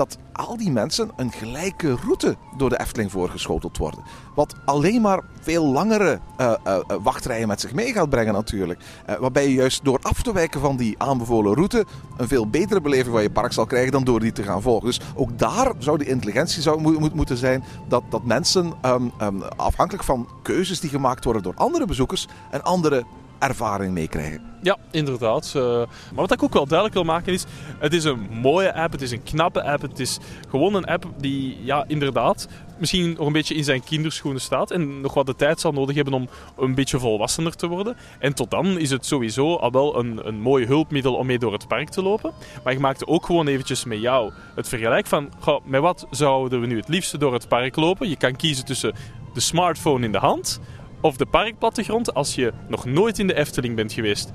dat 0.00 0.18
al 0.32 0.56
die 0.56 0.70
mensen 0.70 1.10
een 1.16 1.32
gelijke 1.32 1.96
route 2.04 2.36
door 2.56 2.68
de 2.68 2.80
Efteling 2.80 3.10
voorgeschoteld 3.10 3.78
worden. 3.78 4.00
Wat 4.34 4.54
alleen 4.64 5.00
maar 5.00 5.22
veel 5.40 5.66
langere 5.66 6.20
uh, 6.40 6.54
wachtrijen 7.02 7.48
met 7.48 7.60
zich 7.60 7.74
mee 7.74 7.92
gaat 7.92 8.10
brengen 8.10 8.32
natuurlijk. 8.32 8.80
Waarbij 9.20 9.48
je 9.48 9.54
juist 9.54 9.84
door 9.84 9.98
af 10.02 10.22
te 10.22 10.32
wijken 10.32 10.60
van 10.60 10.76
die 10.76 10.94
aanbevolen 10.98 11.54
route 11.54 11.84
een 12.16 12.28
veel 12.28 12.48
betere 12.48 12.80
beleving 12.80 13.14
van 13.14 13.22
je 13.22 13.30
park 13.30 13.52
zal 13.52 13.66
krijgen 13.66 13.92
dan 13.92 14.04
door 14.04 14.20
die 14.20 14.32
te 14.32 14.42
gaan 14.42 14.62
volgen. 14.62 14.86
Dus 14.86 15.00
ook 15.14 15.38
daar 15.38 15.72
zou 15.78 15.98
de 15.98 16.06
intelligentie 16.06 16.62
zou 16.62 16.80
mo 16.80 17.08
moeten 17.14 17.36
zijn 17.36 17.64
dat, 17.88 18.02
dat 18.08 18.24
mensen 18.24 18.72
um, 18.82 19.12
um, 19.22 19.42
afhankelijk 19.42 20.04
van 20.04 20.28
keuzes 20.42 20.80
die 20.80 20.90
gemaakt 20.90 21.24
worden 21.24 21.42
door 21.42 21.54
andere 21.54 21.86
bezoekers 21.86 22.28
een 22.50 22.62
andere 22.62 23.04
ervaring 23.40 23.92
meekrijgen. 23.92 24.40
Ja, 24.62 24.76
inderdaad. 24.90 25.52
Uh, 25.56 25.62
maar 25.62 25.88
wat 26.14 26.32
ik 26.32 26.42
ook 26.42 26.52
wel 26.52 26.66
duidelijk 26.66 26.94
wil 26.94 27.04
maken 27.14 27.32
is, 27.32 27.44
het 27.78 27.92
is 27.92 28.04
een 28.04 28.28
mooie 28.30 28.74
app, 28.74 28.92
het 28.92 29.02
is 29.02 29.10
een 29.10 29.22
knappe 29.22 29.62
app, 29.62 29.82
het 29.82 30.00
is 30.00 30.18
gewoon 30.48 30.74
een 30.74 30.84
app 30.84 31.04
die, 31.18 31.58
ja, 31.64 31.84
inderdaad, 31.86 32.48
misschien 32.78 33.12
nog 33.12 33.26
een 33.26 33.32
beetje 33.32 33.54
in 33.54 33.64
zijn 33.64 33.84
kinderschoenen 33.84 34.40
staat 34.40 34.70
en 34.70 35.00
nog 35.00 35.14
wat 35.14 35.26
de 35.26 35.36
tijd 35.36 35.60
zal 35.60 35.72
nodig 35.72 35.96
hebben 35.96 36.14
om 36.14 36.28
een 36.58 36.74
beetje 36.74 36.98
volwassener 36.98 37.56
te 37.56 37.66
worden. 37.66 37.96
En 38.18 38.34
tot 38.34 38.50
dan 38.50 38.78
is 38.78 38.90
het 38.90 39.06
sowieso 39.06 39.54
al 39.54 39.70
wel 39.70 39.98
een, 39.98 40.26
een 40.26 40.40
mooi 40.40 40.66
hulpmiddel 40.66 41.14
om 41.14 41.26
mee 41.26 41.38
door 41.38 41.52
het 41.52 41.68
park 41.68 41.88
te 41.88 42.02
lopen. 42.02 42.32
Maar 42.64 42.72
ik 42.72 42.78
maakte 42.78 43.06
ook 43.06 43.26
gewoon 43.26 43.46
eventjes 43.46 43.84
met 43.84 44.00
jou 44.00 44.32
het 44.54 44.68
vergelijk 44.68 45.06
van, 45.06 45.32
met 45.64 45.80
wat 45.80 46.06
zouden 46.10 46.60
we 46.60 46.66
nu 46.66 46.76
het 46.76 46.88
liefste 46.88 47.18
door 47.18 47.32
het 47.32 47.48
park 47.48 47.76
lopen? 47.76 48.08
Je 48.08 48.16
kan 48.16 48.36
kiezen 48.36 48.64
tussen 48.64 48.94
de 49.34 49.40
smartphone 49.40 50.04
in 50.04 50.12
de 50.12 50.18
hand 50.18 50.60
of 51.00 51.16
de 51.16 51.26
parkplattegrond 51.26 52.14
als 52.14 52.34
je 52.34 52.52
nog 52.68 52.84
nooit 52.84 53.18
in 53.18 53.26
de 53.26 53.34
Efteling 53.34 53.76
bent 53.76 53.92
geweest. 53.92 54.30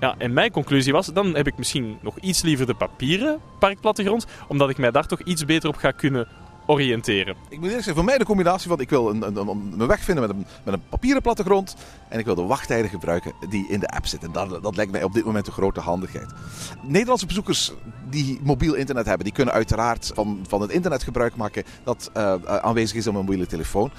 Ja, 0.00 0.14
en 0.18 0.32
mijn 0.32 0.50
conclusie 0.50 0.92
was, 0.92 1.06
dan 1.06 1.34
heb 1.34 1.46
ik 1.46 1.58
misschien 1.58 1.98
nog 2.02 2.18
iets 2.18 2.42
liever 2.42 2.66
de 2.66 2.74
papieren 2.74 3.40
parkplattegrond, 3.58 4.26
omdat 4.48 4.70
ik 4.70 4.78
mij 4.78 4.90
daar 4.90 5.06
toch 5.06 5.22
iets 5.22 5.44
beter 5.44 5.68
op 5.68 5.76
ga 5.76 5.90
kunnen 5.90 6.28
oriënteren. 6.66 7.34
Ik 7.48 7.58
moet 7.58 7.68
eerlijk 7.68 7.72
zeggen, 7.72 7.94
voor 7.94 8.04
mij 8.04 8.18
de 8.18 8.24
combinatie 8.24 8.68
van 8.68 8.80
ik 8.80 8.90
wil 8.90 9.10
een, 9.10 9.22
een, 9.22 9.48
een, 9.78 9.86
weg 9.86 10.00
vinden 10.00 10.26
met 10.26 10.36
een, 10.36 10.46
met 10.64 10.74
een 10.74 10.82
papieren 10.88 11.22
plattegrond 11.22 11.76
en 12.08 12.18
ik 12.18 12.24
wil 12.24 12.34
de 12.34 12.42
wachttijden 12.42 12.90
gebruiken 12.90 13.32
die 13.48 13.66
in 13.68 13.80
de 13.80 13.88
app 13.88 14.06
zitten. 14.06 14.32
Dat, 14.32 14.62
dat 14.62 14.76
lijkt 14.76 14.92
mij 14.92 15.02
op 15.02 15.12
dit 15.12 15.24
moment 15.24 15.46
een 15.46 15.52
grote 15.52 15.80
handigheid. 15.80 16.32
Nederlandse 16.82 17.26
bezoekers 17.26 17.72
die 18.10 18.40
mobiel 18.42 18.74
internet 18.74 19.06
hebben, 19.06 19.24
die 19.24 19.34
kunnen 19.34 19.54
uiteraard 19.54 20.10
van, 20.14 20.44
van 20.48 20.60
het 20.60 20.70
internet 20.70 21.02
gebruik 21.02 21.36
maken 21.36 21.64
dat 21.84 22.10
uh, 22.16 22.34
aanwezig 22.44 22.96
is 22.96 23.06
op 23.06 23.14
een 23.14 23.20
mobiele 23.20 23.46
telefoon. 23.46 23.90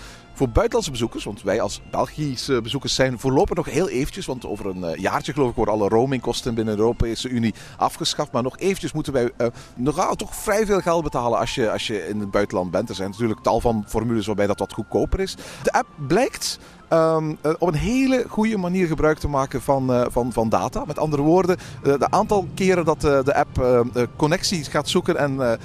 Voor 0.42 0.50
buitenlandse 0.50 0.92
bezoekers, 0.92 1.24
want 1.24 1.42
wij 1.42 1.62
als 1.62 1.82
Belgische 1.92 2.62
bezoekers 2.62 2.96
zijn 2.96 3.20
voorlopig 3.20 3.56
nog 3.56 3.66
heel 3.66 3.90
eventjes, 3.90 4.26
want 4.26 4.46
over 4.46 4.66
een 4.66 4.78
uh, 4.78 4.96
jaartje 4.96 5.34
geloof 5.34 5.50
ik 5.50 5.56
worden 5.56 5.74
alle 5.74 5.88
roamingkosten 5.88 6.54
binnen 6.54 6.76
de 6.76 6.82
Europese 6.82 7.30
Unie 7.30 7.54
afgeschaft. 7.78 8.32
Maar 8.32 8.44
nog 8.44 8.58
eventjes 8.58 8.92
moeten 8.92 9.14
wij 9.14 9.32
uh, 9.38 9.48
nogal 9.76 10.16
toch 10.16 10.36
vrij 10.36 10.66
veel 10.66 10.80
geld 10.80 11.04
betalen 11.04 11.40
als 11.40 11.56
je, 11.56 11.72
als 11.72 11.88
je 11.88 12.08
in 12.08 12.20
het 12.20 12.32
buitenland 12.32 12.72
bent. 12.72 12.90
Er 12.90 12.96
zijn 12.96 13.10
natuurlijk 13.10 13.42
tal 13.42 13.60
van 13.60 13.84
formules 13.88 14.26
waarbij 14.26 14.48
dat 14.48 14.60
wat 14.60 14.74
goedkoper 14.74 15.20
is. 15.20 15.36
De 15.64 15.72
app 15.72 15.88
blijkt 16.08 16.60
um, 16.94 17.38
op 17.60 17.68
een 17.68 17.74
hele 17.74 18.26
goede 18.28 18.58
manier 18.58 18.88
gebruik 18.88 19.18
te 19.18 19.28
maken 19.28 19.62
van, 19.62 19.92
uh, 19.92 20.06
van, 20.10 20.34
van 20.34 20.50
data. 20.50 20.84
Met 20.86 21.00
andere 21.00 21.22
woorden, 21.22 21.58
uh, 21.84 22.00
de 22.00 22.10
aantal 22.10 22.48
keren 22.54 22.86
dat 22.86 23.02
de 23.02 23.36
app 23.36 23.86
connecties 24.16 24.68
gaat 24.68 24.90
zoeken 24.90 25.18
en 25.18 25.60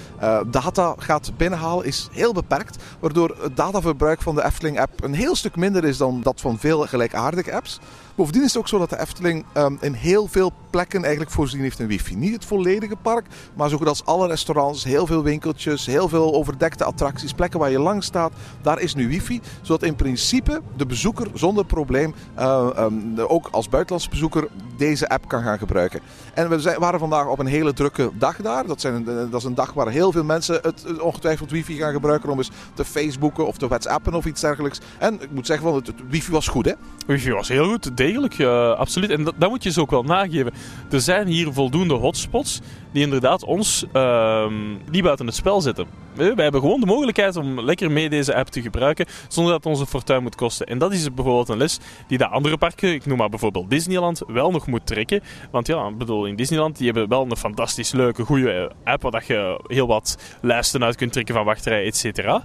data 0.51 0.95
gaat 0.99 1.33
binnenhalen 1.37 1.85
is 1.85 2.09
heel 2.13 2.33
beperkt. 2.33 2.83
Waardoor 3.01 3.37
het 3.41 3.57
dataverbruik 3.57 4.23
van 4.23 4.35
de 4.35 4.45
Efteling-app 4.45 5.03
een 5.03 5.15
heel 5.15 5.37
stuk 5.37 5.57
minder 5.57 5.85
is 5.85 5.97
dan 5.97 6.21
dat 6.23 6.41
van 6.41 6.59
veel 6.59 6.81
gelijkaardige 6.81 7.55
apps. 7.55 7.81
Bovendien 8.17 8.43
is 8.43 8.49
het 8.49 8.59
ook 8.59 8.69
zo 8.69 8.79
dat 8.79 8.91
de 8.91 9.01
Efteling 9.01 9.45
um, 9.57 9.79
in 9.81 9.93
heel 9.93 10.27
veel 10.27 10.53
plekken 10.71 11.03
eigenlijk 11.03 11.31
voorzien 11.31 11.61
heeft 11.61 11.79
in 11.79 11.87
wifi. 11.87 12.17
Niet 12.17 12.33
het 12.33 12.45
volledige 12.45 12.97
park, 13.03 13.27
maar 13.55 13.69
zo 13.69 13.77
goed 13.77 13.89
als 13.89 14.05
alle 14.05 14.27
restaurants, 14.27 14.85
heel 14.85 15.07
veel 15.07 15.23
winkeltjes, 15.23 15.87
heel 15.87 16.09
veel 16.09 16.35
overdekte 16.35 16.85
attracties, 16.85 17.33
plekken 17.33 17.59
waar 17.59 17.71
je 17.71 17.81
lang 17.81 18.05
staat, 18.05 18.33
daar 18.63 18.81
is 18.81 18.95
nu 18.95 19.09
wifi. 19.09 19.41
Zodat 19.63 19.83
in 19.83 19.97
principe 19.97 20.63
de 20.77 20.87
bezoeker 20.87 21.27
zonder 21.35 21.65
probleem, 21.65 22.15
uh, 22.39 22.69
um, 22.79 23.21
ook 23.21 23.49
als 23.51 23.69
buitenlandse 23.69 24.11
bezoeker, 24.11 24.49
deze 24.77 25.09
app 25.09 25.29
kan 25.29 25.43
gaan 25.43 25.59
gebruiken. 25.59 26.01
En 26.35 26.49
we 26.49 26.61
zijn, 26.61 26.79
waren 26.79 27.01
vandaag 27.01 27.27
op 27.27 27.39
een 27.39 27.47
hele 27.47 27.73
drukke 27.73 28.11
dag 28.15 28.37
daar. 28.37 28.67
Dat, 28.67 28.81
zijn, 28.81 29.05
dat 29.05 29.35
is 29.35 29.45
een 29.45 29.55
dag 29.55 29.73
waar 29.73 29.89
heel 29.89 30.13
veel 30.13 30.25
mensen 30.25 30.59
het 30.63 31.01
ongetwijfeld 31.01 31.51
wifi 31.51 31.77
gaan 31.77 31.93
gebruiken 31.93 32.29
om 32.29 32.39
eens 32.39 32.51
te 32.75 32.85
facebooken 32.85 33.47
of 33.47 33.57
te 33.57 33.69
whatsappen 33.69 34.15
of 34.15 34.25
iets 34.25 34.41
dergelijks. 34.41 34.81
En 34.99 35.23
ik 35.23 35.31
moet 35.31 35.47
zeggen, 35.47 35.75
het 35.75 35.93
wifi 36.09 36.33
was 36.33 36.49
goed 36.49 36.65
hè? 36.65 36.73
Wifi 37.07 37.33
was 37.33 37.49
heel 37.49 37.69
goed, 37.69 37.97
degelijk, 38.07 38.41
absoluut. 38.79 39.11
En 39.11 39.25
dat, 39.25 39.35
dat, 39.39 39.51
moet 39.51 39.63
je 39.63 39.71
ze 39.71 39.81
ook 39.81 39.91
wel 39.91 40.03
nageven. 40.03 40.53
Er 40.91 41.01
zijn 41.01 41.27
hier 41.27 41.53
voldoende 41.53 41.95
hotspots 41.95 42.61
die 42.93 43.03
inderdaad 43.03 43.45
ons 43.45 43.85
uh, 43.93 44.47
niet 44.91 45.03
buiten 45.03 45.27
het 45.27 45.35
spel 45.35 45.61
zetten. 45.61 45.87
We, 46.15 46.35
wij 46.35 46.43
hebben 46.43 46.61
gewoon 46.61 46.81
de 46.81 46.87
mogelijkheid 46.87 47.37
om 47.37 47.61
lekker 47.61 47.91
mee 47.91 48.09
deze 48.09 48.35
app 48.35 48.49
te 48.49 48.63
gebruiken 48.63 49.07
zonder 49.29 49.53
dat 49.53 49.65
het 49.65 49.73
onze 49.73 49.87
fortuin 49.87 50.23
moet 50.23 50.35
kosten. 50.35 50.67
En 50.67 50.79
dat 50.79 50.93
is 50.93 51.15
bijvoorbeeld 51.15 51.49
een 51.49 51.57
les 51.57 51.79
die 52.07 52.19
de 52.19 52.27
andere 52.29 52.57
parken, 52.57 52.93
ik 52.93 53.07
noem 53.07 53.19
maar 53.19 53.29
bijvoorbeeld 53.29 53.71
Disneyland, 53.71 54.23
wel 54.27 54.51
nog 54.51 54.67
moet 54.67 54.87
trekken. 54.87 55.23
Want 55.51 55.67
ja, 55.67 55.87
ik 55.87 55.99
bedoel, 55.99 56.27
in 56.27 56.37
Disneyland 56.37 56.77
die 56.77 56.87
hebben 56.87 57.09
wel 57.09 57.23
een 57.23 57.37
fantastisch 57.37 57.93
leuke, 57.93 58.25
goede 58.25 58.71
app 58.85 59.03
waar 59.03 59.25
je 59.27 59.61
heel 59.67 59.87
wat 59.87 60.19
lijsten 60.41 60.85
uit 60.85 60.97
kunt 60.97 61.13
trekken 61.13 61.35
van 61.35 61.45
wachtrij, 61.45 61.87
et 61.87 61.97
cetera. 61.97 62.45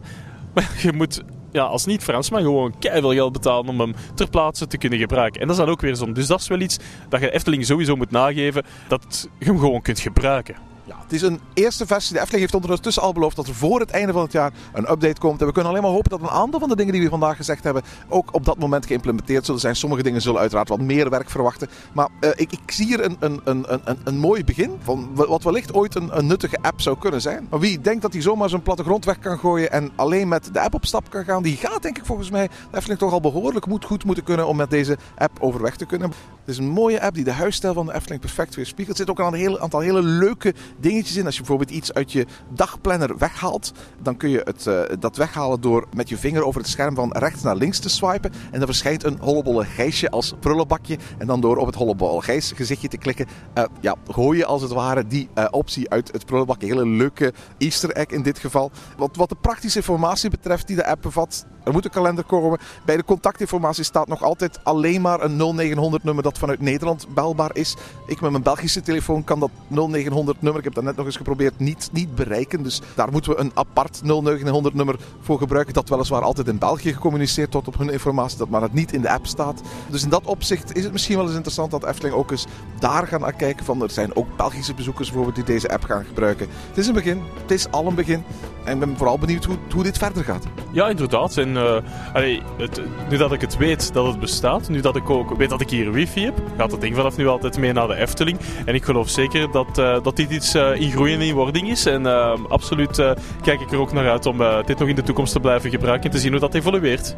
Maar 0.54 0.80
je 0.82 0.94
moet 0.94 1.22
ja, 1.52 1.64
als 1.64 1.86
niet-Fransman 1.86 2.42
gewoon 2.42 2.80
keihard 2.80 3.14
geld 3.14 3.32
betalen 3.32 3.70
om 3.70 3.80
hem 3.80 3.94
ter 4.16 4.30
plaatse 4.30 4.68
te 4.68 4.78
kunnen 4.78 5.00
gebruiken. 5.00 5.42
En 5.42 5.48
dat 5.48 5.56
is 5.56 5.64
dan 5.64 5.72
ook 5.72 5.82
weer 5.82 5.96
zo. 5.96 6.12
Dus 6.12 6.28
dat 6.28 6.40
is 6.40 6.48
wel 6.48 6.60
iets 6.60 6.80
dat 7.10 7.20
je 7.20 7.32
Efteling 7.32 7.66
sowieso 7.66 7.96
moet 7.96 8.12
nageven, 8.12 8.64
dat 8.88 9.30
je 9.40 9.46
hem 9.46 9.60
gewoon 9.60 9.82
kunt 9.82 10.00
gebruiken. 10.00 10.71
Ja, 10.84 10.96
het 11.04 11.14
is 11.14 11.22
een 11.22 11.40
eerste 11.54 11.86
versie. 11.86 12.14
De 12.14 12.20
Efteling 12.20 12.42
heeft 12.42 12.64
ondertussen 12.64 13.04
al 13.04 13.14
beloofd 13.14 13.36
dat 13.36 13.48
er 13.48 13.56
voor 13.56 13.80
het 13.80 13.90
einde 13.90 14.14
van 14.14 14.22
het 14.22 14.32
jaar 14.32 14.52
een 14.74 14.92
update 14.92 15.20
komt. 15.20 15.40
En 15.40 15.48
we 15.48 15.54
kunnen 15.54 15.72
alleen 15.72 15.84
maar 15.84 15.92
hopen 15.92 16.10
dat 16.10 16.22
een 16.22 16.30
aantal 16.30 16.60
van 16.60 16.70
de 16.70 16.76
dingen 16.76 16.94
die 16.94 17.02
we 17.02 17.10
vandaag 17.10 17.36
gezegd 17.36 17.64
hebben 17.64 17.84
ook 18.08 18.34
op 18.34 18.46
dat 18.46 18.58
moment 18.58 18.86
geïmplementeerd 18.86 19.46
zullen 19.46 19.62
zijn. 19.62 19.76
Sommige 19.76 20.04
dingen 20.04 20.22
zullen 20.22 20.40
uiteraard 20.40 20.70
wat 20.70 20.82
meer 20.82 21.10
werk 21.10 21.30
verwachten. 21.30 21.70
Maar 21.94 22.10
uh, 22.20 22.30
ik, 22.36 22.52
ik, 22.52 22.72
zie 22.72 22.86
hier 22.86 23.04
een, 23.04 23.18
een, 23.20 23.42
een, 23.44 23.66
een, 23.70 23.98
een 24.04 24.18
mooi 24.18 24.44
begin 24.44 24.72
van 24.82 25.10
wat 25.16 25.44
wellicht 25.44 25.74
ooit 25.74 25.96
een, 25.96 26.18
een 26.18 26.28
nuttige 26.28 26.58
app 26.62 26.82
zou 26.82 26.98
kunnen 26.98 27.22
zijn. 27.22 27.48
Maar 27.50 27.60
wie 27.60 27.82
denkt 27.82 28.02
dat 28.02 28.14
hij 28.14 28.22
zomaar 28.22 28.50
zijn 28.50 28.62
plattegrond 28.62 29.06
weg 29.06 29.20
kan 29.20 29.40
gooien 29.40 29.72
en 29.72 29.92
alleen 29.96 30.28
met 30.28 30.50
de 30.54 30.60
app 30.60 30.74
op 30.74 30.86
stap 30.86 31.10
kan 31.10 31.24
gaan, 31.24 31.44
die 31.44 31.58
gaat 31.58 31.82
denk 31.82 31.98
ik 31.98 32.06
volgens 32.06 32.30
mij 32.30 32.48
de 32.48 32.78
Efteling 32.78 33.00
toch 33.00 33.14
al 33.14 33.22
behoorlijk 33.22 33.66
moet, 33.66 33.86
goed 33.86 34.06
moeten 34.06 34.24
kunnen 34.24 34.48
om 34.48 34.56
met 34.56 34.70
deze 34.70 34.98
app 35.18 35.40
overweg 35.40 35.76
te 35.76 35.86
kunnen. 35.86 36.10
Het 36.10 36.50
is 36.50 36.58
een 36.58 36.70
mooie 36.70 37.02
app 37.02 37.16
die 37.16 37.24
de 37.24 37.32
huisstijl 37.32 37.74
van 37.74 37.86
de 37.86 37.94
Efteling 37.94 38.22
perfect 38.22 38.56
weerspiegelt. 38.56 39.00
Er 39.00 39.06
zit 39.06 39.20
ook 39.20 39.28
een 39.28 39.34
hele, 39.34 39.60
aantal 39.60 39.80
hele 39.80 40.02
leuke 40.02 40.54
dingetjes 40.80 41.16
in. 41.16 41.26
Als 41.26 41.34
je 41.34 41.42
bijvoorbeeld 41.42 41.72
iets 41.78 41.94
uit 41.94 42.12
je 42.12 42.26
dagplanner 42.50 43.18
weghaalt, 43.18 43.72
dan 44.02 44.18
kun 44.18 44.30
je 44.30 44.42
het, 44.44 44.66
uh, 44.66 44.82
dat 45.00 45.18
weghalen 45.18 45.62
door 45.62 45.88
met 45.96 46.10
je 46.10 46.18
vinger 46.18 46.44
over 46.44 46.62
het 46.62 46.70
scherm 46.70 46.96
van 46.96 47.12
rechts 47.12 47.44
naar 47.44 47.56
links 47.56 47.80
te 47.80 47.90
swipen. 47.90 48.32
En 48.52 48.58
dan 48.58 48.68
verschijnt 48.68 49.04
een 49.04 49.18
hollebolle 49.22 49.66
Gijsje 49.66 50.10
als 50.10 50.34
prullenbakje. 50.40 50.98
En 51.18 51.28
dan 51.28 51.42
door 51.42 51.58
op 51.58 51.66
het 51.66 51.76
hollebolle 51.76 52.22
Gijs 52.22 52.52
gezichtje 52.52 52.88
te 52.88 52.98
klikken, 52.98 53.28
uh, 53.58 53.64
ja, 53.80 53.96
gooi 54.08 54.38
je 54.38 54.46
als 54.46 54.62
het 54.62 54.72
ware 54.72 55.08
die 55.08 55.30
uh, 55.36 55.46
optie 55.52 55.90
uit 55.90 56.12
het 56.12 56.26
prullenbakje. 56.26 56.68
Hele 56.68 56.86
leuke 56.86 57.34
easter 57.58 57.92
egg 57.92 58.08
in 58.08 58.22
dit 58.22 58.40
geval. 58.40 58.72
Wat, 58.98 59.16
wat 59.16 59.30
de 59.30 59.36
praktische 59.42 59.78
informatie 59.78 60.30
betreft 60.30 60.68
die 60.68 60.76
de 60.76 60.86
app 60.86 61.02
bevat, 61.02 61.46
er 61.64 61.72
moet 61.72 61.86
een 61.86 61.92
kalender 61.92 62.24
komen. 62.24 62.60
Bij 62.86 62.98
de 62.98 63.04
contactinformatie 63.04 63.84
staat 63.84 64.08
nog 64.08 64.24
altijd 64.24 64.60
alleen 64.64 65.02
maar 65.02 65.22
een 65.22 65.56
0900 65.56 66.04
nummer 66.04 66.24
dat 66.24 66.38
vanuit 66.38 66.62
Nederland 66.62 67.08
belbaar 67.14 67.50
is. 67.54 67.76
Ik 68.08 68.22
met 68.22 68.32
mijn 68.32 68.44
Belgische 68.44 68.82
telefoon 68.82 69.24
kan 69.24 69.40
dat 69.40 69.50
0900 69.68 70.42
nummer, 70.42 70.60
ik 70.60 70.64
heb 70.64 70.74
dat 70.74 70.84
net 70.84 70.96
nog 70.96 71.06
eens 71.06 71.16
geprobeerd, 71.16 71.60
niet, 71.60 71.90
niet 71.92 72.16
bereiken. 72.16 72.64
Dus 72.64 72.82
daar 72.96 73.12
moeten 73.12 73.32
we 73.32 73.40
een 73.40 73.52
apart 73.54 74.02
0900 74.04 74.76
nummer 74.76 74.96
voor 75.22 75.38
gebruiken. 75.38 75.74
Dat 75.74 75.90
weliswaar 75.90 76.22
altijd 76.22 76.48
in 76.48 76.58
België 76.58 76.94
gecommuniceerd 76.94 77.54
wordt 77.54 77.68
op 77.68 77.78
hun 77.78 77.90
informatie, 77.90 78.38
dat 78.38 78.50
maar 78.50 78.62
het 78.62 78.74
niet 78.74 78.94
in 78.94 79.02
de 79.02 79.10
app 79.10 79.28
staat. 79.28 79.62
Dus 79.90 80.04
in 80.04 80.10
dat 80.10 80.26
opzicht 80.26 80.76
is 80.76 80.84
het 80.84 80.92
misschien 80.92 81.16
wel 81.16 81.26
eens 81.26 81.34
interessant 81.34 81.72
dat 81.72 81.86
Efteling 81.86 82.16
ook 82.16 82.32
eens 82.32 82.46
daar 82.80 83.08
gaan 83.08 83.36
kijken. 83.36 83.66
Van, 83.66 83.82
er 83.82 83.90
zijn 83.90 84.16
ook 84.16 84.38
Belgische 84.38 84.74
bezoekers 84.74 85.08
bijvoorbeeld 85.08 85.36
die 85.36 85.56
deze 85.56 85.70
app 85.70 85.84
gaan 85.84 86.06
gebruiken. 86.06 86.48
Het 86.68 86.78
is 86.78 86.88
een 86.88 86.94
begin, 86.94 87.22
het 87.42 87.52
is 87.52 87.72
al 87.72 87.88
een 87.88 87.96
begin. 87.96 88.24
En 88.64 88.74
ik 88.74 88.80
ben 88.80 88.98
vooral 88.98 89.18
benieuwd 89.18 89.46
hoe, 89.46 89.58
hoe 89.74 89.84
dit 89.84 89.98
verder 89.98 90.24
gaat. 90.24 90.44
Ja, 90.72 90.90
inderdaad. 90.90 91.38
Het, 91.56 92.82
nu 93.10 93.18
dat 93.18 93.32
ik 93.32 93.42
het 93.42 93.58
weet 93.58 93.94
dat 93.94 94.06
het 94.06 94.20
bestaat, 94.20 94.70
nu 94.70 94.82
dat 94.82 94.96
ik 94.96 95.10
ook 95.10 95.38
weet 95.38 95.50
dat 95.50 95.62
ik 95.62 95.70
hier 95.70 95.92
wifi 95.92 96.24
heb, 96.24 96.42
gaat 96.58 96.72
het 96.72 96.82
ding 96.82 96.96
vanaf 96.96 97.18
nu 97.18 97.28
altijd 97.28 97.58
mee 97.58 97.74
naar 97.74 97.88
de 97.88 97.96
Efteling. 97.96 98.40
En 98.66 98.76
ik 98.76 98.84
geloof 98.84 99.10
zeker 99.10 99.52
dat, 99.52 99.78
uh, 99.78 100.04
dat 100.04 100.16
dit 100.16 100.32
iets 100.32 100.56
uh, 100.56 100.76
in 100.76 100.92
groei 100.92 101.14
en 101.14 101.22
in 101.22 101.34
wording 101.34 101.70
is. 101.70 101.86
En 101.86 102.06
absoluut 102.50 102.96
kijk 103.42 103.62
ik 103.62 103.72
er 103.72 103.80
ook 103.80 103.94
naar 103.94 104.10
uit 104.10 104.26
om 104.26 104.38
dit 104.66 104.80
nog 104.80 104.88
in 104.88 104.96
de 104.96 105.04
toekomst 105.04 105.34
te 105.34 105.40
blijven 105.40 105.70
gebruiken 105.70 106.06
en 106.06 106.16
te 106.16 106.22
zien 106.22 106.32
hoe 106.32 106.40
dat 106.40 106.54
evolueert. 106.54 107.16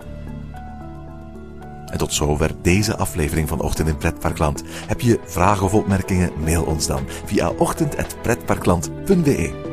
En 1.94 2.00
tot 2.00 2.14
zover 2.14 2.52
deze 2.62 2.98
aflevering 2.98 3.50
van 3.50 3.62
Ochtend 3.62 3.88
in 3.88 3.98
Pretparkland. 3.98 4.64
Heb 4.88 5.02
je 5.02 5.20
vragen 5.26 5.66
of 5.66 5.74
opmerkingen? 5.74 6.32
Mail 6.44 6.64
ons 6.64 6.88
dan 6.88 7.06
via 7.26 7.50
ochtend.pretparkland.be. 7.50 9.73